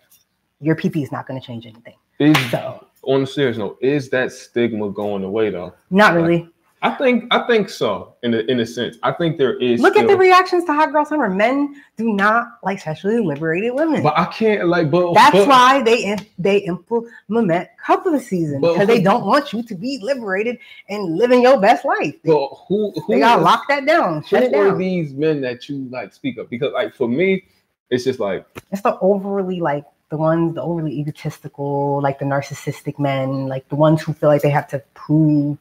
your 0.60 0.76
pee 0.76 0.90
is 1.02 1.10
not 1.10 1.26
going 1.26 1.40
to 1.40 1.46
change 1.46 1.64
anything. 1.64 1.94
Is 2.18 2.36
So 2.50 2.86
on 3.02 3.22
a 3.22 3.26
serious 3.26 3.56
note, 3.56 3.78
is 3.80 4.10
that 4.10 4.32
stigma 4.32 4.90
going 4.90 5.24
away 5.24 5.48
though? 5.50 5.72
not 5.90 6.14
really. 6.14 6.50
I 6.82 6.90
think 6.92 7.26
I 7.30 7.46
think 7.46 7.68
so 7.68 8.14
in 8.22 8.32
a 8.32 8.38
in 8.38 8.60
a 8.60 8.66
sense. 8.66 8.96
I 9.02 9.12
think 9.12 9.36
there 9.36 9.58
is. 9.58 9.80
Look 9.80 9.96
at 9.96 10.06
the 10.06 10.16
reactions 10.16 10.64
to 10.64 10.72
Hot 10.72 10.92
Girl 10.92 11.04
Summer. 11.04 11.28
Men 11.28 11.74
do 11.98 12.10
not 12.12 12.46
like 12.62 12.80
sexually 12.80 13.20
liberated 13.20 13.74
women. 13.74 14.02
But 14.02 14.18
I 14.18 14.24
can't 14.26 14.66
like. 14.66 14.90
But 14.90 15.12
That's 15.12 15.36
but, 15.36 15.48
why 15.48 15.82
they 15.82 16.16
they 16.38 16.58
implement 16.58 17.68
couple 17.84 18.18
season 18.18 18.62
because 18.62 18.86
they 18.86 19.02
don't 19.02 19.26
want 19.26 19.52
you 19.52 19.62
to 19.62 19.74
be 19.74 19.98
liberated 20.02 20.58
and 20.88 21.16
living 21.16 21.42
your 21.42 21.60
best 21.60 21.84
life. 21.84 22.14
They, 22.22 22.30
But 22.32 22.48
who 22.68 22.92
who 22.92 23.14
they 23.14 23.20
gotta 23.20 23.40
is- 23.40 23.44
lock 23.44 23.68
that 23.68 23.84
down, 23.84 24.24
shut 24.24 24.44
it 24.44 24.54
who 24.54 24.60
are 24.60 24.76
these 24.76 25.12
men 25.12 25.42
that 25.42 25.68
you 25.68 25.86
like 25.90 26.14
speak 26.14 26.38
of? 26.38 26.48
Because 26.48 26.72
like 26.72 26.94
for 26.94 27.08
me, 27.08 27.44
it's 27.90 28.04
just 28.04 28.20
like 28.20 28.46
It's 28.72 28.82
the 28.82 28.98
overly 29.00 29.60
like 29.60 29.84
the 30.08 30.16
ones, 30.16 30.54
the 30.54 30.62
overly 30.62 30.98
egotistical, 30.98 32.00
like 32.02 32.18
the 32.18 32.24
narcissistic 32.24 32.98
men, 32.98 33.48
like 33.48 33.68
the 33.68 33.76
ones 33.76 34.02
who 34.02 34.14
feel 34.14 34.30
like 34.30 34.42
they 34.42 34.50
have 34.50 34.66
to 34.68 34.82
prove 34.94 35.58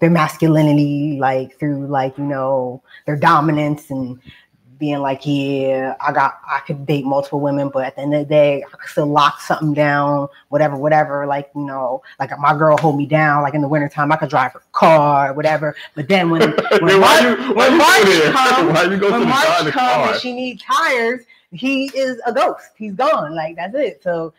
their 0.00 0.10
masculinity, 0.10 1.18
like 1.18 1.58
through 1.58 1.86
like 1.86 2.16
you 2.18 2.24
know 2.24 2.82
their 3.06 3.16
dominance 3.16 3.90
and 3.90 4.20
being 4.78 4.98
like, 4.98 5.22
yeah, 5.24 5.94
I 6.00 6.12
got, 6.12 6.38
I 6.46 6.60
could 6.60 6.86
date 6.86 7.04
multiple 7.04 7.40
women, 7.40 7.70
but 7.72 7.84
at 7.84 7.96
the 7.96 8.02
end 8.02 8.14
of 8.14 8.20
the 8.20 8.26
day, 8.26 8.62
I 8.62 8.76
could 8.76 8.90
still 8.90 9.06
lock 9.06 9.40
something 9.40 9.74
down, 9.74 10.28
whatever, 10.48 10.76
whatever. 10.76 11.26
Like 11.26 11.50
you 11.54 11.64
know, 11.64 12.02
like 12.18 12.30
my 12.38 12.56
girl 12.56 12.76
hold 12.76 12.96
me 12.96 13.06
down, 13.06 13.42
like 13.42 13.54
in 13.54 13.62
the 13.62 13.68
wintertime, 13.68 14.12
I 14.12 14.16
could 14.16 14.30
drive 14.30 14.52
her 14.52 14.62
car, 14.72 15.32
whatever. 15.32 15.76
But 15.94 16.08
then 16.08 16.30
when 16.30 16.40
when 16.80 17.00
why 17.00 17.20
March, 17.20 17.48
you, 17.48 17.54
when 17.54 17.78
March 17.78 18.02
comes, 18.32 18.72
why 18.72 18.82
you 18.84 18.98
go 18.98 19.06
to 19.06 19.12
when 19.12 19.20
the 19.20 19.26
March 19.26 19.46
comes 19.46 19.70
car? 19.70 20.12
and 20.12 20.20
she 20.20 20.32
needs 20.32 20.62
tires, 20.62 21.22
he 21.52 21.86
is 21.94 22.20
a 22.26 22.32
ghost. 22.32 22.70
He's 22.76 22.94
gone. 22.94 23.34
Like 23.34 23.56
that's 23.56 23.74
it. 23.74 24.02
So, 24.02 24.32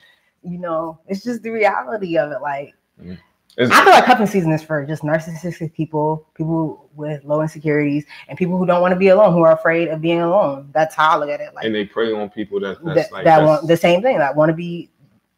you 0.44 0.58
know, 0.58 1.00
it's 1.08 1.24
just 1.24 1.44
the 1.44 1.50
reality 1.50 2.18
of 2.18 2.32
it. 2.32 2.42
Like 2.42 2.76
mm. 3.02 3.18
It's- 3.58 3.72
I 3.72 3.84
feel 3.84 3.94
like 3.94 4.06
cuffing 4.06 4.28
season 4.28 4.52
is 4.52 4.62
for 4.64 4.86
just 4.86 5.02
narcissistic 5.04 5.74
people, 5.74 6.28
people 6.36 6.90
with 6.96 7.24
low 7.24 7.42
insecurities, 7.42 8.06
and 8.30 8.38
people 8.38 8.58
who 8.58 8.66
don't 8.68 8.82
want 8.82 8.92
to 8.94 9.00
be 9.00 9.08
alone, 9.08 9.34
who 9.34 9.42
are 9.42 9.54
afraid 9.54 9.88
of 9.88 10.00
being 10.00 10.22
alone. 10.22 10.70
That's 10.74 10.94
how 10.94 11.12
I 11.12 11.18
look 11.18 11.30
at 11.30 11.40
it. 11.42 11.54
Like 11.56 11.66
and 11.66 11.74
they 11.74 11.86
prey 11.86 12.14
on 12.14 12.30
people 12.30 12.60
that 12.60 12.78
that's 12.84 13.10
that, 13.10 13.12
like 13.12 13.24
that 13.26 13.44
want 13.44 13.68
the 13.68 13.76
same 13.78 14.02
thing, 14.04 14.20
that 14.20 14.36
want 14.36 14.50
to 14.50 14.54
be 14.54 14.92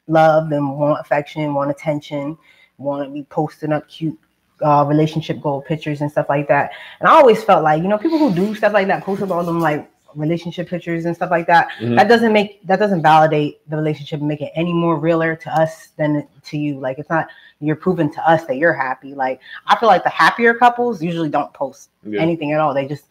loved 0.07 0.51
and 0.51 0.77
want 0.77 0.99
affection, 0.99 1.53
want 1.53 1.71
attention, 1.71 2.37
want 2.77 3.07
to 3.07 3.13
be 3.13 3.23
posting 3.23 3.71
up 3.71 3.87
cute 3.87 4.17
uh, 4.61 4.83
relationship 4.85 5.39
goal 5.41 5.61
pictures 5.61 6.01
and 6.01 6.11
stuff 6.11 6.25
like 6.27 6.47
that. 6.49 6.71
And 6.99 7.07
I 7.07 7.13
always 7.13 7.41
felt 7.43 7.63
like, 7.63 7.81
you 7.81 7.87
know, 7.87 7.97
people 7.97 8.17
who 8.17 8.33
do 8.33 8.53
stuff 8.53 8.73
like 8.73 8.87
that, 8.87 9.03
post 9.03 9.21
up 9.21 9.31
all 9.31 9.43
them 9.45 9.61
like 9.61 9.89
relationship 10.15 10.67
pictures 10.67 11.05
and 11.05 11.15
stuff 11.15 11.29
like 11.31 11.47
that, 11.47 11.69
Mhm. 11.79 11.95
that 11.95 12.07
doesn't 12.09 12.33
make 12.33 12.65
that 12.67 12.79
doesn't 12.79 13.01
validate 13.01 13.61
the 13.69 13.77
relationship 13.77 14.19
and 14.19 14.27
make 14.27 14.41
it 14.41 14.51
any 14.55 14.73
more 14.73 14.97
realer 14.97 15.35
to 15.37 15.49
us 15.53 15.89
than 15.97 16.27
to 16.43 16.57
you. 16.57 16.79
Like 16.79 16.97
it's 16.99 17.09
not 17.09 17.27
you're 17.59 17.75
proving 17.75 18.11
to 18.13 18.29
us 18.29 18.45
that 18.45 18.57
you're 18.57 18.73
happy. 18.73 19.13
Like 19.13 19.39
I 19.67 19.77
feel 19.77 19.87
like 19.87 20.03
the 20.03 20.09
happier 20.09 20.53
couples 20.53 21.01
usually 21.01 21.29
don't 21.29 21.53
post 21.53 21.89
yeah. 22.03 22.21
anything 22.21 22.53
at 22.53 22.59
all. 22.59 22.73
They 22.73 22.87
just 22.87 23.05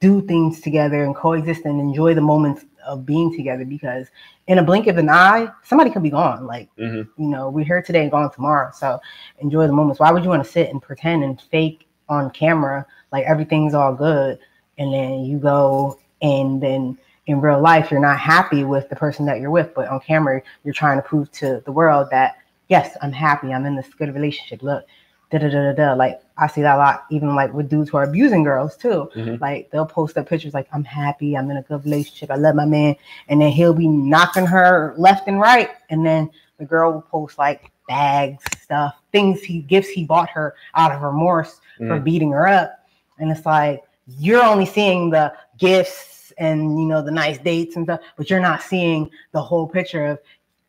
do 0.00 0.20
things 0.26 0.60
together 0.60 1.04
and 1.04 1.14
coexist 1.14 1.64
and 1.64 1.80
enjoy 1.80 2.14
the 2.14 2.20
moments 2.20 2.64
of 2.86 3.06
being 3.06 3.34
together 3.34 3.64
because 3.64 4.08
in 4.46 4.58
a 4.58 4.62
blink 4.62 4.86
of 4.86 4.98
an 4.98 5.08
eye, 5.08 5.48
somebody 5.64 5.90
could 5.90 6.02
be 6.02 6.10
gone. 6.10 6.46
Like, 6.46 6.68
Mhm. 6.78 7.08
you 7.16 7.26
know, 7.28 7.48
we're 7.50 7.64
here 7.64 7.82
today 7.82 8.02
and 8.02 8.10
gone 8.10 8.30
tomorrow. 8.30 8.70
So 8.72 9.00
enjoy 9.38 9.66
the 9.66 9.72
moments. 9.72 9.98
Why 9.98 10.10
would 10.12 10.22
you 10.22 10.30
want 10.30 10.44
to 10.44 10.50
sit 10.50 10.70
and 10.70 10.80
pretend 10.80 11.24
and 11.24 11.40
fake 11.40 11.88
on 12.08 12.30
camera 12.30 12.86
like 13.12 13.24
everything's 13.24 13.74
all 13.74 13.92
good 13.92 14.38
and 14.78 14.92
then 14.92 15.24
you 15.24 15.38
go 15.38 15.98
and 16.22 16.60
then 16.62 16.96
in 17.26 17.40
real 17.40 17.60
life 17.60 17.90
you're 17.90 17.98
not 17.98 18.18
happy 18.18 18.62
with 18.62 18.88
the 18.88 18.94
person 18.96 19.26
that 19.26 19.40
you're 19.40 19.50
with, 19.50 19.74
but 19.74 19.88
on 19.88 19.98
camera 20.00 20.40
you're 20.62 20.74
trying 20.74 20.98
to 20.98 21.02
prove 21.02 21.30
to 21.32 21.60
the 21.64 21.72
world 21.72 22.08
that 22.10 22.36
yes, 22.68 22.96
I'm 23.02 23.12
happy, 23.12 23.52
I'm 23.52 23.66
in 23.66 23.76
this 23.76 23.92
good 23.94 24.12
relationship. 24.14 24.62
Look, 24.62 24.84
da 25.30 25.38
da 25.38 25.48
da 25.48 25.72
da 25.72 25.72
da. 25.72 25.92
Like 25.94 26.20
I 26.38 26.46
see 26.46 26.62
that 26.62 26.76
a 26.76 26.78
lot, 26.78 27.04
even 27.10 27.34
like 27.34 27.52
with 27.52 27.68
dudes 27.68 27.90
who 27.90 27.96
are 27.96 28.04
abusing 28.04 28.44
girls 28.44 28.76
too. 28.76 29.10
Mhm. 29.14 29.40
Like 29.40 29.70
they'll 29.70 29.86
post 29.86 30.16
up 30.16 30.28
pictures 30.28 30.54
like 30.54 30.68
I'm 30.72 30.84
happy, 30.84 31.36
I'm 31.36 31.50
in 31.50 31.56
a 31.56 31.62
good 31.62 31.84
relationship, 31.84 32.30
I 32.30 32.36
love 32.36 32.54
my 32.54 32.64
man, 32.64 32.96
and 33.28 33.40
then 33.40 33.50
he'll 33.50 33.74
be 33.74 33.88
knocking 33.88 34.46
her 34.46 34.94
left 34.96 35.26
and 35.28 35.40
right, 35.40 35.70
and 35.90 36.04
then 36.06 36.30
the 36.58 36.64
girl 36.64 36.92
will 36.92 37.02
post 37.02 37.38
like 37.38 37.70
bags, 37.88 38.42
stuff, 38.60 38.94
things 39.12 39.42
he 39.42 39.60
gifts 39.60 39.88
he 39.88 40.04
bought 40.04 40.28
her 40.30 40.54
out 40.74 40.92
of 40.92 41.02
remorse 41.02 41.60
for 41.78 42.00
Mhm. 42.00 42.04
beating 42.04 42.32
her 42.32 42.46
up, 42.48 42.80
and 43.18 43.30
it's 43.30 43.44
like 43.46 43.82
you're 44.18 44.42
only 44.42 44.66
seeing 44.66 45.10
the 45.10 45.32
gifts 45.58 46.32
and 46.38 46.78
you 46.78 46.86
know 46.86 47.02
the 47.02 47.10
nice 47.10 47.38
dates 47.38 47.76
and 47.76 47.86
stuff, 47.86 48.00
but 48.16 48.28
you're 48.30 48.40
not 48.40 48.62
seeing 48.62 49.10
the 49.32 49.40
whole 49.40 49.66
picture 49.66 50.06
of 50.06 50.18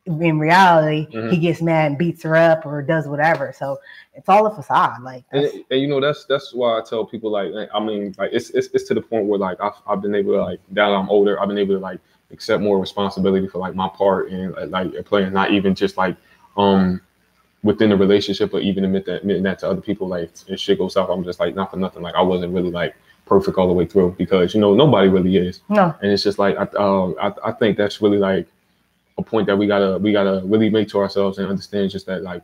in 0.08 0.38
reality 0.38 1.06
Mhm. 1.12 1.30
he 1.30 1.36
gets 1.38 1.60
mad 1.60 1.86
and 1.88 1.98
beats 1.98 2.22
her 2.22 2.34
up 2.34 2.64
or 2.66 2.82
does 2.82 3.06
whatever. 3.06 3.52
So 3.56 3.78
it's 4.14 4.28
all 4.28 4.46
a 4.46 4.54
facade. 4.54 5.02
Like 5.02 5.24
And, 5.32 5.44
and 5.70 5.80
you 5.80 5.86
know 5.86 6.00
that's 6.00 6.24
that's 6.24 6.52
why 6.54 6.78
I 6.78 6.82
tell 6.82 7.04
people 7.04 7.30
like 7.30 7.52
I 7.74 7.80
mean 7.80 8.14
like 8.18 8.30
it's 8.32 8.50
it's, 8.50 8.68
it's 8.74 8.84
to 8.88 8.94
the 8.94 9.00
point 9.02 9.26
where 9.26 9.38
like 9.38 9.60
I've, 9.60 9.74
I've 9.86 10.00
been 10.02 10.14
able 10.14 10.32
to 10.32 10.42
like 10.42 10.60
now 10.70 10.90
that 10.90 10.96
I'm 10.96 11.10
older 11.10 11.40
I've 11.40 11.48
been 11.48 11.58
able 11.58 11.74
to 11.74 11.80
like 11.80 12.00
accept 12.32 12.62
more 12.62 12.78
responsibility 12.78 13.46
for 13.48 13.58
like 13.58 13.74
my 13.74 13.88
part 13.88 14.30
and 14.30 14.54
like, 14.70 14.92
like 14.94 15.04
playing 15.06 15.32
not 15.32 15.50
even 15.52 15.74
just 15.74 15.96
like 15.96 16.16
um 16.56 17.00
within 17.62 17.90
the 17.90 17.96
relationship 17.96 18.50
but 18.50 18.62
even 18.62 18.84
admit 18.84 19.04
that 19.06 19.16
admitting 19.22 19.42
that 19.42 19.58
to 19.60 19.68
other 19.68 19.80
people 19.80 20.08
like 20.08 20.30
if 20.46 20.58
shit 20.60 20.78
goes 20.78 20.94
south 20.94 21.10
I'm 21.10 21.24
just 21.24 21.40
like 21.40 21.54
not 21.54 21.70
for 21.70 21.76
nothing 21.76 22.02
like 22.02 22.14
I 22.14 22.22
wasn't 22.22 22.54
really 22.54 22.70
like 22.70 22.94
perfect 23.26 23.58
all 23.58 23.66
the 23.66 23.74
way 23.74 23.84
through 23.84 24.14
because 24.16 24.54
you 24.54 24.60
know 24.60 24.74
nobody 24.74 25.08
really 25.08 25.36
is 25.36 25.60
no, 25.68 25.94
and 26.00 26.10
it's 26.10 26.22
just 26.22 26.38
like 26.38 26.56
I 26.56 26.62
um 26.78 27.14
I, 27.20 27.32
I 27.44 27.52
think 27.52 27.76
that's 27.76 28.00
really 28.00 28.18
like 28.18 28.46
a 29.18 29.22
point 29.22 29.46
that 29.48 29.56
we 29.56 29.66
gotta 29.66 29.98
we 29.98 30.12
gotta 30.12 30.42
really 30.44 30.70
make 30.70 30.88
to 30.88 30.98
ourselves 30.98 31.38
and 31.38 31.48
understand 31.48 31.90
just 31.90 32.06
that 32.06 32.22
like 32.22 32.42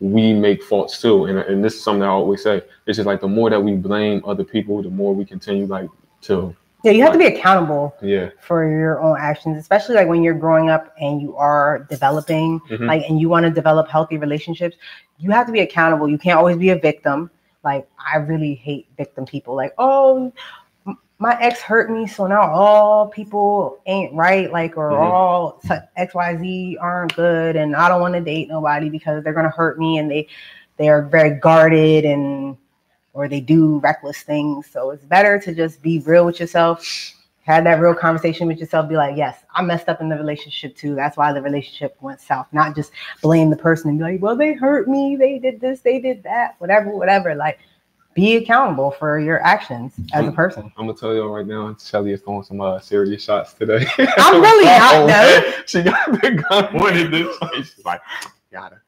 we 0.00 0.32
make 0.32 0.62
faults 0.62 1.00
too. 1.00 1.26
And, 1.26 1.38
and 1.38 1.64
this 1.64 1.74
is 1.74 1.82
something 1.84 2.02
I 2.02 2.08
always 2.08 2.42
say. 2.42 2.62
It's 2.86 2.96
just 2.96 3.06
like 3.06 3.20
the 3.20 3.28
more 3.28 3.48
that 3.50 3.60
we 3.60 3.74
blame 3.74 4.22
other 4.26 4.44
people, 4.44 4.82
the 4.82 4.90
more 4.90 5.14
we 5.14 5.24
continue 5.24 5.66
like 5.66 5.88
to 6.22 6.54
Yeah, 6.82 6.92
you 6.92 7.02
have 7.02 7.12
to 7.12 7.18
be 7.18 7.26
accountable 7.26 7.94
yeah. 8.02 8.30
for 8.40 8.68
your 8.68 9.00
own 9.00 9.16
actions, 9.18 9.56
especially 9.58 9.94
like 9.94 10.08
when 10.08 10.22
you're 10.22 10.34
growing 10.34 10.68
up 10.68 10.92
and 11.00 11.22
you 11.22 11.36
are 11.36 11.86
developing, 11.88 12.60
Mhm. 12.68 12.86
like, 12.86 13.08
and 13.08 13.20
you 13.20 13.28
want 13.28 13.44
to 13.44 13.50
develop 13.50 13.88
healthy 13.88 14.18
relationships. 14.18 14.76
You 15.18 15.30
have 15.30 15.46
to 15.46 15.52
be 15.52 15.60
accountable. 15.60 16.08
You 16.08 16.18
can't 16.18 16.38
always 16.38 16.56
be 16.56 16.70
a 16.70 16.78
victim. 16.78 17.30
Like, 17.62 17.88
I 18.12 18.18
really 18.18 18.54
hate 18.54 18.88
victim 18.98 19.24
people. 19.24 19.54
Like, 19.54 19.72
oh, 19.78 20.32
my 21.24 21.40
ex 21.40 21.62
hurt 21.62 21.90
me, 21.90 22.06
so 22.06 22.26
now 22.26 22.42
all 22.52 23.08
people 23.08 23.78
ain't 23.86 24.12
right. 24.12 24.52
Like, 24.52 24.76
or 24.76 24.90
Mhm. 24.90 25.10
all 25.10 25.62
X 25.96 26.14
Y 26.14 26.36
Z 26.36 26.76
aren't 26.78 27.16
good, 27.16 27.56
and 27.56 27.74
I 27.74 27.88
don't 27.88 28.02
want 28.02 28.12
to 28.12 28.20
date 28.20 28.48
nobody 28.48 28.90
because 28.90 29.24
they're 29.24 29.32
gonna 29.32 29.48
hurt 29.48 29.78
me, 29.78 29.96
and 29.96 30.10
they 30.10 30.28
they 30.76 30.90
are 30.90 31.00
very 31.00 31.30
guarded 31.30 32.04
and 32.04 32.58
or 33.14 33.26
they 33.26 33.40
do 33.40 33.78
reckless 33.78 34.20
things. 34.22 34.66
So 34.66 34.90
it's 34.90 35.04
better 35.06 35.38
to 35.38 35.54
just 35.54 35.80
be 35.80 36.00
real 36.00 36.26
with 36.26 36.40
yourself 36.40 36.84
have 37.44 37.64
that 37.64 37.78
real 37.78 37.94
conversation 37.94 38.46
with 38.46 38.58
yourself 38.58 38.88
be 38.88 38.96
like 38.96 39.16
yes 39.16 39.44
i 39.54 39.60
messed 39.62 39.88
up 39.90 40.00
in 40.00 40.08
the 40.08 40.16
relationship 40.16 40.74
too 40.76 40.94
that's 40.94 41.16
why 41.18 41.30
the 41.30 41.42
relationship 41.42 41.94
went 42.00 42.20
south 42.20 42.46
not 42.52 42.74
just 42.74 42.90
blame 43.20 43.50
the 43.50 43.56
person 43.56 43.90
and 43.90 43.98
be 43.98 44.04
like 44.04 44.22
well 44.22 44.34
they 44.34 44.54
hurt 44.54 44.88
me 44.88 45.14
they 45.14 45.38
did 45.38 45.60
this 45.60 45.80
they 45.80 46.00
did 46.00 46.22
that 46.22 46.54
whatever 46.58 46.88
whatever 46.90 47.34
like 47.34 47.58
be 48.14 48.36
accountable 48.36 48.92
for 48.92 49.18
your 49.18 49.42
actions 49.42 49.92
as 50.12 50.26
a 50.28 50.32
person 50.32 50.72
I'm 50.76 50.86
gonna 50.86 50.96
tell 50.98 51.14
you 51.14 51.26
right 51.26 51.46
now, 51.46 51.76
Shelly 51.80 52.12
is 52.12 52.20
throwing 52.22 52.44
some 52.44 52.60
uh, 52.60 52.78
serious 52.80 53.24
shots 53.24 53.52
today. 53.54 53.84
I'm 53.98 54.40
really 54.40 54.64
not, 54.66 54.94
Oh, 54.94 55.00
though. 55.00 55.06
man. 55.06 55.54
She 55.66 55.82
got 55.82 56.12
the 56.22 56.30
gun 56.48 56.66
pointed 56.78 57.10
this 57.10 57.40
way. 57.40 57.48
She's 57.56 57.84
like, 57.84 58.00
got 58.52 58.72
it, 58.72 58.78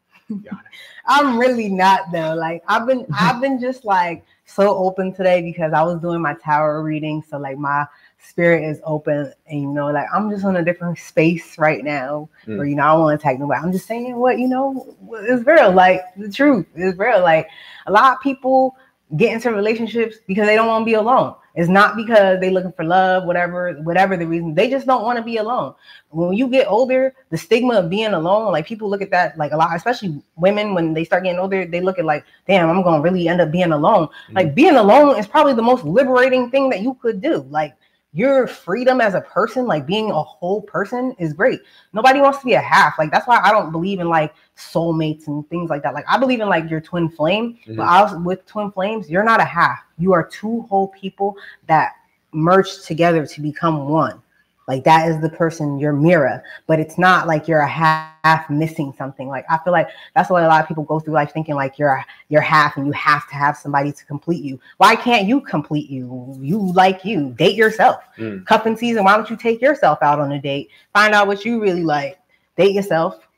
got 0.44 0.60
it. 0.60 0.70
i'm 1.06 1.38
really 1.38 1.68
not 1.68 2.02
though 2.12 2.34
like 2.34 2.62
i've 2.68 2.86
been 2.86 3.04
i've 3.18 3.40
been 3.40 3.60
just 3.60 3.84
like 3.84 4.24
so 4.44 4.76
open 4.76 5.12
today 5.12 5.40
because 5.42 5.72
i 5.72 5.82
was 5.82 6.00
doing 6.00 6.20
my 6.22 6.34
tarot 6.34 6.82
reading 6.82 7.20
so 7.28 7.36
like 7.36 7.58
my 7.58 7.84
spirit 8.18 8.62
is 8.64 8.80
open 8.84 9.32
and 9.48 9.60
you 9.60 9.68
know 9.68 9.86
like 9.88 10.06
i'm 10.14 10.30
just 10.30 10.44
in 10.44 10.54
a 10.56 10.64
different 10.64 10.96
space 10.98 11.58
right 11.58 11.82
now 11.84 12.28
Mm. 12.46 12.58
where 12.58 12.66
you 12.66 12.76
know 12.76 12.82
i 12.84 12.92
don't 12.92 13.00
want 13.02 13.20
to 13.20 13.26
attack 13.26 13.40
nobody 13.40 13.60
i'm 13.60 13.72
just 13.72 13.86
saying 13.88 14.14
what 14.16 14.38
you 14.38 14.46
know 14.46 14.96
is 15.28 15.44
real 15.46 15.72
like 15.72 16.00
the 16.16 16.30
truth 16.30 16.66
is 16.76 16.96
real 16.96 17.20
like 17.22 17.48
a 17.88 17.92
lot 17.92 18.14
of 18.14 18.20
people 18.20 18.76
get 19.16 19.32
into 19.32 19.52
relationships 19.52 20.16
because 20.26 20.46
they 20.46 20.56
don't 20.56 20.66
want 20.66 20.82
to 20.82 20.86
be 20.86 20.94
alone. 20.94 21.34
It's 21.54 21.70
not 21.70 21.96
because 21.96 22.38
they're 22.38 22.50
looking 22.50 22.72
for 22.72 22.84
love 22.84 23.24
whatever 23.24 23.74
whatever 23.82 24.16
the 24.16 24.26
reason. 24.26 24.54
They 24.54 24.68
just 24.68 24.86
don't 24.86 25.04
want 25.04 25.16
to 25.16 25.22
be 25.22 25.38
alone. 25.38 25.74
When 26.10 26.34
you 26.34 26.48
get 26.48 26.66
older 26.66 27.14
the 27.30 27.38
stigma 27.38 27.74
of 27.74 27.88
being 27.88 28.12
alone 28.12 28.52
like 28.52 28.66
people 28.66 28.90
look 28.90 29.00
at 29.00 29.10
that 29.10 29.38
like 29.38 29.52
a 29.52 29.56
lot 29.56 29.74
especially 29.74 30.20
women 30.36 30.74
when 30.74 30.92
they 30.92 31.04
start 31.04 31.24
getting 31.24 31.38
older 31.38 31.64
they 31.64 31.80
look 31.80 31.98
at 31.98 32.04
like 32.04 32.24
damn 32.46 32.68
i'm 32.68 32.82
gonna 32.82 33.00
really 33.00 33.28
end 33.28 33.40
up 33.40 33.50
being 33.50 33.72
alone. 33.72 34.08
Like 34.32 34.48
mm. 34.48 34.54
being 34.54 34.76
alone 34.76 35.18
is 35.18 35.26
probably 35.26 35.54
the 35.54 35.62
most 35.62 35.84
liberating 35.84 36.50
thing 36.50 36.68
that 36.70 36.82
you 36.82 36.94
could 37.00 37.22
do. 37.22 37.46
Like 37.48 37.74
your 38.16 38.46
freedom 38.46 39.00
as 39.02 39.12
a 39.14 39.20
person 39.20 39.66
like 39.66 39.84
being 39.86 40.10
a 40.10 40.22
whole 40.22 40.62
person 40.62 41.14
is 41.18 41.34
great. 41.34 41.60
Nobody 41.92 42.20
wants 42.20 42.38
to 42.38 42.46
be 42.46 42.54
a 42.54 42.60
half. 42.60 42.94
Like 42.98 43.10
that's 43.10 43.26
why 43.26 43.38
i 43.44 43.50
don't 43.52 43.70
believe 43.70 44.00
in 44.00 44.08
like 44.08 44.34
soulmates 44.56 45.26
and 45.26 45.46
things 45.50 45.68
like 45.68 45.82
that. 45.82 45.92
Like 45.92 46.06
i 46.08 46.16
believe 46.18 46.40
in 46.40 46.48
like 46.48 46.70
your 46.70 46.80
twin 46.80 47.10
flame 47.10 47.58
Mhm. 47.68 47.76
but 47.76 47.82
I 47.82 48.02
was, 48.02 48.16
with 48.24 48.46
twin 48.46 48.70
flames 48.72 49.10
you're 49.10 49.22
not 49.32 49.40
a 49.40 49.44
half. 49.44 49.78
You 49.98 50.14
are 50.14 50.24
two 50.26 50.62
whole 50.62 50.88
people 50.88 51.36
that 51.66 51.92
merge 52.32 52.82
together 52.84 53.26
to 53.26 53.40
become 53.42 53.88
one 53.88 54.22
like 54.68 54.82
that 54.84 55.08
is 55.08 55.20
the 55.20 55.28
person 55.28 55.78
your 55.78 55.92
mirror 55.92 56.42
but 56.66 56.78
it's 56.80 56.98
not 56.98 57.26
like 57.26 57.46
you're 57.48 57.60
a 57.60 57.68
half, 57.68 58.10
half 58.24 58.50
missing 58.50 58.92
something 58.98 59.28
like 59.28 59.44
i 59.50 59.56
feel 59.58 59.72
like 59.72 59.88
that's 60.14 60.28
what 60.30 60.42
a 60.42 60.46
lot 60.46 60.60
of 60.60 60.66
people 60.68 60.82
go 60.84 60.98
through 60.98 61.14
life 61.14 61.32
thinking 61.32 61.54
like 61.54 61.78
you're 61.78 61.92
a, 61.92 62.04
you're 62.28 62.40
half 62.40 62.76
and 62.76 62.86
you 62.86 62.92
have 62.92 63.28
to 63.28 63.34
have 63.34 63.56
somebody 63.56 63.92
to 63.92 64.04
complete 64.06 64.42
you 64.42 64.58
why 64.78 64.96
can't 64.96 65.26
you 65.26 65.40
complete 65.40 65.88
you 65.88 66.36
you 66.40 66.72
like 66.72 67.04
you 67.04 67.30
date 67.38 67.56
yourself 67.56 68.02
Mm. 68.18 68.44
cuffing 68.46 68.76
season 68.76 69.04
why 69.04 69.16
don't 69.16 69.30
you 69.30 69.36
take 69.36 69.60
yourself 69.60 69.98
out 70.02 70.18
on 70.18 70.32
a 70.32 70.40
date 70.40 70.70
find 70.92 71.14
out 71.14 71.26
what 71.26 71.44
you 71.44 71.60
really 71.60 71.84
like 71.84 72.18
date 72.56 72.74
yourself 72.74 73.28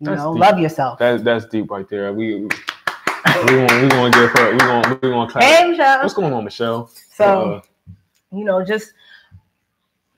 you 0.00 0.06
That's 0.06 0.22
know 0.22 0.30
deep. 0.32 0.40
love 0.40 0.58
yourself 0.58 0.98
That 1.00 1.24
that's 1.24 1.46
deep 1.46 1.70
right 1.70 1.88
there. 1.88 2.12
We 2.12 2.34
we 2.36 2.48
gonna 3.48 3.82
we 3.82 3.88
gonna 3.88 4.10
give 4.10 4.30
her 4.30 4.52
we 4.52 4.58
gonna 4.58 4.98
we 5.02 5.08
gonna 5.10 5.30
clap. 5.30 5.44
hey 5.44 5.68
Michelle. 5.68 6.02
What's 6.02 6.14
going 6.14 6.32
on, 6.32 6.44
Michelle? 6.44 6.90
so 7.12 7.54
Uh, 7.54 7.60
you 8.32 8.44
know 8.44 8.64
just 8.64 8.92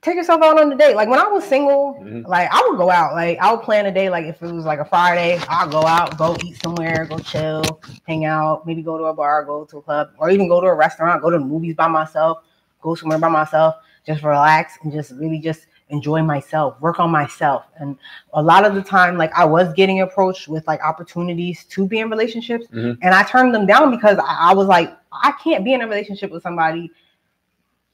take 0.01 0.15
yourself 0.15 0.41
out 0.41 0.59
on 0.59 0.71
a 0.71 0.75
date 0.75 0.95
like 0.95 1.07
when 1.07 1.19
i 1.19 1.27
was 1.27 1.43
single 1.43 1.93
Mhm. 2.01 2.27
like 2.27 2.49
i 2.51 2.65
would 2.67 2.77
go 2.77 2.89
out 2.89 3.13
like 3.13 3.37
i 3.39 3.51
would 3.51 3.61
plan 3.61 3.85
a 3.85 3.91
day 3.91 4.09
like 4.09 4.25
if 4.25 4.41
it 4.41 4.51
was 4.51 4.65
like 4.65 4.79
a 4.79 4.85
friday 4.85 5.39
i'll 5.47 5.69
go 5.69 5.85
out 5.85 6.17
go 6.17 6.35
eat 6.43 6.59
somewhere 6.61 7.05
go 7.05 7.17
chill 7.19 7.63
hang 8.07 8.25
out 8.25 8.65
maybe 8.65 8.81
go 8.81 8.97
to 8.97 9.05
a 9.05 9.13
bar 9.13 9.43
go 9.45 9.63
to 9.65 9.77
a 9.77 9.81
club 9.81 10.09
or 10.17 10.29
even 10.29 10.47
go 10.47 10.59
to 10.59 10.67
a 10.67 10.73
restaurant 10.73 11.21
go 11.21 11.29
to 11.29 11.37
the 11.37 11.45
movies 11.45 11.75
by 11.75 11.87
myself 11.87 12.39
go 12.81 12.95
somewhere 12.95 13.19
by 13.19 13.29
myself 13.29 13.75
just 14.05 14.23
relax 14.23 14.77
and 14.83 14.91
just 14.91 15.11
really 15.11 15.39
just 15.39 15.67
enjoy 15.89 16.21
myself 16.23 16.79
work 16.81 16.99
on 16.99 17.11
myself 17.11 17.65
and 17.77 17.95
a 18.33 18.41
lot 18.41 18.65
of 18.65 18.73
the 18.73 18.81
time 18.81 19.17
like 19.17 19.31
i 19.37 19.45
was 19.45 19.71
getting 19.73 20.01
approached 20.01 20.47
with 20.47 20.65
like 20.65 20.81
opportunities 20.83 21.65
to 21.65 21.85
be 21.85 21.99
in 21.99 22.09
relationships 22.09 22.65
Mhm. 22.73 22.97
and 23.03 23.13
i 23.13 23.21
turned 23.23 23.53
them 23.53 23.65
down 23.67 23.91
because 23.91 24.17
I, 24.17 24.49
I 24.49 24.53
was 24.55 24.67
like 24.67 24.97
i 25.11 25.31
can't 25.43 25.63
be 25.63 25.73
in 25.73 25.81
a 25.81 25.87
relationship 25.87 26.31
with 26.31 26.41
somebody 26.41 26.89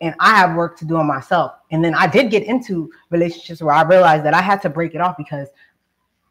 and 0.02 0.16
I 0.20 0.36
have 0.36 0.56
work 0.56 0.78
to 0.80 0.86
do 0.86 0.98
on 0.98 1.08
myself. 1.08 1.54
And 1.72 1.84
then 1.84 1.96
I 1.96 2.08
did 2.08 2.30
get 2.30 2.44
into 2.44 2.92
relationships 3.10 3.62
where 3.62 3.74
I 3.74 3.84
realized 3.84 4.24
that 4.26 4.34
I 4.34 4.42
had 4.42 4.62
to 4.64 4.70
break 4.70 4.96
it 4.96 5.02
off 5.02 5.18
because 5.18 5.48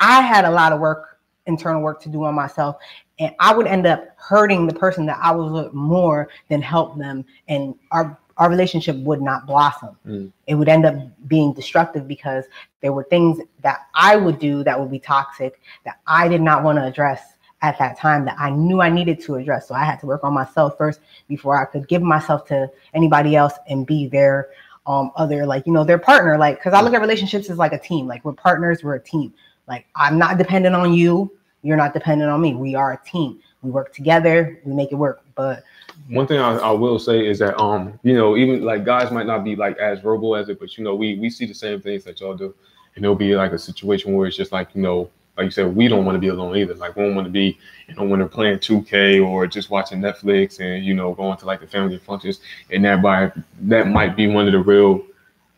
I 0.01 0.21
had 0.21 0.45
a 0.45 0.51
lot 0.51 0.73
of 0.73 0.81
work, 0.81 1.19
internal 1.47 1.83
work 1.83 2.01
to 2.03 2.09
do 2.09 2.25
on 2.25 2.35
myself. 2.35 2.77
And 3.19 3.35
I 3.41 3.55
would 3.55 3.67
end 3.67 3.87
up 3.87 4.09
hurting 4.17 4.67
the 4.67 4.75
person 4.75 5.07
that 5.07 5.19
I 5.21 5.33
was 5.33 5.51
with 5.51 5.73
more 5.73 6.29
than 6.49 6.63
help 6.63 6.99
them. 6.99 7.25
And 7.49 7.75
our 7.91 8.19
our 8.39 8.51
relationship 8.51 8.97
would 8.97 9.23
not 9.23 9.47
blossom. 9.47 9.97
Mm. 10.07 10.33
It 10.47 10.55
would 10.57 10.69
end 10.69 10.85
up 10.85 10.95
being 11.27 11.55
destructive 11.55 12.07
because 12.07 12.45
there 12.83 12.93
were 12.93 13.05
things 13.05 13.41
that 13.63 13.87
I 13.95 14.17
would 14.17 14.39
do 14.39 14.63
that 14.65 14.79
would 14.79 14.91
be 14.91 14.99
toxic 14.99 15.59
that 15.87 16.01
I 16.07 16.29
did 16.29 16.43
not 16.43 16.63
want 16.63 16.77
to 16.77 16.85
address 16.85 17.36
at 17.67 17.79
that 17.79 17.99
time 17.99 18.25
that 18.25 18.37
I 18.39 18.51
knew 18.51 18.81
I 18.81 18.89
needed 18.89 19.21
to 19.23 19.35
address. 19.35 19.67
So 19.67 19.75
I 19.75 19.85
had 19.85 19.99
to 20.01 20.07
work 20.07 20.23
on 20.23 20.33
myself 20.33 20.79
first 20.79 21.01
before 21.27 21.61
I 21.61 21.65
could 21.65 21.89
give 21.89 22.01
myself 22.01 22.47
to 22.47 22.71
anybody 22.95 23.35
else 23.35 23.55
and 23.69 23.85
be 23.87 24.07
their 24.07 24.49
um 24.87 25.11
other 25.17 25.45
like 25.45 25.67
you 25.67 25.73
know 25.73 25.85
their 25.85 25.99
partner. 25.99 26.39
Like 26.39 26.59
because 26.59 26.73
I 26.73 26.81
look 26.81 26.95
at 26.95 27.01
relationships 27.01 27.51
as 27.51 27.59
like 27.59 27.73
a 27.73 27.79
team. 27.79 28.07
Like 28.07 28.25
we're 28.25 28.33
partners 28.33 28.85
we're 28.85 28.95
a 28.95 29.03
team. 29.03 29.35
Like 29.67 29.87
I'm 29.97 30.17
not 30.17 30.39
dependent 30.39 30.77
on 30.77 30.95
you. 30.95 31.33
You're 31.63 31.77
not 31.77 31.93
dependent 31.93 32.31
on 32.31 32.41
me. 32.41 32.55
We 32.55 32.77
are 32.77 32.93
a 32.93 33.11
team. 33.11 33.41
We 33.63 33.73
work 33.73 33.93
together. 33.93 34.61
We 34.65 34.73
make 34.73 34.93
it 34.93 34.95
work. 34.95 35.23
But 35.35 35.65
one 36.09 36.29
thing 36.29 36.39
I, 36.39 36.57
I 36.59 36.71
will 36.71 37.01
say 37.01 37.27
is 37.27 37.41
that 37.41 37.61
um 37.61 37.99
you 38.05 38.15
know 38.15 38.37
even 38.37 38.63
like 38.63 38.85
guys 38.85 39.11
might 39.11 39.27
not 39.27 39.43
be 39.43 39.57
like 39.57 39.77
as 39.79 39.99
verbal 40.01 40.37
as 40.37 40.49
it, 40.49 40.61
but 40.61 40.79
you 40.79 40.85
know 40.85 40.95
we 40.95 41.19
we 41.19 41.29
see 41.31 41.47
the 41.47 41.55
same 41.55 41.81
things 41.81 42.05
that 42.05 42.21
y'all 42.21 42.37
do, 42.37 42.55
and 42.95 43.05
it'll 43.05 43.17
be 43.17 43.35
like 43.35 43.51
a 43.51 43.59
situation 43.59 44.15
where 44.15 44.29
it's 44.29 44.37
just 44.37 44.53
like 44.53 44.69
you 44.75 44.83
know 44.83 45.11
like 45.37 45.45
you 45.45 45.51
said 45.51 45.75
we 45.75 45.89
don't 45.89 46.05
want 46.05 46.17
to 46.17 46.21
be 46.21 46.29
alone 46.29 46.57
either. 46.57 46.75
Like 46.75 46.97
we 46.97 47.03
don't 47.03 47.15
want 47.15 47.27
to 47.27 47.33
be 47.33 47.59
you 47.89 47.95
know 47.95 48.05
when 48.05 48.21
they're 48.21 48.29
playing 48.29 48.59
2K 48.59 49.27
or 49.27 49.47
just 49.47 49.71
watching 49.71 50.01
Netflix 50.01 50.61
and 50.61 50.85
you 50.85 50.95
know 50.95 51.15
going 51.15 51.37
to 51.39 51.47
like 51.47 51.61
the 51.61 51.67
family 51.67 51.99
functions, 51.99 52.41
and 52.71 52.85
that 52.85 53.03
by 53.03 53.33
that 53.63 53.89
might 53.89 54.17
be 54.17 54.27
one 54.27 54.47
of 54.47 54.53
the 54.53 54.61
real 54.61 55.05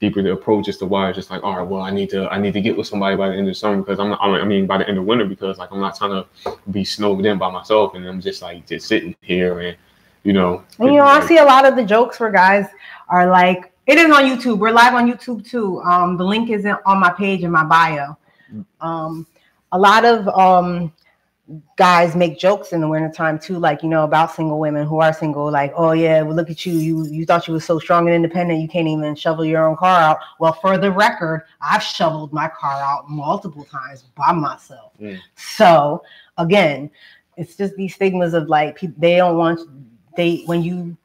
deeper 0.00 0.22
the 0.22 0.32
approach 0.32 0.68
as 0.68 0.76
to 0.76 0.86
why 0.86 1.08
it's 1.08 1.16
just 1.16 1.28
like 1.28 1.42
all 1.42 1.56
right 1.58 1.66
well 1.66 1.82
I 1.82 1.90
need 1.90 2.08
to 2.10 2.28
I 2.28 2.38
need 2.38 2.52
to 2.52 2.60
get 2.60 2.76
with 2.76 2.86
somebody 2.86 3.16
by 3.16 3.30
the 3.30 3.34
end 3.34 3.48
of 3.48 3.56
summer 3.56 3.78
because 3.78 3.98
I'm 3.98 4.10
not, 4.10 4.20
I 4.22 4.44
mean 4.44 4.64
by 4.66 4.78
the 4.78 4.88
end 4.88 4.96
of 4.96 5.04
winter 5.04 5.24
because 5.24 5.58
like 5.58 5.72
I'm 5.72 5.80
not 5.80 5.96
trying 5.96 6.22
to 6.22 6.56
be 6.70 6.84
snowed 6.84 7.24
in 7.26 7.36
by 7.36 7.50
myself 7.50 7.94
and 7.94 8.06
I'm 8.06 8.20
just 8.20 8.40
like 8.40 8.64
just 8.66 8.86
sitting 8.86 9.16
here 9.22 9.58
and 9.58 9.76
you 10.22 10.32
know 10.32 10.62
you 10.78 10.92
know, 10.92 11.02
I 11.02 11.26
see 11.26 11.38
a 11.38 11.44
lot 11.44 11.64
of 11.64 11.74
the 11.74 11.84
jokes 11.84 12.20
where 12.20 12.30
guys 12.30 12.68
are 13.08 13.28
like, 13.28 13.72
it 13.86 13.98
is 13.98 14.10
on 14.10 14.24
YouTube. 14.24 14.58
We're 14.58 14.70
live 14.70 14.94
on 14.94 15.10
YouTube 15.10 15.48
too. 15.48 15.80
Um, 15.82 16.16
the 16.16 16.24
link 16.24 16.50
is 16.50 16.64
in, 16.64 16.76
on 16.84 17.00
my 17.00 17.10
page 17.10 17.42
in 17.42 17.50
my 17.50 17.64
bio. 17.64 18.16
Um, 18.80 19.26
a 19.72 19.78
lot 19.78 20.04
of 20.04 20.28
um 20.28 20.92
guys 21.76 22.14
make 22.14 22.38
jokes 22.38 22.72
in 22.72 22.80
the 22.80 22.88
wintertime 22.88 23.38
too, 23.38 23.58
like 23.58 23.82
you 23.82 23.88
know, 23.88 24.04
about 24.04 24.34
single 24.34 24.58
women 24.60 24.86
who 24.86 25.00
are 25.00 25.12
single, 25.12 25.50
like, 25.50 25.72
oh 25.76 25.92
yeah, 25.92 26.20
well 26.22 26.36
look 26.36 26.50
at 26.50 26.66
you, 26.66 26.74
you 26.74 27.06
you 27.06 27.24
thought 27.24 27.48
you 27.48 27.54
were 27.54 27.60
so 27.60 27.78
strong 27.78 28.06
and 28.06 28.14
independent, 28.14 28.60
you 28.60 28.68
can't 28.68 28.88
even 28.88 29.14
shovel 29.14 29.44
your 29.44 29.66
own 29.66 29.76
car 29.76 30.00
out. 30.00 30.18
Well, 30.38 30.52
for 30.52 30.76
the 30.78 30.92
record, 30.92 31.44
I've 31.60 31.82
shoveled 31.82 32.32
my 32.32 32.48
car 32.48 32.82
out 32.82 33.08
multiple 33.08 33.64
times 33.64 34.02
by 34.14 34.32
myself. 34.32 34.92
Mm. 35.00 35.18
So 35.36 36.02
again, 36.36 36.90
it's 37.36 37.56
just 37.56 37.74
these 37.76 37.94
stigmas 37.94 38.34
of 38.34 38.48
like 38.48 38.76
people 38.76 38.96
they 38.98 39.16
don't 39.16 39.38
want 39.38 39.60
they 40.16 40.42
when 40.46 40.62
you 40.62 40.96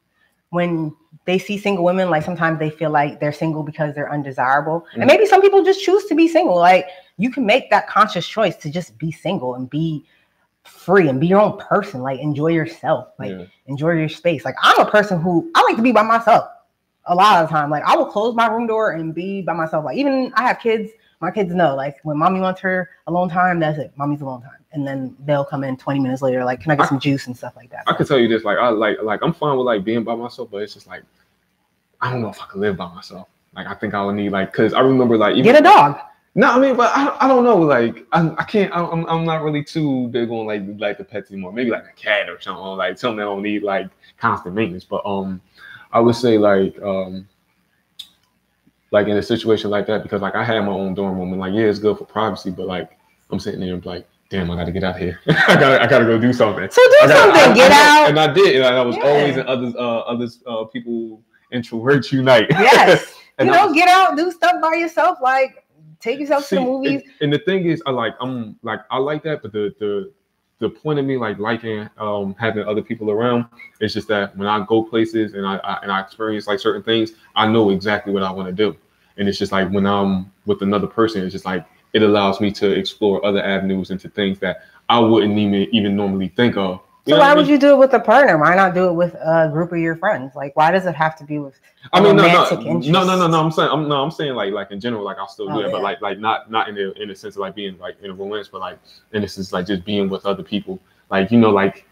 when 0.50 0.94
they 1.24 1.38
see 1.38 1.56
single 1.58 1.84
women 1.84 2.10
like 2.10 2.22
sometimes 2.22 2.58
they 2.58 2.70
feel 2.70 2.90
like 2.90 3.20
they're 3.20 3.32
single 3.32 3.62
because 3.62 3.94
they're 3.94 4.12
undesirable 4.12 4.80
Mhm. 4.94 5.00
and 5.02 5.06
maybe 5.06 5.26
some 5.26 5.40
people 5.40 5.62
just 5.62 5.82
choose 5.82 6.04
to 6.06 6.14
be 6.14 6.28
single 6.28 6.56
like 6.56 6.86
you 7.16 7.30
can 7.30 7.46
make 7.46 7.70
that 7.70 7.86
conscious 7.88 8.26
choice 8.26 8.56
to 8.56 8.70
just 8.70 8.96
be 8.98 9.12
single 9.12 9.54
and 9.54 9.70
be 9.70 10.04
free 10.64 11.08
and 11.08 11.20
be 11.20 11.26
your 11.26 11.40
own 11.40 11.58
person 11.58 12.02
like 12.02 12.18
enjoy 12.20 12.48
yourself 12.48 13.08
like 13.18 13.30
Yeah. 13.30 13.44
enjoy 13.66 13.92
your 13.92 14.08
space 14.08 14.44
like 14.44 14.56
i'm 14.62 14.80
a 14.80 14.90
person 14.90 15.20
who 15.20 15.50
i 15.54 15.62
like 15.62 15.76
to 15.76 15.82
be 15.82 15.92
by 15.92 16.02
myself 16.02 16.48
a 17.06 17.14
lot 17.14 17.42
of 17.42 17.48
the 17.48 17.52
time 17.54 17.70
like 17.70 17.84
i 17.84 17.96
will 17.96 18.06
close 18.06 18.34
my 18.34 18.46
room 18.46 18.66
door 18.66 18.92
and 18.92 19.14
be 19.14 19.42
by 19.42 19.52
myself 19.52 19.84
like 19.84 19.96
even 19.96 20.32
i 20.36 20.42
have 20.42 20.58
kids 20.58 20.90
my 21.20 21.30
kids 21.30 21.54
know, 21.54 21.74
like 21.74 21.96
when 22.02 22.18
mommy 22.18 22.38
wants 22.40 22.60
her 22.60 22.90
alone 23.06 23.30
time, 23.30 23.58
that's 23.58 23.78
it. 23.78 23.92
Mommy's 23.96 24.20
alone 24.20 24.42
time. 24.42 24.50
And 24.74 24.86
then 24.86 25.16
they'll 25.24 25.44
come 25.44 25.64
in 25.64 25.76
20 25.76 26.00
minutes 26.00 26.20
later, 26.20 26.44
like, 26.44 26.60
can 26.60 26.72
I 26.72 26.76
get 26.76 26.88
some 26.88 26.98
juice 26.98 27.26
and 27.26 27.36
stuff 27.36 27.54
like 27.56 27.70
that. 27.70 27.84
I 27.86 27.94
can 27.94 28.06
tell 28.06 28.18
you 28.18 28.28
this, 28.28 28.44
like 28.44 28.58
I 28.58 28.68
like 28.68 28.98
like 29.02 29.20
I'm 29.22 29.32
fine 29.32 29.56
with 29.56 29.66
like 29.66 29.84
being 29.84 30.04
by 30.04 30.14
myself, 30.14 30.50
but 30.50 30.58
it's 30.58 30.74
just 30.74 30.86
like 30.86 31.02
I 32.00 32.12
don't 32.12 32.20
know 32.20 32.28
if 32.28 32.40
I 32.40 32.46
can 32.46 32.60
live 32.60 32.76
by 32.76 32.92
myself. 32.92 33.28
Like 33.54 33.66
I 33.66 33.74
think 33.74 33.94
I 33.94 34.04
would 34.04 34.16
need 34.16 34.32
like 34.32 34.52
because 34.52 34.74
I 34.74 34.80
remember 34.80 35.16
like 35.16 35.36
even, 35.36 35.44
Get 35.44 35.60
a 35.60 35.62
dog. 35.62 35.98
No, 36.36 36.50
I 36.50 36.58
mean, 36.58 36.76
but 36.76 36.90
I, 36.94 37.16
I 37.20 37.28
don't 37.28 37.44
know. 37.44 37.56
Like 37.56 38.04
I, 38.12 38.34
I 38.36 38.44
can't. 38.44 38.74
I'm 38.74 39.06
I'm 39.06 39.24
not 39.24 39.42
really 39.42 39.62
too 39.62 40.08
big 40.08 40.30
on 40.30 40.46
like 40.46 40.62
like 40.78 40.98
the 40.98 41.04
pets 41.04 41.30
anymore. 41.30 41.52
Maybe 41.52 41.70
like 41.70 41.84
a 41.84 41.92
cat 41.92 42.28
or 42.28 42.40
something. 42.40 42.64
Like 42.76 42.98
something 42.98 43.18
that 43.18 43.24
don't 43.24 43.42
need 43.42 43.62
like 43.62 43.88
constant 44.18 44.56
maintenance. 44.56 44.84
But 44.84 45.06
um, 45.06 45.40
I 45.92 46.00
would 46.00 46.16
say 46.16 46.36
like 46.36 46.80
um, 46.82 47.28
like 48.90 49.06
in 49.06 49.16
a 49.16 49.22
situation 49.22 49.70
like 49.70 49.86
that 49.86 50.02
because 50.02 50.22
like 50.22 50.34
I 50.34 50.42
had 50.42 50.60
my 50.64 50.72
own 50.72 50.94
dorm 50.94 51.16
room 51.18 51.30
and 51.30 51.40
like 51.40 51.54
yeah, 51.54 51.66
it's 51.66 51.78
good 51.78 51.96
for 51.96 52.04
privacy. 52.04 52.50
But 52.50 52.66
like 52.66 52.98
I'm 53.30 53.38
sitting 53.38 53.60
there 53.60 53.74
and 53.74 53.86
like, 53.86 54.06
damn, 54.30 54.50
I 54.50 54.56
got 54.56 54.64
to 54.64 54.72
get 54.72 54.84
out 54.84 54.98
here. 54.98 55.20
I 55.28 55.54
got 55.54 55.80
I 55.80 55.86
got 55.86 55.98
to 56.00 56.04
go 56.04 56.18
do 56.18 56.32
something. 56.32 56.68
So 56.70 56.82
do 56.82 56.96
gotta- 57.08 57.14
something. 57.14 57.52
I- 57.52 57.54
Get 57.54 57.72
I- 57.72 58.02
out. 58.02 58.08
And 58.08 58.18
I 58.18 58.32
did. 58.32 58.56
And 58.56 58.64
I 58.64 58.82
was 58.82 58.96
Yeah. 58.96 59.02
always 59.04 59.36
in 59.36 59.46
others 59.46 59.74
uh 59.76 59.98
others 60.00 60.40
uh 60.46 60.64
people 60.64 61.22
introverts 61.52 62.12
unite. 62.12 62.46
Yes. 62.50 63.14
you 63.38 63.46
know, 63.46 63.66
was- 63.66 63.74
get 63.74 63.88
out, 63.88 64.16
do 64.16 64.30
stuff 64.30 64.60
by 64.62 64.74
yourself. 64.74 65.18
Like, 65.22 65.64
take 66.00 66.18
yourself 66.20 66.44
See, 66.44 66.56
to 66.56 66.60
the 66.62 66.66
movies. 66.66 67.02
And, 67.02 67.12
and 67.22 67.32
the 67.32 67.38
thing 67.44 67.64
is, 67.66 67.82
I 67.86 67.90
like 67.90 68.14
I'm 68.20 68.56
like 68.62 68.80
I 68.90 68.98
like 68.98 69.22
that, 69.24 69.42
but 69.42 69.52
the 69.52 69.74
the 69.78 70.12
the 70.60 70.70
point 70.70 70.98
of 71.00 71.04
me 71.04 71.16
like 71.16 71.38
liking 71.38 71.88
um 71.98 72.34
having 72.38 72.64
other 72.66 72.80
people 72.80 73.10
around 73.10 73.44
is 73.80 73.92
just 73.92 74.06
that 74.08 74.36
when 74.36 74.46
I 74.48 74.64
go 74.66 74.82
places 74.84 75.34
and 75.34 75.44
I, 75.46 75.56
I 75.58 75.78
and 75.82 75.90
I 75.92 76.00
experience 76.00 76.46
like 76.46 76.58
certain 76.60 76.82
things, 76.82 77.12
I 77.36 77.46
know 77.46 77.70
exactly 77.70 78.12
what 78.12 78.22
I 78.22 78.30
want 78.30 78.48
to 78.48 78.52
do, 78.54 78.76
and 79.18 79.28
it's 79.28 79.38
just 79.38 79.52
like 79.52 79.68
when 79.70 79.84
I'm 79.86 80.30
with 80.46 80.62
another 80.62 80.86
person, 80.86 81.22
it's 81.24 81.32
just 81.32 81.44
like 81.44 81.66
it 81.94 82.02
allows 82.02 82.40
me 82.40 82.50
to 82.52 82.70
explore 82.70 83.24
other 83.24 83.42
avenues 83.42 83.90
into 83.90 84.08
things 84.10 84.38
that 84.40 84.64
I 84.90 84.98
wouldn't 84.98 85.38
even 85.38 85.54
even 85.72 85.96
normally 85.96 86.28
think 86.28 86.56
of. 86.56 86.80
So 87.06 87.18
why 87.18 87.34
would 87.34 87.46
you 87.46 87.58
do 87.58 87.72
it 87.74 87.76
with 87.76 87.92
a 87.92 88.00
partner? 88.00 88.38
Why 88.38 88.54
not 88.54 88.74
do 88.74 88.86
it 88.88 88.92
with 88.94 89.14
a 89.14 89.50
group 89.52 89.72
of 89.72 89.78
your 89.78 89.94
friends? 89.94 90.34
Like, 90.34 90.56
why 90.56 90.70
does 90.70 90.86
it 90.86 90.94
have 90.94 91.16
to 91.16 91.24
be 91.24 91.38
with? 91.38 91.54
I 91.92 92.00
mean, 92.00 92.16
no, 92.16 92.26
no, 92.26 92.48
no, 92.58 93.04
no, 93.04 93.16
no, 93.18 93.26
no. 93.26 93.40
I'm 93.40 93.50
saying, 93.50 93.68
I'm 93.70 93.88
no, 93.88 94.02
I'm 94.02 94.10
saying 94.10 94.34
like, 94.34 94.52
like 94.54 94.70
in 94.70 94.80
general, 94.80 95.04
like 95.04 95.18
I'll 95.18 95.28
still 95.28 95.48
do 95.48 95.52
Oh, 95.52 95.60
it, 95.60 95.70
but 95.70 95.82
like, 95.82 96.00
like 96.00 96.18
not, 96.18 96.50
not 96.50 96.70
in 96.70 96.74
the 96.74 96.94
in 97.00 97.08
the 97.08 97.14
sense 97.14 97.34
of 97.36 97.40
like 97.40 97.54
being 97.54 97.78
like 97.78 97.96
in 98.02 98.10
a 98.10 98.14
romance, 98.14 98.48
but 98.48 98.60
like 98.62 98.78
in 99.12 99.20
the 99.20 99.28
sense 99.28 99.52
like 99.52 99.66
just 99.66 99.84
being 99.84 100.08
with 100.08 100.24
other 100.24 100.42
people. 100.42 100.80
Like 101.10 101.30
you 101.30 101.38
know, 101.38 101.50
like 101.50 101.86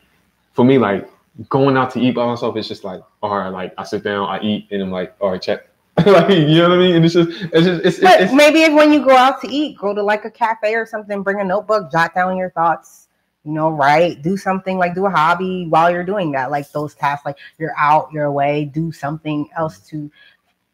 for 0.54 0.64
me, 0.64 0.78
like 0.78 1.10
going 1.50 1.76
out 1.76 1.90
to 1.90 2.00
eat 2.00 2.14
by 2.14 2.24
myself, 2.24 2.56
it's 2.56 2.68
just 2.68 2.82
like, 2.82 3.02
all 3.22 3.36
right, 3.36 3.48
like 3.48 3.74
I 3.76 3.84
sit 3.84 4.02
down, 4.02 4.28
I 4.28 4.40
eat, 4.40 4.68
and 4.70 4.82
I'm 4.82 4.90
like, 4.90 5.14
all 5.20 5.32
right, 5.32 5.42
check. 5.42 5.68
like 6.06 6.30
you 6.30 6.56
know 6.56 6.70
what 6.70 6.78
I 6.78 6.80
mean? 6.80 6.96
And 6.96 7.04
it's 7.04 7.14
just, 7.14 7.30
it's 7.30 7.66
just, 7.66 7.84
it's, 7.84 8.00
But 8.00 8.22
it's, 8.22 8.32
maybe 8.32 8.62
if 8.62 8.72
when 8.72 8.92
you 8.92 9.04
go 9.04 9.14
out 9.14 9.42
to 9.42 9.48
eat, 9.48 9.76
go 9.78 9.94
to 9.94 10.02
like 10.02 10.24
a 10.24 10.30
cafe 10.30 10.74
or 10.74 10.86
something, 10.86 11.22
bring 11.22 11.40
a 11.40 11.44
notebook, 11.44 11.92
jot 11.92 12.14
down 12.14 12.36
your 12.36 12.50
thoughts. 12.50 13.08
You 13.44 13.52
know, 13.52 13.70
right? 13.70 14.22
do 14.22 14.36
something 14.36 14.78
like 14.78 14.94
do 14.94 15.04
a 15.06 15.10
hobby 15.10 15.66
while 15.66 15.90
you're 15.90 16.04
doing 16.04 16.30
that. 16.32 16.52
Like 16.52 16.70
those 16.70 16.94
tasks, 16.94 17.26
like 17.26 17.36
you're 17.58 17.74
out, 17.76 18.08
you're 18.12 18.26
away, 18.26 18.66
do 18.66 18.92
something 18.92 19.48
else 19.56 19.80
to, 19.88 20.08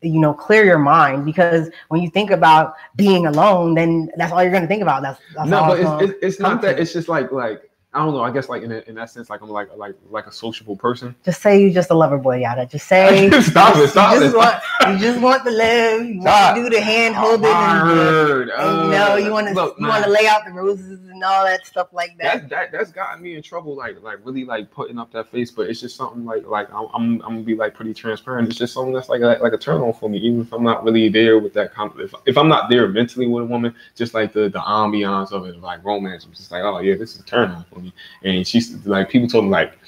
you 0.03 0.21
know, 0.21 0.35
clear 0.35 0.65
your 0.65 0.79
mind. 0.79 1.25
Because 1.25 1.71
when 1.89 2.03
you 2.03 2.11
think 2.11 2.31
about 2.31 2.75
being 2.95 3.25
alone, 3.27 3.75
then 3.75 4.11
that's 4.19 4.33
all 4.33 4.43
you're 4.43 4.53
gonna 4.53 4.67
think 4.67 4.83
about. 4.83 5.03
That's, 5.03 5.19
that's 5.35 5.49
no, 5.49 5.67
but 5.67 5.81
it's, 5.81 6.13
it's, 6.13 6.25
it's 6.25 6.41
not 6.41 6.61
that. 6.61 6.77
to. 6.77 6.83
It's 6.83 6.93
just 6.93 7.09
like, 7.09 7.33
like 7.33 7.68
I 7.99 8.05
don't 8.05 8.15
know. 8.15 8.23
I 8.23 8.31
guess 8.31 8.49
like 8.49 8.63
in, 8.63 8.71
a, 8.71 8.79
in 8.87 8.95
that 8.95 9.11
sense, 9.11 9.29
like 9.29 9.41
I'm 9.43 9.49
like 9.49 9.77
like 9.77 9.97
like 10.09 10.27
a 10.27 10.33
sociable 10.33 10.77
person. 10.77 11.17
just 11.25 11.43
say 11.43 11.61
you're 11.61 11.73
just 11.73 11.91
a 11.91 11.95
lover 11.95 12.19
boy, 12.19 12.37
yada. 12.39 12.65
Just 12.67 12.87
say 12.87 13.29
stop 13.41 13.77
it, 13.77 13.89
stop 13.89 14.15
you 14.15 14.21
it. 14.21 14.25
just 14.25 14.37
want 14.37 14.63
you 14.89 14.99
just 14.99 15.21
want 15.21 15.45
to 15.45 15.51
live. 15.51 16.07
You 16.07 16.21
Stop. 16.23 16.57
want 16.57 16.57
to 16.57 16.71
do 16.71 16.77
the 16.77 16.83
hand 16.83 17.15
oh, 17.17 17.21
holding 17.21 17.51
and, 17.51 18.51
and 18.51 18.85
you 18.85 18.91
know 18.93 19.17
you 19.17 19.29
oh, 19.29 19.33
want 19.33 19.49
to 19.49 19.55
Look, 19.55 19.77
you 19.81 19.89
want 19.89 20.05
to 20.05 20.11
lay 20.11 20.27
out 20.29 20.45
the 20.47 20.53
roses 20.53 21.01
and 21.19 21.25
all 21.25 21.45
that 21.45 21.67
stuff 21.67 21.89
like 21.93 22.17
that. 22.19 22.49
that 22.49 22.51
that 22.51 22.73
that's 22.73 22.93
gotten 22.93 23.23
me 23.23 23.35
in 23.35 23.43
trouble 23.43 23.75
like 23.75 24.01
like 24.03 24.19
really 24.25 24.45
like 24.45 24.71
putting 24.71 24.99
up 24.99 25.13
that 25.13 25.29
face 25.31 25.51
but 25.51 25.69
it's 25.69 25.81
just 25.81 25.97
something 25.97 26.25
like 26.25 26.47
like 26.47 26.73
i'm 26.73 26.87
i'm, 26.95 27.13
I'm 27.23 27.35
gonna 27.35 27.43
be 27.43 27.57
like 27.57 27.75
pretty 27.75 27.93
transparent 27.93 28.49
it's 28.49 28.57
just 28.57 28.73
something 28.73 28.93
that's 28.93 29.09
like 29.09 29.21
a, 29.23 29.39
like 29.43 29.53
a 29.53 29.59
turn 29.59 29.81
on 29.81 29.93
for 29.93 30.09
me 30.09 30.19
even 30.19 30.43
if 30.43 30.53
i'm 30.53 30.63
not 30.63 30.85
really 30.85 31.09
there 31.09 31.39
with 31.39 31.53
that 31.55 31.75
com- 31.75 31.95
if, 31.99 32.15
if 32.27 32.39
i'm 32.39 32.49
not 32.49 32.71
there 32.71 32.87
mentally 32.89 33.27
with 33.27 33.43
a 33.43 33.47
woman 33.47 33.75
just 33.97 34.15
like 34.15 34.33
the 34.33 34.49
the 34.49 34.61
ambiance 34.61 35.33
of 35.33 35.45
it 35.47 35.61
like 35.61 35.85
romance 35.85 36.25
i'm 36.25 36.33
just 36.33 36.53
like 36.53 36.63
oh 36.63 36.79
yeah 36.79 36.95
this 36.95 37.15
is 37.15 37.21
a 37.21 37.25
turn 37.25 37.51
on 37.51 37.65
for 37.65 37.81
me 37.81 37.88
and 38.25 38.47
she's 38.47 38.87
like 38.87 39.09
people 39.09 39.29
told 39.29 39.45
me 39.45 39.51
like 39.51 39.79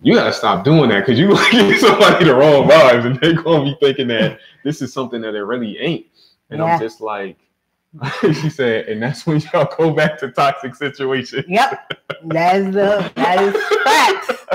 you 0.00 0.14
gotta 0.14 0.32
stop 0.32 0.64
doing 0.64 0.88
that 0.90 1.00
because 1.06 1.18
you 1.18 1.28
give 1.52 1.78
somebody 1.78 2.24
the 2.24 2.34
wrong 2.34 2.68
vibes 2.68 3.06
and 3.06 3.18
they're 3.20 3.40
gonna 3.42 3.64
be 3.64 3.76
thinking 3.80 4.08
that 4.08 4.38
this 4.64 4.82
is 4.82 4.92
something 4.92 5.20
that 5.20 5.34
it 5.34 5.42
really 5.42 5.78
ain't 5.78 6.06
and 6.50 6.60
Yeah. 6.60 6.74
i'm 6.74 6.80
just 6.80 7.00
like 7.00 7.36
she 8.22 8.48
said 8.48 8.86
and 8.86 9.02
that's 9.02 9.26
when 9.26 9.40
y'all 9.52 9.68
go 9.76 9.90
back 9.92 10.18
to 10.18 10.30
toxic 10.30 10.74
situations. 10.74 11.44
Yep, 11.46 11.92
that's 12.24 12.64
the 12.74 13.12
that 13.16 13.42
is 13.42 13.54
facts. 13.84 14.46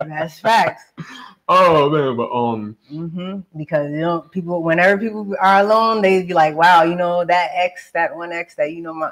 That's 0.00 0.40
facts. 0.40 0.92
Oh 1.48 1.90
man, 1.90 2.16
but 2.16 2.32
um, 2.32 2.76
hmm 2.88 3.40
Because 3.56 3.90
you 3.90 4.00
know, 4.00 4.20
people 4.20 4.62
whenever 4.62 4.98
people 4.98 5.34
are 5.40 5.60
alone, 5.60 6.00
they 6.00 6.22
be 6.22 6.32
like, 6.32 6.56
"Wow, 6.56 6.84
you 6.84 6.94
know 6.96 7.24
that 7.24 7.50
ex, 7.54 7.90
that 7.92 8.16
one 8.16 8.32
ex 8.32 8.54
that 8.54 8.72
you 8.72 8.80
know 8.80 8.94
my." 8.94 9.10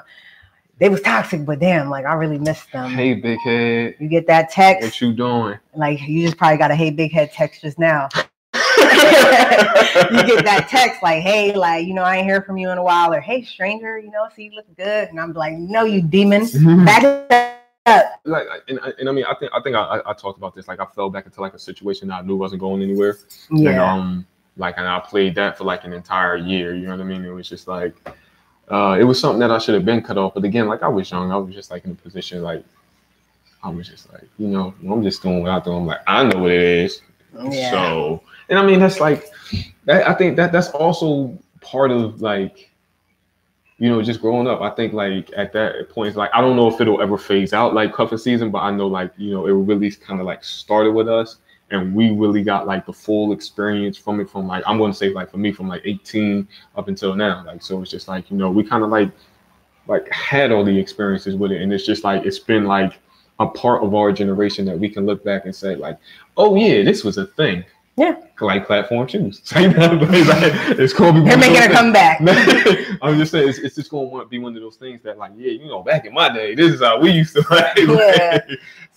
They 0.77 0.89
was 0.89 1.01
toxic, 1.01 1.45
but 1.45 1.59
damn, 1.59 1.89
like 1.89 2.05
I 2.05 2.13
really 2.13 2.37
missed 2.37 2.71
them. 2.71 2.89
hey 2.91 3.13
big 3.13 3.39
head, 3.39 3.95
You 3.99 4.09
get 4.09 4.27
that 4.27 4.49
text, 4.51 4.83
what 4.83 5.01
you 5.01 5.13
doing? 5.13 5.57
like 5.73 6.01
you 6.01 6.25
just 6.25 6.37
probably 6.37 6.57
got 6.57 6.69
a 6.71 6.75
hey 6.75 6.89
big 6.91 7.11
head 7.13 7.31
text 7.31 7.61
just 7.61 7.79
now. 7.79 8.09
you 8.55 8.61
get 10.23 10.43
that 10.45 10.67
text 10.69 11.01
like, 11.03 11.21
hey, 11.21 11.53
like, 11.55 11.85
you 11.85 11.93
know, 11.93 12.03
I 12.03 12.17
ain't 12.17 12.25
hear 12.25 12.41
from 12.41 12.57
you 12.57 12.69
in 12.69 12.77
a 12.77 12.83
while, 12.83 13.13
or 13.13 13.19
hey, 13.21 13.43
stranger, 13.43 13.97
you 13.97 14.11
know, 14.11 14.27
see 14.35 14.43
you 14.43 14.51
look 14.51 14.65
good. 14.77 15.09
And 15.09 15.19
I'm 15.19 15.33
like, 15.33 15.53
no, 15.53 15.85
you 15.85 16.01
demon. 16.01 16.45
Back 16.85 17.03
up. 17.85 18.19
like, 18.25 18.45
and, 18.67 18.79
and 18.79 19.09
I 19.09 19.11
mean, 19.11 19.25
I 19.25 19.35
think 19.35 19.51
I 19.53 19.61
think 19.61 19.75
I, 19.75 20.01
I, 20.05 20.13
talked 20.13 20.37
about 20.37 20.55
this. 20.55 20.67
Like, 20.67 20.79
I 20.79 20.85
fell 20.95 21.09
back 21.09 21.25
into 21.25 21.39
like 21.41 21.53
a 21.53 21.59
situation 21.59 22.07
that 22.09 22.15
I 22.15 22.21
knew 22.21 22.35
wasn't 22.35 22.61
going 22.61 22.81
anywhere. 22.81 23.17
And 23.49 23.59
Yeah. 23.59 23.93
um, 23.93 24.25
like, 24.57 24.75
and 24.77 24.87
I 24.87 24.99
played 24.99 25.35
that 25.35 25.57
for 25.57 25.63
like 25.65 25.83
an 25.83 25.93
entire 25.93 26.35
year. 26.37 26.75
You 26.75 26.87
know 26.87 26.91
what 26.91 27.01
I 27.01 27.05
mean? 27.05 27.23
It 27.25 27.29
was 27.31 27.47
just 27.47 27.67
like, 27.67 27.95
uh, 28.69 28.97
it 28.99 29.03
was 29.03 29.19
something 29.19 29.39
that 29.39 29.51
I 29.51 29.59
should 29.59 29.75
have 29.75 29.85
been 29.85 30.01
cut 30.01 30.17
off. 30.17 30.33
But 30.33 30.43
again, 30.43 30.67
like 30.67 30.83
I 30.83 30.87
was 30.87 31.09
young, 31.09 31.31
I 31.31 31.37
was 31.37 31.53
just 31.53 31.71
like 31.71 31.85
in 31.85 31.91
a 31.91 31.95
position 31.95 32.41
like, 32.41 32.63
I 33.63 33.69
was 33.69 33.87
just 33.87 34.11
like, 34.13 34.27
you 34.37 34.47
know, 34.47 34.73
I'm 34.89 35.03
just 35.03 35.21
doing 35.21 35.41
what 35.41 35.51
I 35.51 35.59
do. 35.59 35.71
I'm 35.71 35.85
like, 35.85 36.01
I 36.07 36.23
know 36.23 36.39
what 36.39 36.51
it 36.51 36.61
is. 36.61 37.01
Yeah. 37.49 37.71
So, 37.71 38.21
and 38.49 38.59
I 38.59 38.65
mean, 38.65 38.79
that's 38.79 38.99
like, 38.99 39.25
that, 39.85 40.07
I 40.07 40.13
think 40.13 40.35
that 40.37 40.51
that's 40.51 40.69
also 40.69 41.37
part 41.61 41.91
of 41.91 42.21
like, 42.21 42.71
you 43.77 43.89
know, 43.89 44.01
just 44.01 44.21
growing 44.21 44.47
up. 44.47 44.61
I 44.61 44.69
think 44.69 44.93
like 44.93 45.31
at 45.35 45.51
that 45.53 45.89
point, 45.89 46.09
it's 46.09 46.17
like 46.17 46.29
I 46.33 46.41
don't 46.41 46.55
know 46.55 46.67
if 46.67 46.79
it'll 46.79 47.01
ever 47.01 47.17
phase 47.17 47.53
out 47.53 47.73
like 47.73 47.93
cuffing 47.93 48.17
season, 48.17 48.49
but 48.49 48.59
I 48.59 48.71
know 48.71 48.87
like 48.87 49.11
you 49.17 49.31
know 49.31 49.47
it 49.47 49.51
really 49.51 49.91
kind 49.91 50.21
of 50.21 50.25
like 50.25 50.43
started 50.43 50.93
with 50.93 51.09
us, 51.09 51.37
and 51.71 51.95
we 51.95 52.11
really 52.11 52.43
got 52.43 52.67
like 52.67 52.85
the 52.85 52.93
full 52.93 53.31
experience 53.31 53.97
from 53.97 54.19
it. 54.19 54.29
From 54.29 54.47
like 54.47 54.63
I'm 54.67 54.77
to 54.77 54.93
say 54.93 55.09
like 55.09 55.31
for 55.31 55.37
me 55.37 55.51
from 55.51 55.67
like 55.67 55.81
18 55.85 56.47
up 56.75 56.87
until 56.87 57.15
now. 57.15 57.43
Like 57.45 57.61
so, 57.63 57.81
it's 57.81 57.91
just 57.91 58.07
like 58.07 58.29
you 58.29 58.37
know 58.37 58.51
we 58.51 58.63
kind 58.63 58.83
of 58.83 58.89
like 58.89 59.11
like 59.87 60.09
had 60.09 60.51
all 60.51 60.63
the 60.63 60.77
experiences 60.77 61.35
with 61.35 61.51
it, 61.51 61.61
and 61.61 61.73
it's 61.73 61.85
just 61.85 62.03
like 62.03 62.25
it's 62.25 62.39
been 62.39 62.65
like 62.65 62.99
a 63.39 63.47
part 63.47 63.83
of 63.83 63.93
our 63.93 64.11
generation 64.11 64.65
that 64.65 64.79
we 64.79 64.89
can 64.89 65.05
look 65.05 65.23
back 65.23 65.45
and 65.45 65.55
say 65.55 65.75
like, 65.75 65.97
oh 66.37 66.55
yeah, 66.55 66.83
this 66.83 67.03
was 67.03 67.17
a 67.17 67.25
thing. 67.25 67.65
Yeah. 67.97 68.17
Like 68.41 68.67
platform 68.67 69.07
shoes. 69.07 69.41
it's 69.55 70.93
gonna 70.93 71.23
be. 71.23 71.29
They're 71.29 71.37
making 71.37 71.71
a 71.71 71.73
comeback. 71.73 72.19
I'm 73.01 73.17
just 73.17 73.31
saying, 73.31 73.47
it's, 73.47 73.59
it's 73.59 73.75
just 73.75 73.89
going 73.89 74.19
to 74.19 74.25
be 74.25 74.37
one 74.39 74.53
of 74.55 74.61
those 74.61 74.75
things 74.75 75.01
that, 75.03 75.17
like, 75.17 75.31
yeah, 75.37 75.51
you 75.51 75.67
know, 75.67 75.81
back 75.81 76.05
in 76.05 76.13
my 76.13 76.33
day, 76.33 76.55
this 76.55 76.73
is 76.73 76.81
how 76.81 76.99
we 76.99 77.11
used 77.11 77.33
to 77.35 77.45
like. 77.49 77.77
Yeah. 77.77 78.39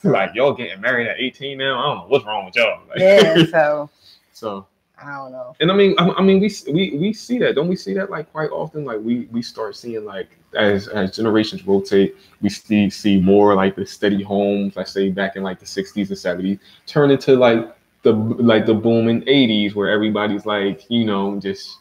like, 0.02 0.34
y'all 0.34 0.52
getting 0.52 0.80
married 0.80 1.06
at 1.06 1.20
18 1.20 1.58
now. 1.58 1.78
I 1.78 1.82
don't 1.82 1.96
know 1.98 2.04
what's 2.08 2.24
wrong 2.24 2.46
with 2.46 2.56
y'all. 2.56 2.80
Like, 2.88 2.98
Yeah. 2.98 3.44
So 3.46 3.90
so, 4.38 4.66
I 5.00 5.16
don't 5.16 5.32
know. 5.32 5.56
and 5.60 5.70
I 5.70 5.74
mean, 5.74 5.94
I, 5.98 6.10
I 6.10 6.22
mean, 6.22 6.40
we 6.40 6.50
we 6.72 6.96
we 6.98 7.12
see 7.12 7.38
that, 7.38 7.54
don't 7.54 7.68
we? 7.68 7.76
See 7.76 7.94
that 7.94 8.10
like 8.10 8.30
quite 8.32 8.50
often. 8.50 8.84
Like, 8.84 9.00
we 9.00 9.28
we 9.32 9.42
start 9.42 9.76
seeing 9.76 10.04
like 10.04 10.30
as 10.54 10.88
as 10.88 11.14
generations 11.16 11.66
rotate, 11.66 12.16
we 12.40 12.48
see 12.48 12.88
see 12.90 13.20
more 13.20 13.54
like 13.54 13.74
the 13.76 13.84
steady 13.86 14.22
homes. 14.22 14.76
Let's 14.76 14.92
say 14.92 15.10
back 15.10 15.36
in 15.36 15.42
like 15.42 15.58
the 15.58 15.66
60s 15.66 16.08
and 16.08 16.40
70s, 16.40 16.58
turn 16.86 17.10
into 17.10 17.36
like 17.36 17.76
the 18.02 18.12
like 18.12 18.66
the 18.66 18.74
booming 18.74 19.22
80s 19.22 19.74
where 19.74 19.90
everybody's 19.90 20.46
like, 20.46 20.84
you 20.88 21.04
know, 21.04 21.38
just 21.40 21.78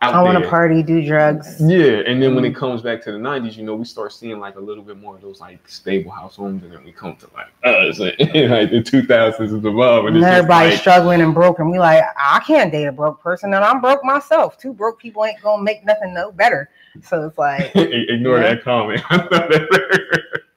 out 0.00 0.14
I 0.14 0.22
want 0.22 0.42
to 0.42 0.48
party, 0.48 0.82
do 0.82 1.04
drugs. 1.04 1.56
Yeah, 1.60 2.02
and 2.06 2.22
then 2.22 2.36
when 2.36 2.44
it 2.44 2.50
mm-hmm. 2.50 2.58
comes 2.58 2.82
back 2.82 3.02
to 3.02 3.12
the 3.12 3.18
'90s, 3.18 3.56
you 3.56 3.64
know, 3.64 3.74
we 3.74 3.84
start 3.84 4.12
seeing 4.12 4.38
like 4.38 4.54
a 4.54 4.60
little 4.60 4.84
bit 4.84 4.96
more 4.96 5.16
of 5.16 5.22
those 5.22 5.40
like 5.40 5.68
stable 5.68 6.12
house 6.12 6.36
homes, 6.36 6.62
and 6.62 6.72
then 6.72 6.84
we 6.84 6.92
come 6.92 7.16
to 7.16 7.28
like 7.34 7.48
us, 7.64 7.98
like, 7.98 8.16
like 8.20 8.70
the 8.70 8.80
2000s 8.80 9.38
and 9.40 9.66
above, 9.66 10.06
and 10.06 10.16
And 10.16 10.24
everybody's 10.24 10.74
like, 10.74 10.80
struggling 10.80 11.20
and 11.20 11.34
broke, 11.34 11.58
and 11.58 11.70
we 11.70 11.80
like, 11.80 12.04
I 12.16 12.40
can't 12.46 12.70
date 12.70 12.86
a 12.86 12.92
broke 12.92 13.20
person, 13.20 13.52
and 13.54 13.64
I'm 13.64 13.80
broke 13.80 14.04
myself. 14.04 14.56
Two 14.56 14.72
broke 14.72 15.00
people 15.00 15.24
ain't 15.24 15.42
gonna 15.42 15.62
make 15.62 15.84
nothing 15.84 16.14
no 16.14 16.30
better. 16.30 16.70
So 17.02 17.26
it's 17.26 17.38
like, 17.38 17.72
ignore 17.74 18.38
that 18.38 18.62
comment. 18.62 19.02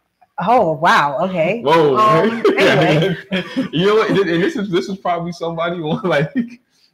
oh 0.47 0.73
wow, 0.73 1.19
okay. 1.21 1.61
Whoa! 1.61 1.97
Um, 1.97 2.43
anyway. 2.57 3.17
you 3.71 3.85
know 3.85 3.95
what? 3.95 4.09
And 4.09 4.43
this 4.43 4.55
is 4.55 4.69
this 4.69 4.89
is 4.89 4.97
probably 4.97 5.31
somebody 5.31 5.77
on 5.81 6.01
like 6.03 6.33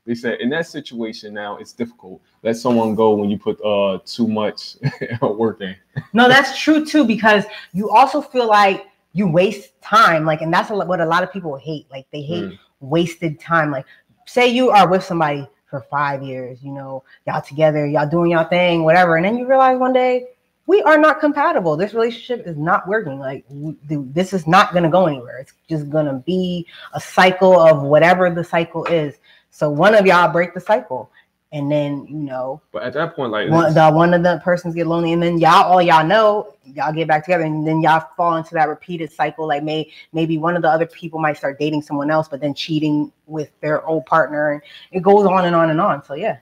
they 0.05 0.15
said 0.15 0.39
in 0.39 0.49
that 0.49 0.67
situation 0.67 1.33
now 1.33 1.57
it's 1.57 1.73
difficult. 1.73 2.21
Let 2.43 2.57
someone 2.57 2.95
go 2.95 3.15
when 3.15 3.29
you 3.29 3.37
put 3.37 3.59
uh 3.61 3.99
too 4.05 4.27
much 4.27 4.77
work 5.21 5.61
in. 5.61 5.75
no, 6.13 6.27
that's 6.27 6.57
true 6.59 6.85
too 6.85 7.05
because 7.05 7.45
you 7.73 7.89
also 7.89 8.21
feel 8.21 8.47
like 8.47 8.87
you 9.17 9.27
waste 9.27 9.71
time. 9.81 10.25
Like, 10.25 10.41
and 10.41 10.53
that's 10.53 10.69
what 10.69 10.99
a 10.99 11.05
lot 11.05 11.23
of 11.23 11.33
people 11.33 11.57
hate. 11.57 11.87
Like, 11.89 12.05
they 12.11 12.21
hate 12.21 12.43
mm. 12.45 12.59
wasted 12.81 13.39
time. 13.39 13.71
Like, 13.71 13.85
say 14.27 14.47
you 14.47 14.69
are 14.69 14.87
with 14.87 15.03
somebody 15.03 15.47
for 15.69 15.81
five 15.89 16.21
years, 16.21 16.63
you 16.63 16.71
know, 16.71 17.03
y'all 17.25 17.41
together, 17.41 17.85
y'all 17.87 18.07
doing 18.07 18.31
y'all 18.31 18.47
thing, 18.47 18.83
whatever, 18.83 19.15
and 19.15 19.25
then 19.25 19.37
you 19.37 19.47
realize 19.47 19.77
one 19.79 19.91
day 19.91 20.27
we 20.67 20.81
are 20.83 20.97
not 20.97 21.21
compatible. 21.21 21.77
This 21.77 21.93
relationship 21.93 22.45
is 22.45 22.57
not 22.57 22.87
working. 22.87 23.17
Like 23.17 23.45
this 23.49 24.33
is 24.33 24.45
not 24.45 24.73
going 24.73 24.83
to 24.83 24.89
go 24.89 25.07
anywhere. 25.07 25.39
It's 25.39 25.53
just 25.69 25.89
going 25.89 26.05
to 26.05 26.13
be 26.13 26.67
a 26.93 26.99
cycle 26.99 27.59
of 27.59 27.81
whatever 27.81 28.29
the 28.29 28.43
cycle 28.43 28.85
is. 28.85 29.15
So 29.49 29.69
one 29.69 29.95
of 29.95 30.05
y'all 30.05 30.31
break 30.31 30.53
the 30.53 30.59
cycle, 30.59 31.09
and 31.53 31.71
then 31.71 32.05
you 32.07 32.17
know. 32.17 32.61
But 32.73 32.83
at 32.83 32.93
that 32.93 33.15
point, 33.15 33.31
like 33.31 33.49
one, 33.49 33.73
the 33.73 33.89
one 33.91 34.13
of 34.13 34.23
the 34.23 34.41
persons 34.43 34.75
get 34.75 34.87
lonely, 34.87 35.13
and 35.13 35.23
then 35.23 35.39
y'all 35.39 35.71
all 35.71 35.81
y'all 35.81 36.05
know 36.05 36.53
y'all 36.65 36.91
get 36.91 37.07
back 37.07 37.23
together, 37.23 37.45
and 37.45 37.65
then 37.65 37.81
y'all 37.81 38.05
fall 38.17 38.35
into 38.35 38.53
that 38.53 38.67
repeated 38.67 39.09
cycle. 39.11 39.47
Like 39.47 39.63
may 39.63 39.89
maybe 40.11 40.37
one 40.37 40.57
of 40.57 40.61
the 40.61 40.69
other 40.69 40.85
people 40.85 41.19
might 41.19 41.37
start 41.37 41.57
dating 41.57 41.81
someone 41.81 42.11
else, 42.11 42.27
but 42.27 42.41
then 42.41 42.53
cheating 42.53 43.11
with 43.25 43.49
their 43.61 43.85
old 43.85 44.05
partner, 44.05 44.51
and 44.51 44.61
it 44.91 45.01
goes 45.01 45.25
on 45.25 45.45
and 45.45 45.55
on 45.55 45.69
and 45.69 45.79
on. 45.79 46.03
So 46.03 46.13
yeah. 46.13 46.39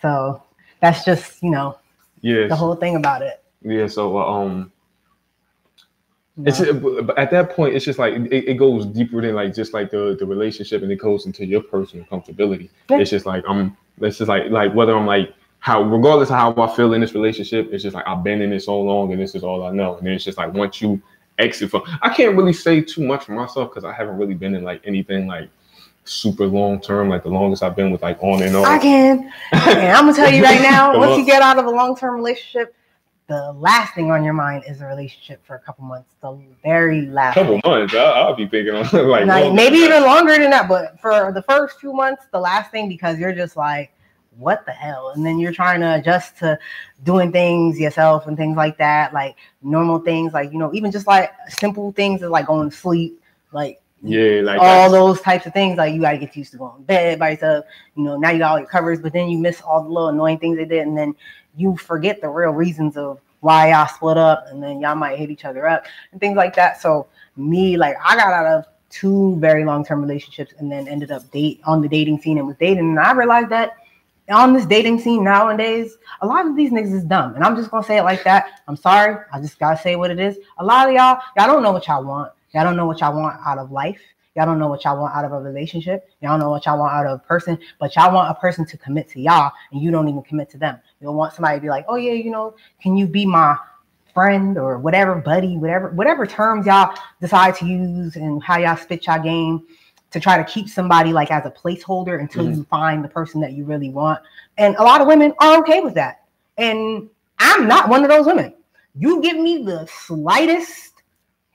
So 0.00 0.44
that's 0.80 1.04
just 1.04 1.42
you 1.42 1.50
know 1.50 1.76
yeah 2.20 2.46
the 2.46 2.56
whole 2.56 2.74
thing 2.74 2.96
about 2.96 3.22
it. 3.22 3.42
Yeah 3.62 3.86
so 3.86 4.18
uh, 4.18 4.24
um 4.24 4.72
it's 6.46 6.60
but 6.60 7.18
at 7.18 7.30
that 7.30 7.50
point 7.50 7.74
it's 7.74 7.84
just 7.84 7.98
like 7.98 8.14
it, 8.14 8.48
it, 8.48 8.54
goes 8.54 8.86
deeper 8.86 9.20
than 9.20 9.34
like 9.34 9.54
just 9.54 9.74
like 9.74 9.90
the 9.90 10.16
the 10.18 10.26
relationship 10.26 10.82
and 10.82 10.90
it 10.90 10.96
goes 10.96 11.26
into 11.26 11.44
your 11.44 11.62
personal 11.62 12.04
comfortability. 12.06 12.70
It's 12.88 13.10
just 13.10 13.26
like 13.26 13.44
i'm 13.48 13.76
it's 14.00 14.18
just 14.18 14.28
like 14.28 14.50
like 14.50 14.74
whether 14.74 14.96
i'm 14.96 15.06
like 15.06 15.34
how 15.58 15.82
regardless 15.82 16.30
of 16.30 16.36
how 16.36 16.54
i 16.62 16.74
feel 16.74 16.94
in 16.94 17.00
this 17.00 17.14
relationship 17.14 17.68
it's 17.72 17.82
just 17.82 17.94
like 17.94 18.06
i've 18.06 18.24
been 18.24 18.40
in 18.40 18.52
it 18.52 18.60
so 18.60 18.80
long 18.80 19.12
and 19.12 19.20
this 19.20 19.34
is 19.34 19.42
all 19.42 19.64
i 19.64 19.70
know. 19.70 19.96
And 19.96 20.06
then 20.06 20.14
it's 20.14 20.24
just 20.24 20.38
like 20.38 20.52
once 20.54 20.80
you 20.80 21.02
exit 21.38 21.70
from 21.70 21.82
i 22.02 22.08
can't 22.08 22.36
really 22.36 22.52
say 22.52 22.80
too 22.80 23.06
much 23.06 23.24
for 23.24 23.32
myself 23.32 23.70
because 23.70 23.84
i 23.84 23.92
haven't 23.92 24.16
really 24.16 24.34
been 24.34 24.54
in 24.54 24.62
like 24.62 24.80
anything 24.84 25.26
like 25.26 25.50
super 26.10 26.46
long 26.46 26.80
term, 26.80 27.08
like 27.08 27.22
the 27.22 27.28
longest 27.28 27.62
I've 27.62 27.76
been 27.76 27.90
with 27.90 28.02
like 28.02 28.18
on 28.22 28.42
and 28.42 28.54
on. 28.56 28.64
I 28.64 28.78
can. 28.78 29.32
And 29.52 29.96
I'm 29.96 30.04
gonna 30.04 30.14
tell 30.14 30.32
you 30.32 30.42
right 30.42 30.60
now, 30.60 30.98
once 30.98 31.16
you 31.16 31.24
get 31.24 31.42
out 31.42 31.58
of 31.58 31.66
a 31.66 31.70
long 31.70 31.96
term 31.96 32.16
relationship, 32.16 32.74
the 33.28 33.52
last 33.52 33.94
thing 33.94 34.10
on 34.10 34.24
your 34.24 34.32
mind 34.32 34.64
is 34.66 34.80
a 34.80 34.86
relationship 34.86 35.44
for 35.46 35.54
a 35.54 35.60
couple 35.60 35.84
months. 35.84 36.14
The 36.20 36.36
very 36.64 37.02
last 37.02 37.34
couple 37.34 37.60
months. 37.64 37.94
I'll, 37.94 38.12
I'll, 38.12 38.34
be 38.34 38.48
thinking 38.48 38.74
on 38.74 38.82
like, 39.08 39.26
like 39.26 39.52
maybe 39.52 39.76
even 39.76 40.02
longer 40.02 40.36
than 40.36 40.50
that. 40.50 40.68
But 40.68 41.00
for 41.00 41.32
the 41.32 41.42
first 41.42 41.78
few 41.78 41.92
months, 41.92 42.24
the 42.32 42.40
last 42.40 42.72
thing 42.72 42.88
because 42.88 43.18
you're 43.18 43.34
just 43.34 43.56
like, 43.56 43.92
what 44.36 44.66
the 44.66 44.72
hell? 44.72 45.12
And 45.14 45.24
then 45.24 45.38
you're 45.38 45.52
trying 45.52 45.80
to 45.80 45.94
adjust 45.94 46.38
to 46.38 46.58
doing 47.04 47.30
things 47.30 47.78
yourself 47.78 48.26
and 48.26 48.36
things 48.36 48.56
like 48.56 48.78
that, 48.78 49.12
like 49.14 49.36
normal 49.62 50.00
things, 50.00 50.32
like 50.32 50.52
you 50.52 50.58
know, 50.58 50.74
even 50.74 50.90
just 50.90 51.06
like 51.06 51.32
simple 51.48 51.92
things 51.92 52.22
like 52.22 52.46
going 52.46 52.70
to 52.70 52.76
sleep, 52.76 53.22
like 53.52 53.80
yeah, 54.02 54.40
like 54.42 54.60
all 54.60 54.90
those 54.90 55.20
types 55.20 55.46
of 55.46 55.52
things. 55.52 55.76
Like 55.76 55.94
you 55.94 56.00
gotta 56.00 56.18
get 56.18 56.34
used 56.36 56.52
to 56.52 56.58
going 56.58 56.76
to 56.76 56.82
bed 56.82 57.18
by 57.18 57.30
yourself. 57.30 57.66
You 57.96 58.04
know, 58.04 58.16
now 58.16 58.30
you 58.30 58.38
got 58.38 58.52
all 58.52 58.58
your 58.58 58.68
covers, 58.68 59.00
but 59.00 59.12
then 59.12 59.28
you 59.28 59.38
miss 59.38 59.60
all 59.60 59.82
the 59.82 59.88
little 59.88 60.08
annoying 60.08 60.38
things 60.38 60.56
they 60.56 60.64
did, 60.64 60.86
and 60.86 60.96
then 60.96 61.14
you 61.56 61.76
forget 61.76 62.20
the 62.20 62.28
real 62.28 62.52
reasons 62.52 62.96
of 62.96 63.20
why 63.40 63.70
y'all 63.70 63.88
split 63.88 64.16
up, 64.16 64.46
and 64.48 64.62
then 64.62 64.80
y'all 64.80 64.94
might 64.94 65.18
hit 65.18 65.30
each 65.30 65.44
other 65.44 65.66
up 65.66 65.84
and 66.12 66.20
things 66.20 66.36
like 66.36 66.54
that. 66.56 66.80
So 66.80 67.08
me, 67.36 67.76
like 67.76 67.96
I 68.04 68.16
got 68.16 68.32
out 68.32 68.46
of 68.46 68.64
two 68.88 69.36
very 69.38 69.64
long 69.64 69.84
term 69.84 70.00
relationships, 70.00 70.54
and 70.58 70.72
then 70.72 70.88
ended 70.88 71.10
up 71.10 71.30
date 71.30 71.60
on 71.64 71.82
the 71.82 71.88
dating 71.88 72.20
scene 72.20 72.38
and 72.38 72.46
was 72.46 72.56
dating, 72.56 72.78
and 72.78 72.98
I 72.98 73.12
realized 73.12 73.50
that 73.50 73.76
on 74.30 74.52
this 74.52 74.66
dating 74.66 75.00
scene 75.00 75.24
nowadays, 75.24 75.96
a 76.20 76.26
lot 76.26 76.46
of 76.46 76.56
these 76.56 76.70
niggas 76.70 76.94
is 76.94 77.04
dumb. 77.04 77.34
And 77.34 77.44
I'm 77.44 77.56
just 77.56 77.70
gonna 77.70 77.84
say 77.84 77.98
it 77.98 78.04
like 78.04 78.22
that. 78.24 78.60
I'm 78.68 78.76
sorry. 78.76 79.24
I 79.32 79.40
just 79.40 79.58
gotta 79.58 79.80
say 79.80 79.96
what 79.96 80.10
it 80.10 80.20
is. 80.20 80.38
A 80.58 80.64
lot 80.64 80.88
of 80.88 80.94
y'all, 80.94 81.20
y'all 81.36 81.46
don't 81.46 81.62
know 81.62 81.72
what 81.72 81.86
y'all 81.86 82.04
want. 82.04 82.32
Y'all 82.52 82.64
don't 82.64 82.76
know 82.76 82.86
what 82.86 83.00
y'all 83.00 83.14
want 83.14 83.40
out 83.46 83.58
of 83.58 83.70
life. 83.70 84.00
Y'all 84.36 84.46
don't 84.46 84.58
know 84.58 84.68
what 84.68 84.84
y'all 84.84 84.98
want 84.98 85.14
out 85.14 85.24
of 85.24 85.32
a 85.32 85.40
relationship. 85.40 86.08
Y'all 86.20 86.32
don't 86.32 86.40
know 86.40 86.50
what 86.50 86.64
y'all 86.64 86.78
want 86.78 86.92
out 86.92 87.06
of 87.06 87.20
a 87.20 87.22
person, 87.22 87.58
but 87.78 87.94
y'all 87.96 88.14
want 88.14 88.30
a 88.30 88.40
person 88.40 88.64
to 88.64 88.76
commit 88.78 89.08
to 89.10 89.20
y'all 89.20 89.50
and 89.72 89.82
you 89.82 89.90
don't 89.90 90.08
even 90.08 90.22
commit 90.22 90.48
to 90.50 90.58
them. 90.58 90.78
You'll 91.00 91.14
want 91.14 91.34
somebody 91.34 91.56
to 91.56 91.62
be 91.62 91.68
like, 91.68 91.84
oh 91.88 91.96
yeah, 91.96 92.12
you 92.12 92.30
know, 92.30 92.54
can 92.80 92.96
you 92.96 93.06
be 93.06 93.26
my 93.26 93.56
friend 94.14 94.56
or 94.56 94.78
whatever, 94.78 95.16
buddy, 95.16 95.56
whatever, 95.56 95.90
whatever 95.90 96.26
terms 96.26 96.66
y'all 96.66 96.96
decide 97.20 97.54
to 97.56 97.66
use 97.66 98.16
and 98.16 98.42
how 98.42 98.58
y'all 98.58 98.76
spit 98.76 99.06
y'all 99.06 99.22
game 99.22 99.66
to 100.10 100.20
try 100.20 100.36
to 100.36 100.44
keep 100.44 100.68
somebody 100.68 101.12
like 101.12 101.30
as 101.30 101.46
a 101.46 101.50
placeholder 101.50 102.20
until 102.20 102.44
mm-hmm. 102.44 102.58
you 102.58 102.64
find 102.64 103.04
the 103.04 103.08
person 103.08 103.40
that 103.40 103.52
you 103.52 103.64
really 103.64 103.90
want. 103.90 104.20
And 104.58 104.76
a 104.76 104.82
lot 104.82 105.00
of 105.00 105.06
women 105.06 105.32
are 105.38 105.58
okay 105.58 105.80
with 105.80 105.94
that. 105.94 106.24
And 106.58 107.08
I'm 107.38 107.66
not 107.66 107.88
one 107.88 108.02
of 108.04 108.10
those 108.10 108.26
women. 108.26 108.54
You 108.96 109.22
give 109.22 109.36
me 109.38 109.64
the 109.64 109.86
slightest 109.86 110.99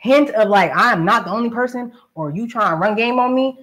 hint 0.06 0.30
of 0.30 0.48
like 0.50 0.72
I'm 0.76 1.04
not 1.04 1.26
the 1.26 1.32
only 1.32 1.50
person, 1.50 1.92
or 2.14 2.32
you 2.32 2.48
trying 2.48 2.72
to 2.72 2.76
run 2.78 2.96
game 2.96 3.20
on 3.20 3.34
me, 3.34 3.58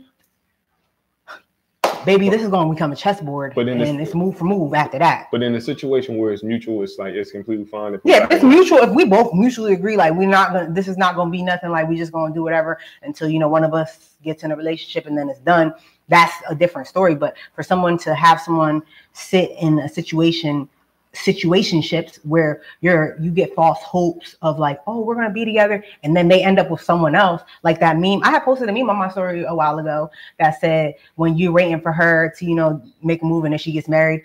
baby, 2.04 2.28
this 2.28 2.42
is 2.42 2.48
going 2.48 2.68
to 2.68 2.74
become 2.74 2.90
a 2.90 2.96
chessboard, 2.96 3.54
but 3.54 3.66
then 3.66 3.80
and 3.80 4.00
it's 4.00 4.14
move 4.14 4.36
for 4.36 4.44
move 4.44 4.74
after 4.74 4.98
that. 4.98 5.28
But 5.30 5.42
in 5.42 5.54
a 5.54 5.60
situation 5.60 6.18
where 6.18 6.32
it's 6.32 6.42
mutual, 6.42 6.82
it's 6.82 6.98
like 6.98 7.14
it's 7.14 7.30
completely 7.30 7.64
fine. 7.64 7.94
If 7.94 8.00
yeah, 8.04 8.26
it's 8.30 8.42
mutual. 8.42 8.78
If 8.78 8.90
we 8.90 9.04
both 9.04 9.32
mutually 9.32 9.72
agree, 9.72 9.96
like 9.96 10.14
we're 10.14 10.28
not 10.28 10.52
gonna, 10.52 10.72
this 10.72 10.88
is 10.88 10.96
not 10.96 11.14
going 11.14 11.28
to 11.28 11.32
be 11.32 11.42
nothing. 11.42 11.70
Like 11.70 11.88
we 11.88 11.96
just 11.96 12.12
going 12.12 12.32
to 12.32 12.36
do 12.36 12.42
whatever 12.42 12.78
until 13.02 13.28
you 13.28 13.38
know 13.38 13.48
one 13.48 13.62
of 13.62 13.72
us 13.72 14.10
gets 14.22 14.42
in 14.42 14.50
a 14.50 14.56
relationship 14.56 15.06
and 15.06 15.16
then 15.16 15.28
it's 15.28 15.40
done. 15.40 15.72
That's 16.08 16.34
a 16.48 16.54
different 16.54 16.88
story. 16.88 17.14
But 17.14 17.36
for 17.54 17.62
someone 17.62 17.96
to 17.98 18.14
have 18.14 18.40
someone 18.40 18.82
sit 19.12 19.52
in 19.60 19.78
a 19.78 19.88
situation 19.88 20.68
situationships 21.14 22.16
where 22.24 22.62
you're 22.80 23.16
you 23.20 23.30
get 23.30 23.54
false 23.54 23.82
hopes 23.82 24.36
of 24.40 24.58
like 24.58 24.80
oh 24.86 25.00
we're 25.00 25.14
gonna 25.14 25.30
be 25.30 25.44
together 25.44 25.84
and 26.02 26.16
then 26.16 26.26
they 26.26 26.42
end 26.42 26.58
up 26.58 26.70
with 26.70 26.80
someone 26.80 27.14
else. 27.14 27.42
Like 27.62 27.80
that 27.80 27.98
meme 27.98 28.22
i 28.22 28.30
had 28.30 28.44
posted 28.44 28.68
a 28.68 28.72
meme 28.72 28.88
on 28.88 28.96
my 28.96 29.10
story 29.10 29.44
a 29.44 29.54
while 29.54 29.78
ago 29.78 30.10
that 30.38 30.60
said 30.60 30.94
when 31.16 31.36
you're 31.36 31.52
waiting 31.52 31.80
for 31.80 31.92
her 31.92 32.32
to 32.38 32.44
you 32.44 32.54
know 32.54 32.82
make 33.02 33.22
a 33.22 33.26
move 33.26 33.44
and 33.44 33.52
then 33.52 33.58
she 33.58 33.72
gets 33.72 33.88
married 33.88 34.22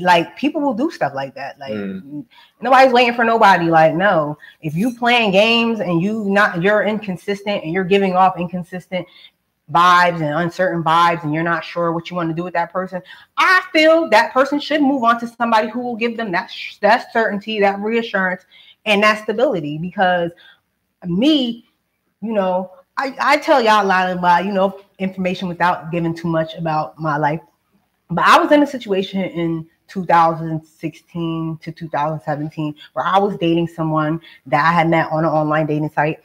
like 0.00 0.36
people 0.36 0.60
will 0.60 0.74
do 0.74 0.90
stuff 0.90 1.12
like 1.14 1.34
that. 1.34 1.58
Like 1.58 1.72
mm. 1.72 2.24
nobody's 2.60 2.92
waiting 2.92 3.14
for 3.14 3.24
nobody. 3.24 3.66
Like 3.66 3.94
no. 3.94 4.38
If 4.60 4.74
you 4.74 4.96
playing 4.96 5.32
games 5.32 5.80
and 5.80 6.00
you 6.00 6.24
not 6.24 6.62
you're 6.62 6.84
inconsistent 6.84 7.64
and 7.64 7.72
you're 7.72 7.84
giving 7.84 8.14
off 8.14 8.38
inconsistent 8.38 9.06
vibes 9.72 10.16
and 10.16 10.34
uncertain 10.34 10.82
vibes 10.82 11.24
and 11.24 11.32
you're 11.32 11.42
not 11.42 11.64
sure 11.64 11.92
what 11.92 12.10
you 12.10 12.16
want 12.16 12.28
to 12.28 12.34
do 12.34 12.44
with 12.44 12.54
that 12.54 12.72
person, 12.72 13.02
I 13.36 13.62
feel 13.72 14.08
that 14.10 14.32
person 14.32 14.60
should 14.60 14.82
move 14.82 15.02
on 15.04 15.18
to 15.20 15.26
somebody 15.26 15.68
who 15.68 15.80
will 15.80 15.96
give 15.96 16.16
them 16.16 16.30
that 16.32 16.52
that 16.80 17.12
certainty, 17.12 17.60
that 17.60 17.80
reassurance, 17.80 18.44
and 18.84 19.02
that 19.02 19.22
stability. 19.22 19.78
Because 19.78 20.30
me, 21.04 21.66
you 22.20 22.32
know, 22.32 22.70
I, 22.96 23.16
I 23.20 23.36
tell 23.38 23.62
y'all 23.62 23.84
a 23.84 23.86
lot 23.86 24.10
about 24.10 24.42
uh, 24.42 24.44
you 24.44 24.52
know 24.52 24.80
information 24.98 25.48
without 25.48 25.90
giving 25.90 26.14
too 26.14 26.28
much 26.28 26.54
about 26.54 26.98
my 26.98 27.16
life. 27.16 27.40
But 28.10 28.24
I 28.24 28.38
was 28.38 28.52
in 28.52 28.62
a 28.62 28.66
situation 28.66 29.22
in 29.22 29.66
2016 29.88 31.58
to 31.62 31.72
2017 31.72 32.74
where 32.92 33.04
I 33.04 33.18
was 33.18 33.36
dating 33.38 33.68
someone 33.68 34.20
that 34.46 34.66
I 34.66 34.72
had 34.72 34.88
met 34.88 35.10
on 35.10 35.24
an 35.24 35.30
online 35.30 35.66
dating 35.66 35.90
site 35.90 36.20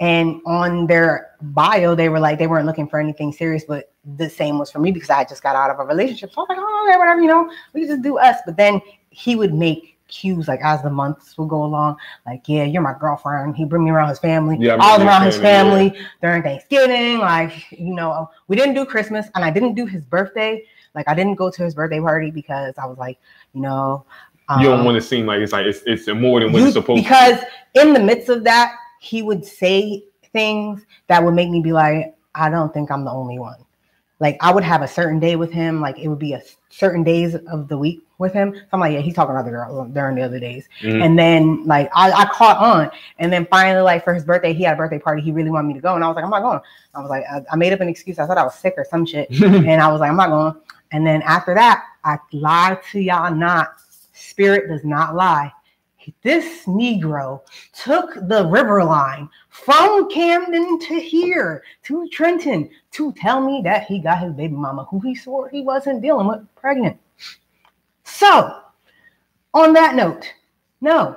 and 0.00 0.40
on 0.44 0.86
their 0.86 1.30
bio, 1.40 1.94
they 1.94 2.08
were 2.08 2.20
like, 2.20 2.38
they 2.38 2.46
weren't 2.46 2.66
looking 2.66 2.88
for 2.88 2.98
anything 2.98 3.32
serious, 3.32 3.64
but 3.64 3.92
the 4.16 4.28
same 4.28 4.58
was 4.58 4.70
for 4.70 4.80
me 4.80 4.90
because 4.90 5.10
I 5.10 5.24
just 5.24 5.42
got 5.42 5.56
out 5.56 5.70
of 5.70 5.78
a 5.78 5.84
relationship. 5.84 6.32
So 6.32 6.40
I 6.40 6.42
was 6.42 6.48
like, 6.48 6.58
oh, 6.60 6.86
okay, 6.88 6.98
whatever, 6.98 7.20
you 7.20 7.28
know, 7.28 7.50
we 7.72 7.86
just 7.86 8.02
do 8.02 8.18
us. 8.18 8.38
But 8.44 8.56
then 8.56 8.80
he 9.10 9.36
would 9.36 9.54
make 9.54 9.98
cues 10.08 10.48
like 10.48 10.60
as 10.62 10.82
the 10.82 10.90
months 10.90 11.38
would 11.38 11.48
go 11.48 11.64
along, 11.64 11.96
like, 12.26 12.42
yeah, 12.46 12.64
you're 12.64 12.82
my 12.82 12.94
girlfriend. 12.98 13.56
He 13.56 13.64
bring 13.64 13.84
me 13.84 13.90
around 13.90 14.08
his 14.08 14.18
family, 14.18 14.56
yeah, 14.58 14.76
all 14.80 15.00
around 15.00 15.22
his 15.22 15.38
family 15.38 15.92
yeah. 15.94 16.06
during 16.20 16.42
Thanksgiving. 16.42 17.18
Like, 17.18 17.70
you 17.70 17.94
know, 17.94 18.30
we 18.48 18.56
didn't 18.56 18.74
do 18.74 18.84
Christmas 18.84 19.26
and 19.34 19.44
I 19.44 19.50
didn't 19.50 19.74
do 19.74 19.86
his 19.86 20.04
birthday. 20.04 20.64
Like, 20.94 21.08
I 21.08 21.14
didn't 21.14 21.36
go 21.36 21.50
to 21.50 21.62
his 21.62 21.74
birthday 21.74 22.00
party 22.00 22.30
because 22.30 22.74
I 22.78 22.86
was 22.86 22.98
like, 22.98 23.18
you 23.52 23.60
know, 23.60 24.04
um, 24.48 24.60
you 24.60 24.68
don't 24.68 24.80
um, 24.80 24.84
want 24.84 24.96
to 24.96 25.02
seem 25.02 25.24
like 25.24 25.40
it's 25.40 25.52
like 25.52 25.66
it's, 25.66 25.82
it's 25.86 26.06
more 26.08 26.40
than 26.40 26.52
what 26.52 26.58
you, 26.58 26.66
it's 26.66 26.74
supposed 26.74 27.02
because 27.02 27.40
to. 27.40 27.46
Because 27.72 27.86
in 27.86 27.94
the 27.94 28.00
midst 28.00 28.28
of 28.28 28.44
that, 28.44 28.74
he 29.04 29.22
would 29.22 29.44
say 29.44 30.04
things 30.32 30.84
that 31.08 31.22
would 31.22 31.34
make 31.34 31.50
me 31.50 31.60
be 31.60 31.72
like, 31.72 32.14
I 32.34 32.50
don't 32.50 32.72
think 32.72 32.90
I'm 32.90 33.04
the 33.04 33.10
only 33.10 33.38
one. 33.38 33.56
Like 34.20 34.38
I 34.40 34.52
would 34.52 34.64
have 34.64 34.82
a 34.82 34.88
certain 34.88 35.20
day 35.20 35.36
with 35.36 35.52
him, 35.52 35.80
like 35.80 35.98
it 35.98 36.08
would 36.08 36.18
be 36.18 36.32
a 36.32 36.42
certain 36.70 37.04
days 37.04 37.34
of 37.34 37.68
the 37.68 37.76
week 37.76 38.02
with 38.18 38.32
him. 38.32 38.54
So 38.54 38.62
I'm 38.72 38.80
like, 38.80 38.92
yeah, 38.92 39.00
he's 39.00 39.14
talking 39.14 39.34
about 39.34 39.44
the 39.44 39.50
girl 39.50 39.84
during 39.86 40.14
the 40.16 40.22
other 40.22 40.40
days. 40.40 40.66
Mm-hmm. 40.80 41.02
And 41.02 41.18
then 41.18 41.64
like 41.66 41.90
I, 41.94 42.10
I 42.12 42.24
caught 42.26 42.56
on. 42.58 42.90
And 43.18 43.32
then 43.32 43.46
finally, 43.50 43.82
like 43.82 44.04
for 44.04 44.14
his 44.14 44.24
birthday, 44.24 44.54
he 44.54 44.62
had 44.62 44.74
a 44.74 44.76
birthday 44.76 44.98
party. 44.98 45.20
He 45.20 45.32
really 45.32 45.50
wanted 45.50 45.68
me 45.68 45.74
to 45.74 45.80
go. 45.80 45.94
And 45.94 46.02
I 46.02 46.08
was 46.08 46.14
like, 46.14 46.24
I'm 46.24 46.30
not 46.30 46.42
going. 46.42 46.60
I 46.94 47.00
was 47.00 47.10
like, 47.10 47.24
I, 47.30 47.42
I 47.52 47.56
made 47.56 47.72
up 47.72 47.80
an 47.80 47.88
excuse. 47.88 48.18
I 48.18 48.26
thought 48.26 48.38
I 48.38 48.44
was 48.44 48.54
sick 48.54 48.74
or 48.76 48.84
some 48.84 49.04
shit. 49.04 49.28
and 49.42 49.82
I 49.82 49.90
was 49.90 50.00
like, 50.00 50.10
I'm 50.10 50.16
not 50.16 50.30
going. 50.30 50.54
And 50.92 51.06
then 51.06 51.22
after 51.22 51.54
that, 51.54 51.84
I 52.04 52.18
lied 52.32 52.78
to 52.92 53.00
y'all 53.00 53.34
not. 53.34 53.74
Spirit 54.12 54.68
does 54.68 54.84
not 54.84 55.14
lie 55.14 55.52
this 56.22 56.64
Negro 56.64 57.40
took 57.72 58.14
the 58.28 58.46
river 58.46 58.84
line 58.84 59.28
from 59.50 60.10
Camden 60.10 60.78
to 60.80 61.00
here 61.00 61.62
to 61.84 62.08
Trenton 62.08 62.70
to 62.92 63.12
tell 63.12 63.40
me 63.40 63.60
that 63.64 63.84
he 63.84 64.00
got 64.00 64.20
his 64.20 64.32
baby 64.32 64.54
mama, 64.54 64.84
who 64.84 65.00
he 65.00 65.14
swore 65.14 65.48
he 65.48 65.62
wasn't 65.62 66.02
dealing 66.02 66.26
with, 66.26 66.40
pregnant. 66.56 66.98
So, 68.04 68.60
on 69.52 69.72
that 69.74 69.94
note, 69.94 70.32
no, 70.80 71.16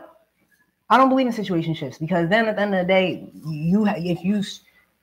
I 0.90 0.98
don't 0.98 1.10
believe 1.10 1.28
in 1.28 1.34
situationships 1.34 2.00
because 2.00 2.30
then 2.30 2.48
at 2.48 2.56
the 2.56 2.62
end 2.62 2.76
of 2.76 2.88
the 2.88 2.94
day, 2.94 3.30
you 3.46 3.88
if 3.88 4.24
you 4.24 4.42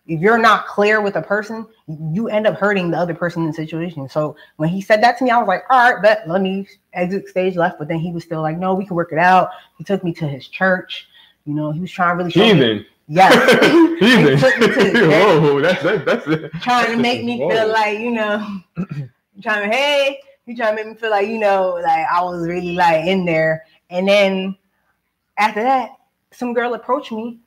if 0.06 0.20
you're 0.20 0.38
not 0.38 0.66
clear 0.66 1.00
with 1.00 1.16
a 1.16 1.22
person, 1.22 1.66
you 2.12 2.28
end 2.28 2.46
up 2.46 2.56
hurting 2.56 2.90
the 2.90 2.98
other 2.98 3.14
person 3.14 3.42
in 3.42 3.48
the 3.48 3.54
situation. 3.54 4.08
So 4.08 4.36
when 4.56 4.68
he 4.68 4.80
said 4.82 5.02
that 5.02 5.16
to 5.18 5.24
me, 5.24 5.30
I 5.30 5.38
was 5.38 5.48
like, 5.48 5.64
all 5.70 5.92
right, 5.92 6.02
but 6.02 6.28
let 6.28 6.42
me 6.42 6.68
exit 6.92 7.28
stage 7.28 7.56
left. 7.56 7.78
But 7.78 7.88
then 7.88 7.98
he 7.98 8.12
was 8.12 8.24
still 8.24 8.42
like, 8.42 8.58
no, 8.58 8.74
we 8.74 8.84
can 8.84 8.96
work 8.96 9.12
it 9.12 9.18
out. 9.18 9.50
He 9.78 9.84
took 9.84 10.04
me 10.04 10.12
to 10.14 10.28
his 10.28 10.46
church. 10.48 11.08
You 11.46 11.54
know, 11.54 11.70
he 11.72 11.80
was 11.80 11.90
trying 11.90 12.14
to 12.14 12.24
really 12.24 12.30
show 12.30 12.44
Heathen. 12.44 12.78
me. 12.78 12.86
Yes. 13.08 13.50
Heathen. 13.62 13.84
He 14.00 14.36
took 14.36 14.58
me 14.58 14.66
to 14.66 14.84
his 14.84 14.92
Whoa, 15.08 15.60
that's 15.60 15.82
that, 15.82 16.04
that's 16.04 16.26
it. 16.26 16.52
trying 16.60 16.90
to 16.90 16.96
make 16.98 17.24
me 17.24 17.38
Whoa. 17.38 17.48
feel 17.48 17.68
like, 17.68 17.98
you 17.98 18.10
know, 18.10 18.60
trying 19.42 19.70
to, 19.70 19.74
hey, 19.74 20.20
he 20.44 20.54
trying 20.54 20.76
to 20.76 20.84
make 20.84 20.92
me 20.92 20.98
feel 20.98 21.10
like, 21.10 21.28
you 21.28 21.38
know, 21.38 21.78
like 21.82 22.06
I 22.12 22.22
was 22.22 22.46
really 22.46 22.74
like 22.74 23.06
in 23.06 23.24
there. 23.24 23.64
And 23.88 24.06
then 24.06 24.56
after 25.38 25.62
that, 25.62 25.90
some 26.32 26.52
girl 26.52 26.74
approached 26.74 27.12
me 27.12 27.38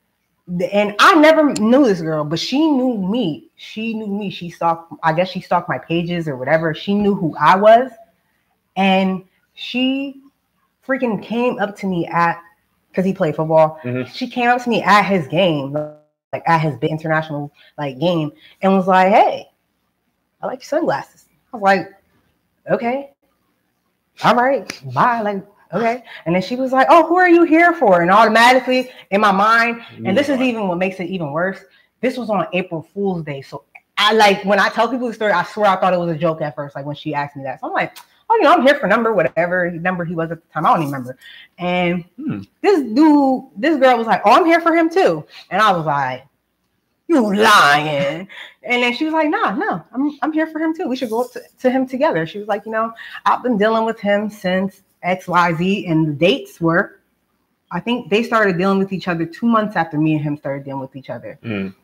and 0.48 0.94
I 0.98 1.14
never 1.14 1.52
knew 1.54 1.84
this 1.84 2.00
girl, 2.00 2.24
but 2.24 2.38
she 2.38 2.70
knew 2.70 2.96
me. 2.96 3.50
She 3.56 3.94
knew 3.94 4.06
me. 4.06 4.30
She 4.30 4.50
stalked, 4.50 4.92
I 5.02 5.12
guess 5.12 5.28
she 5.28 5.40
stalked 5.40 5.68
my 5.68 5.78
pages 5.78 6.26
or 6.28 6.36
whatever. 6.36 6.74
She 6.74 6.94
knew 6.94 7.14
who 7.14 7.36
I 7.38 7.56
was. 7.56 7.90
And 8.76 9.24
she 9.54 10.22
freaking 10.86 11.22
came 11.22 11.58
up 11.58 11.76
to 11.76 11.86
me 11.86 12.06
at 12.06 12.40
because 12.90 13.04
he 13.04 13.12
played 13.12 13.36
football. 13.36 13.78
Mhm. 13.84 14.06
She 14.06 14.28
came 14.28 14.48
up 14.48 14.62
to 14.62 14.70
me 14.70 14.82
at 14.82 15.02
his 15.02 15.28
game, 15.28 15.72
like 15.72 16.42
at 16.46 16.60
his 16.60 16.76
big 16.76 16.90
international 16.90 17.52
like 17.76 17.98
game, 17.98 18.32
and 18.62 18.72
was 18.72 18.86
like, 18.86 19.12
Hey, 19.12 19.50
I 20.40 20.46
like 20.46 20.60
your 20.60 20.64
sunglasses. 20.64 21.26
I 21.52 21.56
was 21.56 21.62
like, 21.62 21.88
Okay, 22.70 23.12
all 24.24 24.34
right, 24.34 24.82
bye. 24.92 25.20
Like, 25.20 25.46
okay. 25.72 26.02
And 26.26 26.34
then 26.34 26.42
she 26.42 26.56
was 26.56 26.72
like, 26.72 26.86
Oh, 26.90 27.06
who 27.06 27.16
are 27.16 27.28
you 27.28 27.44
here 27.44 27.72
for? 27.72 28.02
And 28.02 28.10
automatically 28.10 28.90
in 29.10 29.20
my 29.20 29.32
mind, 29.32 29.82
and 30.04 30.16
this 30.16 30.28
is 30.28 30.40
even 30.40 30.68
what 30.68 30.78
makes 30.78 31.00
it 31.00 31.04
even 31.04 31.32
worse. 31.32 31.60
This 32.00 32.16
was 32.16 32.30
on 32.30 32.46
April 32.52 32.82
Fool's 32.94 33.24
Day. 33.24 33.42
So 33.42 33.64
I 33.96 34.12
like 34.12 34.44
when 34.44 34.60
I 34.60 34.68
tell 34.68 34.88
people 34.88 35.08
the 35.08 35.14
story, 35.14 35.32
I 35.32 35.42
swear 35.44 35.70
I 35.70 35.76
thought 35.80 35.92
it 35.92 35.98
was 35.98 36.10
a 36.14 36.18
joke 36.18 36.40
at 36.40 36.54
first, 36.54 36.76
like 36.76 36.86
when 36.86 36.94
she 36.96 37.14
asked 37.14 37.36
me 37.36 37.42
that. 37.42 37.60
So 37.60 37.66
I'm 37.66 37.72
like, 37.72 37.96
oh, 38.30 38.36
you 38.36 38.42
know, 38.42 38.52
I'm 38.52 38.62
here 38.62 38.76
for 38.76 38.86
number, 38.86 39.12
whatever 39.12 39.70
number 39.72 40.04
he 40.04 40.14
was 40.14 40.30
at 40.30 40.40
the 40.40 40.52
time. 40.52 40.64
I 40.66 40.70
don't 40.70 40.82
even 40.82 40.92
remember. 40.92 41.18
And 41.58 42.04
Hmm. 42.16 42.40
this 42.62 42.80
dude, 42.92 43.44
this 43.56 43.78
girl 43.80 43.98
was 43.98 44.06
like, 44.06 44.22
Oh, 44.24 44.32
I'm 44.32 44.46
here 44.46 44.60
for 44.60 44.74
him 44.74 44.88
too. 44.88 45.24
And 45.50 45.60
I 45.60 45.72
was 45.72 45.86
like, 45.86 46.24
You 47.08 47.34
lying. 47.34 48.28
And 48.62 48.82
then 48.82 48.94
she 48.94 49.04
was 49.04 49.14
like, 49.14 49.28
Nah, 49.30 49.54
no, 49.56 49.82
I'm 49.92 50.16
I'm 50.22 50.32
here 50.32 50.46
for 50.46 50.60
him 50.60 50.76
too. 50.76 50.86
We 50.88 50.94
should 50.96 51.10
go 51.10 51.22
up 51.22 51.32
to, 51.32 51.42
to 51.60 51.70
him 51.70 51.86
together. 51.88 52.26
She 52.26 52.38
was 52.38 52.46
like, 52.48 52.64
you 52.66 52.72
know, 52.72 52.92
I've 53.26 53.42
been 53.42 53.58
dealing 53.58 53.84
with 53.84 53.98
him 53.98 54.30
since 54.30 54.82
XYZ, 55.04 55.90
and 55.90 56.06
the 56.08 56.12
dates 56.12 56.60
were 56.60 56.98
I 57.70 57.80
think 57.80 58.08
they 58.08 58.22
started 58.22 58.56
dealing 58.56 58.78
with 58.78 58.92
each 58.92 59.08
other 59.08 59.26
two 59.26 59.46
months 59.46 59.76
after 59.76 59.98
me 59.98 60.14
and 60.14 60.22
him 60.22 60.36
started 60.36 60.64
dealing 60.64 60.80
with 60.80 60.96
each 60.96 61.10
other. 61.10 61.38
Mm. 61.42 61.74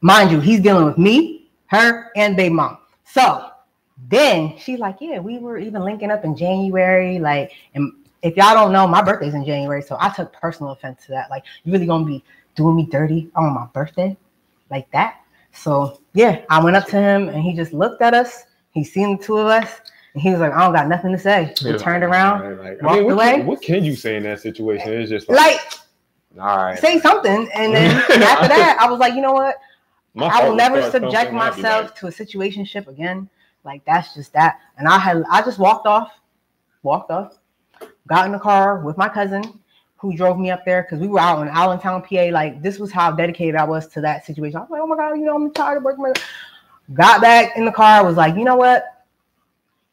Mind 0.00 0.30
you, 0.30 0.40
he's 0.40 0.60
dealing 0.60 0.86
with 0.86 0.98
me, 0.98 1.48
her, 1.66 2.10
and 2.16 2.36
baby 2.36 2.54
mom. 2.54 2.78
So 3.04 3.48
then 4.08 4.56
she's 4.58 4.78
like, 4.78 4.96
Yeah, 5.00 5.18
we 5.20 5.38
were 5.38 5.58
even 5.58 5.82
linking 5.82 6.10
up 6.10 6.24
in 6.24 6.36
January. 6.36 7.18
Like, 7.18 7.52
and 7.74 7.92
if 8.22 8.36
y'all 8.36 8.54
don't 8.54 8.72
know, 8.72 8.86
my 8.86 9.02
birthday's 9.02 9.34
in 9.34 9.44
January. 9.44 9.82
So 9.82 9.96
I 10.00 10.10
took 10.10 10.32
personal 10.32 10.72
offense 10.72 11.04
to 11.06 11.12
that. 11.12 11.30
Like, 11.30 11.44
you 11.64 11.72
really 11.72 11.86
gonna 11.86 12.04
be 12.04 12.24
doing 12.56 12.76
me 12.76 12.86
dirty 12.86 13.30
on 13.36 13.54
my 13.54 13.66
birthday 13.72 14.16
like 14.70 14.90
that? 14.90 15.20
So 15.52 16.00
yeah, 16.14 16.44
I 16.50 16.62
went 16.62 16.76
up 16.76 16.86
to 16.88 16.96
him 16.96 17.28
and 17.28 17.42
he 17.42 17.54
just 17.54 17.72
looked 17.72 18.02
at 18.02 18.14
us. 18.14 18.44
He 18.72 18.84
seen 18.84 19.16
the 19.16 19.22
two 19.22 19.36
of 19.36 19.46
us, 19.46 19.80
and 20.14 20.22
he 20.22 20.30
was 20.30 20.40
like, 20.40 20.52
I 20.52 20.60
don't 20.64 20.72
got 20.74 20.88
nothing 20.88 21.12
to 21.12 21.18
say. 21.18 21.54
He 21.58 21.70
Yeah. 21.70 21.76
turned 21.76 22.02
around, 22.04 22.40
Right, 22.40 22.58
like, 22.58 22.82
I 22.82 22.86
walked 22.86 22.96
mean, 22.96 23.04
what, 23.06 23.12
away. 23.12 23.32
Can, 23.36 23.46
what 23.46 23.62
can 23.62 23.84
you 23.84 23.94
say 23.94 24.16
in 24.16 24.22
that 24.24 24.40
situation? 24.40 24.92
It's 24.92 25.10
just 25.10 25.28
like, 25.28 25.38
like 25.38 25.60
all 26.40 26.56
right. 26.56 26.78
say 26.78 26.98
something. 27.00 27.48
And 27.54 27.74
then 27.74 27.96
after 28.22 28.48
that, 28.48 28.78
I 28.80 28.90
was 28.90 28.98
like, 28.98 29.14
you 29.14 29.20
know 29.22 29.32
what? 29.32 29.56
My 30.14 30.26
I 30.26 30.48
will 30.48 30.56
never 30.56 30.82
subject 30.90 31.14
thumping, 31.14 31.16
I'd 31.38 31.54
be 31.56 31.62
myself 31.62 31.84
like, 31.86 31.94
to 31.96 32.06
a 32.08 32.10
situationship 32.10 32.88
again. 32.88 33.28
Like 33.64 33.84
that's 33.84 34.14
just 34.14 34.32
that. 34.32 34.58
And 34.78 34.88
I 34.88 34.98
had 34.98 35.22
I 35.30 35.42
just 35.42 35.58
walked 35.58 35.86
off, 35.86 36.12
walked 36.82 37.10
off, 37.10 37.38
got 38.08 38.26
in 38.26 38.32
the 38.32 38.38
car 38.38 38.80
with 38.80 38.96
my 38.96 39.08
cousin 39.08 39.60
who 39.98 40.16
drove 40.16 40.38
me 40.38 40.50
up 40.50 40.64
there 40.64 40.82
because 40.82 40.98
we 40.98 41.06
were 41.06 41.20
out 41.20 41.42
in 41.42 41.48
Allentown, 41.48 42.02
PA. 42.02 42.28
Like 42.32 42.62
this 42.62 42.78
was 42.78 42.90
how 42.90 43.12
dedicated 43.12 43.54
I 43.54 43.64
was 43.64 43.86
to 43.88 44.00
that 44.00 44.24
situation. 44.26 44.56
I 44.56 44.62
was 44.62 44.70
like, 44.70 44.80
oh 44.82 44.86
my 44.86 44.96
god, 44.96 45.12
you 45.14 45.26
know, 45.26 45.36
I'm 45.36 45.52
tired 45.52 45.76
of 45.78 45.82
working. 45.84 46.02
my-" 46.02 46.12
Got 46.94 47.20
back 47.20 47.56
in 47.56 47.64
the 47.64 47.70
car, 47.70 48.04
was 48.04 48.16
like, 48.16 48.34
you 48.34 48.42
know 48.44 48.56
what? 48.56 48.99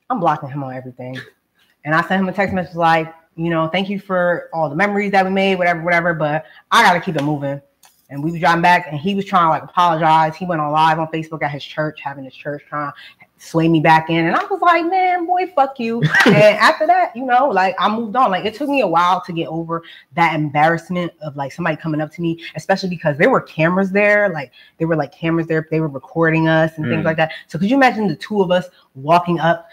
I'm 0.10 0.20
blocking 0.20 0.50
him 0.50 0.64
on 0.64 0.74
everything. 0.74 1.18
And 1.86 1.94
I 1.96 2.02
sent 2.02 2.22
him 2.22 2.30
a 2.30 2.34
text 2.34 2.54
message 2.54 2.76
like, 2.76 3.14
you 3.36 3.50
know, 3.50 3.68
thank 3.68 3.90
you 3.90 4.00
for 4.00 4.50
all 4.54 4.70
the 4.70 4.76
memories 4.76 5.12
that 5.12 5.24
we 5.26 5.32
made, 5.32 5.56
whatever, 5.58 5.82
whatever. 5.84 6.14
But 6.14 6.46
I 6.72 6.84
gotta 6.84 7.00
keep 7.00 7.16
it 7.16 7.24
moving. 7.24 7.62
And 8.10 8.24
we 8.24 8.32
was 8.32 8.40
driving 8.40 8.62
back, 8.62 8.88
and 8.90 8.98
he 8.98 9.16
was 9.16 9.26
trying 9.26 9.48
to 9.48 9.50
like 9.50 9.64
apologize. 9.64 10.34
He 10.36 10.46
went 10.46 10.62
on 10.62 10.72
live 10.72 10.98
on 10.98 11.08
Facebook 11.08 11.44
at 11.44 11.52
his 11.52 11.62
church, 11.64 12.00
having 12.02 12.24
his 12.24 12.34
church 12.34 12.64
trying 12.70 12.90
to 12.94 12.98
sway 13.38 13.68
me 13.68 13.82
back 13.82 14.10
in. 14.10 14.26
And 14.26 14.34
I 14.34 14.46
was 14.46 14.62
like, 14.62 14.86
man, 14.86 15.26
boy, 15.26 15.46
fuck 15.54 15.78
you. 15.78 16.02
and 16.26 16.36
after 16.36 16.88
that, 16.88 17.14
you 17.18 17.26
know, 17.26 17.50
like 17.50 17.76
I 17.78 17.94
moved 17.94 18.16
on. 18.16 18.32
Like 18.32 18.46
it 18.46 18.56
took 18.56 18.70
me 18.70 18.80
a 18.80 18.88
while 18.88 19.22
to 19.26 19.34
get 19.34 19.50
over 19.50 19.84
that 20.16 20.36
embarrassment 20.36 21.12
of 21.22 21.36
like 21.36 21.52
somebody 21.52 21.76
coming 21.76 22.00
up 22.00 22.10
to 22.14 22.22
me, 22.22 22.42
especially 22.56 22.88
because 22.90 23.18
there 23.18 23.30
were 23.30 23.42
cameras 23.42 23.92
there. 23.92 24.30
Like 24.30 24.54
there 24.78 24.88
were 24.88 24.96
like 24.96 25.12
cameras 25.12 25.48
there, 25.48 25.68
they 25.70 25.82
were 25.82 25.90
recording 25.90 26.48
us 26.48 26.72
and 26.78 26.86
things 26.86 27.02
Mm. 27.02 27.06
like 27.06 27.18
that. 27.18 27.34
So 27.48 27.60
could 27.60 27.70
you 27.70 27.76
imagine 27.76 28.08
the 28.08 28.16
two 28.16 28.42
of 28.42 28.52
us 28.52 28.68
walking 28.96 29.40
up 29.42 29.68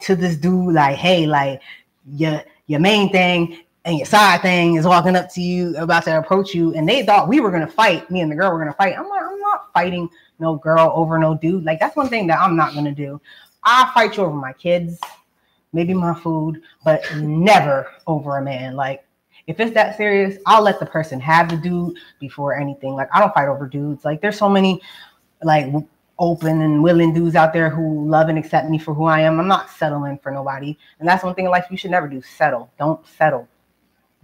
to 0.00 0.16
this 0.16 0.36
dude, 0.36 0.74
like, 0.74 0.96
hey, 0.96 1.26
like 1.26 1.60
your 2.06 2.42
your 2.66 2.80
main 2.80 3.10
thing 3.10 3.58
and 3.84 3.96
your 3.96 4.06
side 4.06 4.42
thing 4.42 4.76
is 4.76 4.86
walking 4.86 5.16
up 5.16 5.32
to 5.32 5.40
you, 5.40 5.76
about 5.76 6.04
to 6.04 6.18
approach 6.18 6.54
you, 6.54 6.74
and 6.74 6.88
they 6.88 7.04
thought 7.04 7.28
we 7.28 7.40
were 7.40 7.50
gonna 7.50 7.66
fight. 7.66 8.10
Me 8.10 8.20
and 8.20 8.30
the 8.30 8.36
girl 8.36 8.52
were 8.52 8.58
gonna 8.58 8.74
fight. 8.74 8.98
I'm 8.98 9.08
like, 9.08 9.22
I'm 9.22 9.40
not 9.40 9.72
fighting 9.72 10.08
no 10.38 10.56
girl 10.56 10.92
over 10.94 11.18
no 11.18 11.34
dude. 11.34 11.64
Like 11.64 11.80
that's 11.80 11.96
one 11.96 12.08
thing 12.08 12.26
that 12.28 12.38
I'm 12.38 12.56
not 12.56 12.74
gonna 12.74 12.94
do. 12.94 13.20
I'll 13.64 13.92
fight 13.92 14.16
you 14.16 14.24
over 14.24 14.36
my 14.36 14.52
kids, 14.52 15.00
maybe 15.72 15.94
my 15.94 16.14
food, 16.14 16.62
but 16.84 17.02
never 17.16 17.88
over 18.06 18.38
a 18.38 18.42
man. 18.42 18.76
Like 18.76 19.04
if 19.46 19.58
it's 19.60 19.72
that 19.74 19.96
serious, 19.96 20.38
I'll 20.46 20.62
let 20.62 20.78
the 20.78 20.86
person 20.86 21.18
have 21.20 21.48
the 21.48 21.56
dude 21.56 21.96
before 22.20 22.54
anything. 22.56 22.94
Like 22.94 23.08
I 23.14 23.20
don't 23.20 23.34
fight 23.34 23.48
over 23.48 23.66
dudes. 23.66 24.04
Like 24.04 24.20
there's 24.20 24.38
so 24.38 24.48
many 24.48 24.80
like 25.42 25.72
open 26.18 26.62
and 26.62 26.82
willing 26.82 27.12
dudes 27.14 27.36
out 27.36 27.52
there 27.52 27.70
who 27.70 28.08
love 28.08 28.28
and 28.28 28.38
accept 28.38 28.68
me 28.68 28.78
for 28.78 28.92
who 28.94 29.04
I 29.04 29.20
am. 29.20 29.38
I'm 29.38 29.48
not 29.48 29.70
settling 29.70 30.18
for 30.18 30.32
nobody. 30.32 30.76
And 30.98 31.08
that's 31.08 31.22
one 31.24 31.34
thing 31.34 31.44
in 31.44 31.50
life 31.50 31.66
you 31.70 31.76
should 31.76 31.90
never 31.90 32.08
do. 32.08 32.20
Settle. 32.22 32.70
Don't 32.78 33.04
settle. 33.06 33.48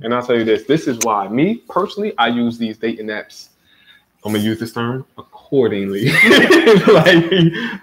And 0.01 0.13
I'll 0.13 0.27
tell 0.27 0.37
you 0.37 0.45
this: 0.45 0.65
this 0.65 0.87
is 0.89 0.99
why 1.05 1.29
me 1.29 1.57
personally, 1.69 2.13
I 2.19 2.29
use 2.29 2.59
these 2.59 2.79
dating 2.79 3.07
apps. 3.07 3.49
I'm 4.25 4.33
gonna 4.33 4.43
use 4.43 4.59
this 4.59 4.73
term 4.73 5.07
accordingly. 5.19 6.07
like, 6.89 7.31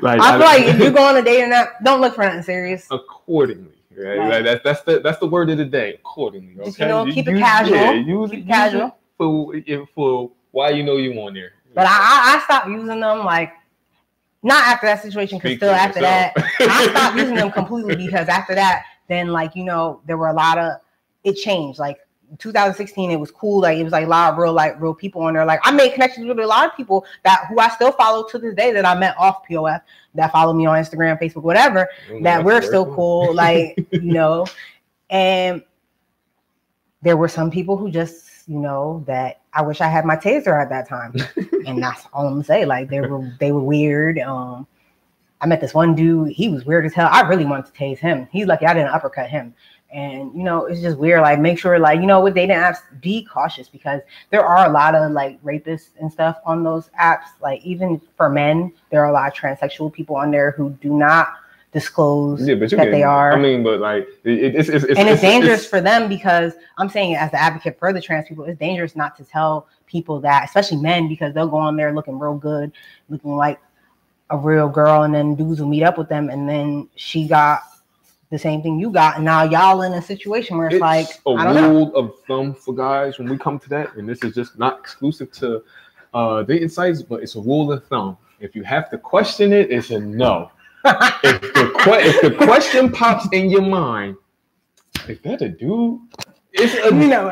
like 0.02 0.20
I 0.20 0.32
feel 0.32 0.40
like 0.40 0.64
if 0.66 0.80
you 0.80 0.92
go 0.92 1.04
on 1.04 1.18
a 1.18 1.22
dating 1.22 1.54
app, 1.54 1.82
don't 1.84 2.02
look 2.02 2.16
for 2.16 2.24
nothing 2.24 2.42
serious. 2.44 2.88
accordingly. 2.92 3.72
Right? 3.96 4.18
Right. 4.18 4.30
Like, 4.30 4.44
that's 4.44 4.64
that's 4.64 4.82
the 4.82 5.00
that's 5.00 5.20
the 5.20 5.28
word 5.28 5.50
of 5.52 5.58
the 5.58 5.66
day. 5.66 5.94
Accordingly. 5.94 6.54
Okay. 6.56 6.66
Just, 6.66 6.80
you 6.80 6.88
know, 6.88 7.06
keep 7.06 7.28
it 7.28 7.32
use- 7.32 7.40
casual. 7.40 7.76
Yeah, 7.76 7.92
use, 7.94 8.32
Keep 8.32 8.40
it 8.40 8.48
casual. 8.48 8.98
for 9.18 9.54
for 9.94 10.32
why 10.52 10.72
you 10.72 10.84
know 10.84 10.98
you 10.98 11.14
on 11.22 11.34
there. 11.34 11.54
But 11.74 11.86
I, 11.88 11.92
I, 11.92 12.38
I 12.38 12.44
stopped 12.44 12.68
using 12.68 13.00
them 13.00 13.20
like 13.20 13.54
not 14.44 14.64
after 14.66 14.88
that 14.88 15.02
situation, 15.02 15.38
because 15.38 15.58
still 15.58 15.70
after 15.70 16.00
yourself. 16.00 16.34
that, 16.36 16.70
I 16.70 16.90
stopped 16.90 17.18
using 17.18 17.36
them 17.36 17.52
completely 17.54 17.96
because 17.96 18.28
after 18.28 18.56
that, 18.56 18.86
then 19.08 19.28
like 19.28 19.56
you 19.56 19.64
know, 19.64 20.02
there 20.06 20.18
were 20.18 20.30
a 20.30 20.34
lot 20.34 20.58
of 20.58 20.74
it 21.24 21.36
changed. 21.36 21.80
Like 21.80 22.00
2016, 22.40 23.12
it 23.12 23.20
was 23.20 23.32
cool. 23.32 23.62
Like 23.62 23.78
it 23.78 23.84
was 23.84 23.92
like 23.92 24.06
a 24.06 24.10
lot 24.10 24.34
of 24.34 24.40
real 24.40 24.54
like 24.54 24.80
real 24.82 24.94
people 24.94 25.22
on 25.22 25.34
there. 25.34 25.46
Like 25.46 25.60
I 25.64 25.72
made 25.72 25.94
connections 25.94 26.28
with 26.28 26.40
a 26.40 26.48
lot 26.48 26.66
of 26.66 26.76
people 26.76 27.06
that 27.24 27.46
who 27.50 27.60
I 27.60 27.70
still 27.70 27.92
follow 27.92 28.28
to 28.30 28.38
this 28.38 28.56
day 28.56 28.72
that 28.72 28.86
I 28.86 28.98
met 28.98 29.16
off 29.18 29.44
POF 29.50 29.82
that 30.16 30.32
follow 30.32 30.54
me 30.54 30.66
on 30.66 30.82
Instagram, 30.82 31.20
Facebook, 31.20 31.44
whatever. 31.44 31.88
Mm, 32.10 32.24
that 32.24 32.44
we're 32.44 32.62
still 32.62 32.94
cool, 32.96 33.34
like 33.34 33.78
you 33.92 34.14
know. 34.14 34.46
And 35.10 35.62
there 37.02 37.18
were 37.18 37.28
some 37.28 37.52
people 37.52 37.76
who 37.76 37.92
just, 37.92 38.31
you 38.48 38.60
know, 38.60 39.04
that 39.08 39.42
I 39.54 39.62
wish 39.62 39.82
I 39.82 39.88
had 39.88 40.06
my 40.06 40.16
taser 40.16 40.60
at 40.62 40.70
that 40.70 40.88
time, 40.88 41.16
and 41.66 41.82
that's 41.82 42.08
all 42.14 42.28
I'm 42.28 42.34
gonna 42.34 42.44
say. 42.44 42.66
Like 42.66 42.90
they 42.90 43.02
were, 43.02 43.32
they 43.40 43.52
were 43.52 43.62
weird. 43.62 44.20
Um, 44.20 44.68
I 45.42 45.48
met 45.48 45.60
this 45.60 45.74
one 45.74 45.96
dude. 45.96 46.32
He 46.32 46.50
was 46.50 46.66
weird 46.66 46.86
as 46.86 46.94
hell. 46.94 47.10
I 47.12 47.22
really 47.22 47.46
wanted 47.46 47.66
to 47.66 47.72
tase 47.72 47.98
him. 47.98 48.28
He's 48.32 48.46
lucky 48.46 48.66
I 48.66 48.74
didn't 48.74 48.90
uppercut 48.90 49.30
him. 49.30 49.54
And 49.92 50.34
you 50.34 50.44
know, 50.44 50.66
it's 50.66 50.82
just 50.82 50.98
weird. 50.98 51.22
Like, 51.22 51.40
make 51.40 51.60
sure, 51.60 51.78
like, 51.78 52.00
you 52.00 52.06
know, 52.06 52.22
with 52.22 52.36
dating 52.36 52.56
apps, 52.56 52.78
be 53.02 53.26
cautious 53.26 53.68
because 53.68 54.02
there 54.30 54.46
are 54.46 54.70
a 54.70 54.72
lot 54.72 54.96
of 54.96 55.12
like 55.12 55.42
rapists 55.44 55.90
and 56.00 56.12
stuff 56.12 56.38
on 56.46 56.64
those 56.64 56.90
apps. 57.00 57.26
Like, 57.42 57.62
even 57.66 58.00
for 58.16 58.30
men, 58.30 58.72
there 58.90 59.04
are 59.04 59.10
a 59.10 59.14
lot 59.14 59.28
of 59.28 59.34
transsexual 59.34 59.92
people 59.92 60.16
on 60.16 60.32
there 60.32 60.52
who 60.52 60.70
do 60.82 60.94
not 60.94 61.34
disclose 61.72 62.46
Yeah, 62.48 62.56
but 62.56 62.72
you 62.72 62.78
that 62.78 62.84
can, 62.86 62.92
they 62.92 63.04
are. 63.04 63.34
I 63.34 63.40
mean, 63.40 63.64
but 63.64 63.80
like 63.80 64.08
it, 64.24 64.56
it's, 64.56 64.70
it's, 64.70 64.84
it's 64.84 65.00
and 65.00 65.08
it's, 65.08 65.22
dangerous 65.22 65.62
it's- 65.62 65.70
for 65.70 65.82
them 65.82 66.10
because 66.10 66.54
I'm 66.78 66.90
saying 66.90 67.16
as 67.16 67.30
an 67.32 67.40
advocate 67.40 67.80
for 67.80 67.94
the 67.94 68.02
trans 68.02 68.28
people, 68.28 68.44
it's 68.46 68.60
dangerous 68.60 68.96
not 68.96 69.16
to 69.18 69.24
tell 69.24 69.68
people 69.86 70.20
that, 70.22 70.44
especially 70.46 70.78
men, 70.78 71.08
because 71.08 71.34
they'll 71.34 71.48
go 71.48 71.58
on 71.58 71.76
there 71.78 71.94
looking 71.94 72.20
real 72.20 72.36
good, 72.36 72.72
looking 73.10 73.36
like 73.36 73.60
a 74.30 74.38
real 74.38 74.70
girl, 74.70 75.04
and 75.04 75.14
then 75.14 75.36
dudes 75.36 75.60
will 75.60 75.68
meet 75.68 75.84
up 75.84 75.98
with 75.98 76.10
them, 76.10 76.30
and 76.30 76.48
then 76.48 76.90
she 76.96 77.28
got 77.28 77.62
the 78.30 78.40
same 78.40 78.62
thing 78.62 78.80
you 78.80 78.90
got, 78.90 79.18
and 79.18 79.26
now 79.26 79.44
y'all 79.44 79.82
in 79.82 79.94
a 79.94 80.02
situation 80.02 80.58
where 80.58 80.68
it's, 80.68 80.76
it's 80.76 80.82
like 80.82 81.08
a 81.26 81.32
I 81.32 81.44
don't 81.44 81.56
know. 81.56 81.70
rule 81.70 81.96
of 81.96 82.14
thumb 82.28 82.54
for 82.54 82.74
guys 82.74 83.20
when 83.20 83.30
we 83.30 83.38
come 83.38 83.60
to 83.60 83.70
that, 83.70 83.96
and 83.96 84.08
this 84.08 84.24
is 84.24 84.34
just 84.34 84.58
not 84.58 84.80
exclusive 84.80 85.32
to 85.34 85.64
uh 86.14 86.44
dating 86.44 86.70
sites, 86.70 87.02
but 87.02 87.22
it's 87.22 87.36
a 87.36 87.42
rule 87.42 87.72
of 87.72 87.86
thumb. 87.88 88.18
If 88.40 88.56
you 88.56 88.64
have 88.64 88.90
to 88.92 88.98
question 88.98 89.52
it, 89.52 89.70
it's 89.70 89.92
a 89.92 90.00
no. 90.00 90.50
If 90.86 91.42
the 91.42 91.72
que- 91.80 92.00
if 92.00 92.22
the 92.22 92.46
question 92.46 92.92
pops 92.92 93.28
in 93.32 93.50
your 93.50 93.62
mind, 93.62 94.18
is 95.08 95.20
that 95.22 95.42
a 95.42 95.50
dude? 95.50 96.00
It's 96.54 96.74
a 96.74 96.94
you 96.94 97.08
know, 97.08 97.32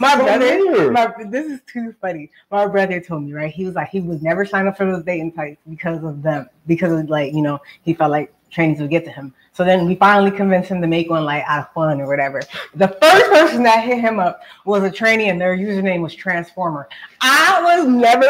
my 0.00 0.16
brother, 0.16 0.90
my, 0.90 1.12
this 1.30 1.46
is 1.46 1.60
too 1.66 1.94
funny. 2.00 2.30
My 2.50 2.66
brother 2.66 3.00
told 3.00 3.22
me, 3.22 3.32
right? 3.32 3.52
He 3.52 3.64
was 3.64 3.76
like, 3.76 3.90
he 3.90 4.00
would 4.00 4.22
never 4.22 4.44
sign 4.44 4.66
up 4.66 4.76
for 4.76 4.84
those 4.84 5.04
dating 5.04 5.32
sites 5.36 5.60
because 5.68 6.02
of 6.02 6.22
them, 6.22 6.48
because 6.66 6.92
of 6.92 7.08
like, 7.08 7.32
you 7.32 7.42
know, 7.42 7.60
he 7.82 7.94
felt 7.94 8.10
like 8.10 8.34
trainings 8.50 8.80
would 8.80 8.90
get 8.90 9.04
to 9.04 9.12
him. 9.12 9.32
So 9.54 9.64
then 9.64 9.86
we 9.86 9.96
finally 9.96 10.30
convinced 10.30 10.70
him 10.70 10.80
to 10.80 10.86
make 10.86 11.10
one 11.10 11.24
like 11.24 11.44
out 11.46 11.60
of 11.66 11.72
fun 11.74 12.00
or 12.00 12.06
whatever. 12.06 12.40
The 12.74 12.88
first 12.88 13.26
person 13.30 13.62
that 13.64 13.84
hit 13.84 14.00
him 14.00 14.18
up 14.18 14.40
was 14.64 14.82
a 14.82 14.90
trainee, 14.90 15.28
and 15.28 15.38
their 15.40 15.56
username 15.56 16.00
was 16.00 16.14
Transformer. 16.14 16.88
I 17.20 17.60
was 17.62 17.86
never. 17.86 18.26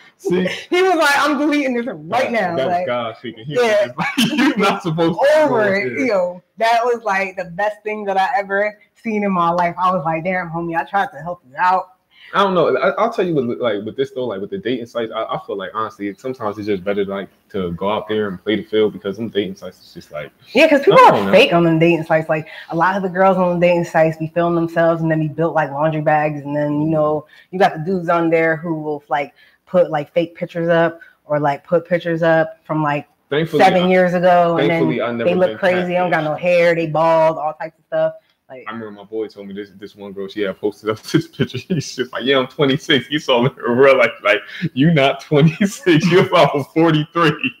See, 0.16 0.46
he 0.68 0.82
was 0.82 0.96
like, 0.96 1.18
I'm 1.18 1.38
deleting 1.38 1.74
this 1.74 1.86
right 1.86 2.30
now. 2.30 2.54
That 2.54 2.66
was 2.66 2.72
like, 2.72 2.86
God 2.86 3.16
speaking. 3.18 3.44
He 3.44 3.54
Yeah. 3.54 3.86
was 3.86 3.96
like, 4.28 4.38
you're 4.38 4.56
not 4.58 4.82
supposed 4.82 5.18
to 5.18 5.26
over 5.44 5.74
it. 5.74 5.94
there. 5.96 6.06
Yo, 6.06 6.42
that 6.58 6.80
was 6.84 7.02
like 7.04 7.36
the 7.36 7.46
best 7.46 7.82
thing 7.82 8.04
that 8.04 8.18
I 8.18 8.28
ever 8.38 8.78
seen 9.02 9.24
in 9.24 9.32
my 9.32 9.50
life. 9.50 9.74
I 9.78 9.90
was 9.94 10.04
like, 10.04 10.24
damn, 10.24 10.50
homie, 10.50 10.76
I 10.78 10.84
tried 10.84 11.10
to 11.12 11.18
help 11.22 11.42
you 11.48 11.54
out. 11.58 11.94
I 12.32 12.44
don't 12.44 12.54
know. 12.54 12.76
I, 12.76 12.90
I'll 12.90 13.12
tell 13.12 13.26
you 13.26 13.34
what, 13.34 13.58
like 13.58 13.84
with 13.84 13.96
this 13.96 14.12
though, 14.12 14.26
like 14.26 14.40
with 14.40 14.50
the 14.50 14.58
dating 14.58 14.86
sites, 14.86 15.12
I, 15.14 15.24
I 15.24 15.40
feel 15.46 15.56
like 15.56 15.70
honestly, 15.74 16.14
sometimes 16.14 16.58
it's 16.58 16.66
just 16.66 16.84
better 16.84 17.04
like 17.04 17.28
to 17.50 17.72
go 17.72 17.90
out 17.90 18.08
there 18.08 18.28
and 18.28 18.42
play 18.42 18.56
the 18.56 18.62
field 18.62 18.92
because 18.92 19.16
some 19.16 19.28
dating 19.28 19.56
sites 19.56 19.80
is 19.80 19.94
just 19.94 20.12
like 20.12 20.30
Yeah, 20.52 20.66
because 20.66 20.84
people 20.84 21.00
are 21.00 21.24
know. 21.24 21.32
fake 21.32 21.52
on 21.52 21.64
them 21.64 21.78
dating 21.78 22.04
sites. 22.04 22.28
Like 22.28 22.48
a 22.70 22.76
lot 22.76 22.96
of 22.96 23.02
the 23.02 23.08
girls 23.08 23.36
on 23.36 23.58
the 23.58 23.66
dating 23.66 23.84
sites 23.84 24.16
be 24.16 24.28
filming 24.28 24.54
themselves 24.54 25.02
and 25.02 25.10
then 25.10 25.20
be 25.20 25.28
built 25.28 25.54
like 25.54 25.70
laundry 25.70 26.02
bags. 26.02 26.40
And 26.40 26.54
then, 26.54 26.74
you 26.74 26.78
mm-hmm. 26.78 26.90
know, 26.92 27.26
you 27.50 27.58
got 27.58 27.74
the 27.74 27.84
dudes 27.84 28.08
on 28.08 28.30
there 28.30 28.56
who 28.56 28.74
will 28.74 29.02
like 29.08 29.34
put 29.66 29.90
like 29.90 30.12
fake 30.12 30.34
pictures 30.36 30.68
up 30.68 31.00
or 31.24 31.40
like 31.40 31.64
put 31.64 31.86
pictures 31.86 32.22
up 32.22 32.58
from 32.64 32.82
like 32.82 33.08
thankfully. 33.28 33.64
seven 33.64 33.84
I, 33.84 33.88
years 33.88 34.14
ago. 34.14 34.58
And 34.58 34.70
then 34.70 35.18
they 35.18 35.34
look 35.34 35.58
crazy. 35.58 35.88
They 35.88 35.94
don't 35.94 36.10
got 36.10 36.24
no 36.24 36.34
hair. 36.34 36.74
They 36.74 36.86
bald, 36.86 37.38
all 37.38 37.54
types 37.54 37.78
of 37.78 37.84
stuff. 37.86 38.14
Like, 38.50 38.64
I 38.66 38.72
remember 38.72 38.90
my 38.90 39.04
boy 39.04 39.28
told 39.28 39.46
me 39.46 39.54
this. 39.54 39.70
This 39.76 39.94
one 39.94 40.12
girl, 40.12 40.26
she 40.26 40.40
had 40.40 40.58
posted 40.58 40.90
up 40.90 41.00
this 41.02 41.28
picture. 41.28 41.58
He's 41.58 41.94
just 41.94 42.12
like, 42.12 42.24
"Yeah, 42.24 42.38
I'm 42.38 42.48
26." 42.48 43.08
You 43.08 43.20
saw 43.20 43.42
me 43.42 43.50
in 43.66 43.72
real 43.76 43.96
life, 43.96 44.10
like 44.24 44.40
you 44.74 44.92
not 44.92 45.20
26. 45.22 46.10
You're 46.10 46.26
about 46.26 46.72
43. 46.74 47.54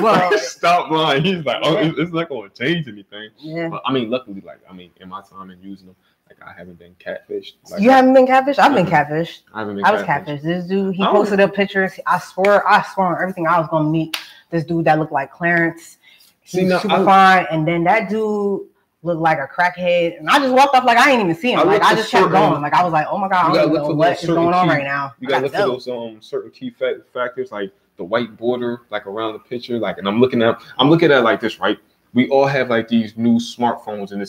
well, 0.00 0.38
stop 0.38 0.90
lying. 0.90 1.24
He's 1.24 1.44
like, 1.44 1.58
"Oh, 1.62 1.76
it's, 1.76 1.98
it's 1.98 2.12
not 2.12 2.28
going 2.28 2.48
to 2.48 2.56
change 2.64 2.86
anything." 2.88 3.30
yeah. 3.38 3.68
But 3.68 3.82
I 3.84 3.92
mean, 3.92 4.08
luckily, 4.10 4.40
like 4.40 4.60
I 4.68 4.72
mean, 4.72 4.90
in 5.00 5.08
my 5.08 5.22
time 5.22 5.50
in 5.50 5.60
using 5.60 5.86
them, 5.86 5.96
like 6.28 6.38
I 6.48 6.52
haven't 6.56 6.78
been 6.78 6.94
catfished. 7.04 7.54
Like, 7.70 7.80
You 7.82 7.90
haven't 7.90 8.14
been 8.14 8.26
catfished? 8.26 8.58
I've 8.60 8.74
been 8.74 8.86
catfished. 8.86 9.42
I 9.52 9.60
haven't 9.60 9.76
been. 9.76 9.84
I 9.84 9.90
was 9.92 10.02
catfished. 10.02 10.26
catfished. 10.26 10.42
This 10.42 10.66
dude, 10.66 10.94
he 10.94 11.04
posted 11.04 11.40
up 11.40 11.54
pictures. 11.54 11.98
I 12.06 12.18
swear, 12.20 12.66
I 12.68 12.82
swear 12.94 13.08
on 13.08 13.20
everything 13.20 13.46
I 13.48 13.58
was 13.58 13.68
gonna 13.68 13.88
meet 13.90 14.16
this 14.50 14.64
dude 14.64 14.84
that 14.84 14.98
looked 14.98 15.12
like 15.12 15.32
Clarence. 15.32 15.98
He 16.42 16.58
See, 16.58 16.64
was 16.72 16.82
super 16.82 16.94
I- 16.94 17.04
fine, 17.04 17.46
and 17.50 17.66
then 17.66 17.82
that 17.84 18.08
dude 18.08 18.68
looked 19.06 19.22
like 19.22 19.38
a 19.38 19.46
crackhead, 19.46 20.18
and 20.18 20.28
I 20.28 20.38
just 20.38 20.52
walked 20.52 20.74
off 20.74 20.84
like 20.84 20.98
I 20.98 21.12
ain't 21.12 21.22
even 21.22 21.34
see 21.34 21.52
him. 21.52 21.60
I 21.60 21.62
like 21.62 21.82
I 21.82 21.94
just 21.94 22.10
kept 22.10 22.30
going. 22.30 22.60
Like 22.60 22.74
I 22.74 22.84
was 22.84 22.92
like, 22.92 23.06
oh 23.08 23.16
my 23.16 23.28
god, 23.28 23.50
I 23.50 23.54
don't 23.54 23.72
look 23.72 23.82
know 23.82 23.88
for 23.88 23.94
what 23.94 24.08
those 24.20 24.26
going 24.26 24.52
certain 24.52 24.54
on 24.54 24.68
right 24.68 24.84
now. 24.84 25.14
You 25.20 25.28
gotta 25.28 25.44
look 25.44 25.52
for 25.52 25.58
those 25.58 25.88
um 25.88 26.20
certain 26.20 26.50
key 26.50 26.70
fa- 26.70 27.02
factors 27.14 27.50
like 27.52 27.72
the 27.96 28.04
white 28.04 28.36
border, 28.36 28.82
like 28.90 29.06
around 29.06 29.32
the 29.34 29.38
picture, 29.38 29.78
like, 29.78 29.98
and 29.98 30.08
I'm 30.08 30.20
looking 30.20 30.42
at, 30.42 30.60
I'm 30.78 30.90
looking 30.90 31.10
at 31.10 31.22
like 31.22 31.40
this, 31.40 31.58
right? 31.58 31.78
We 32.14 32.28
all 32.28 32.46
have 32.46 32.70
like 32.70 32.88
these 32.88 33.16
new 33.16 33.38
smartphones, 33.38 34.12
and 34.12 34.22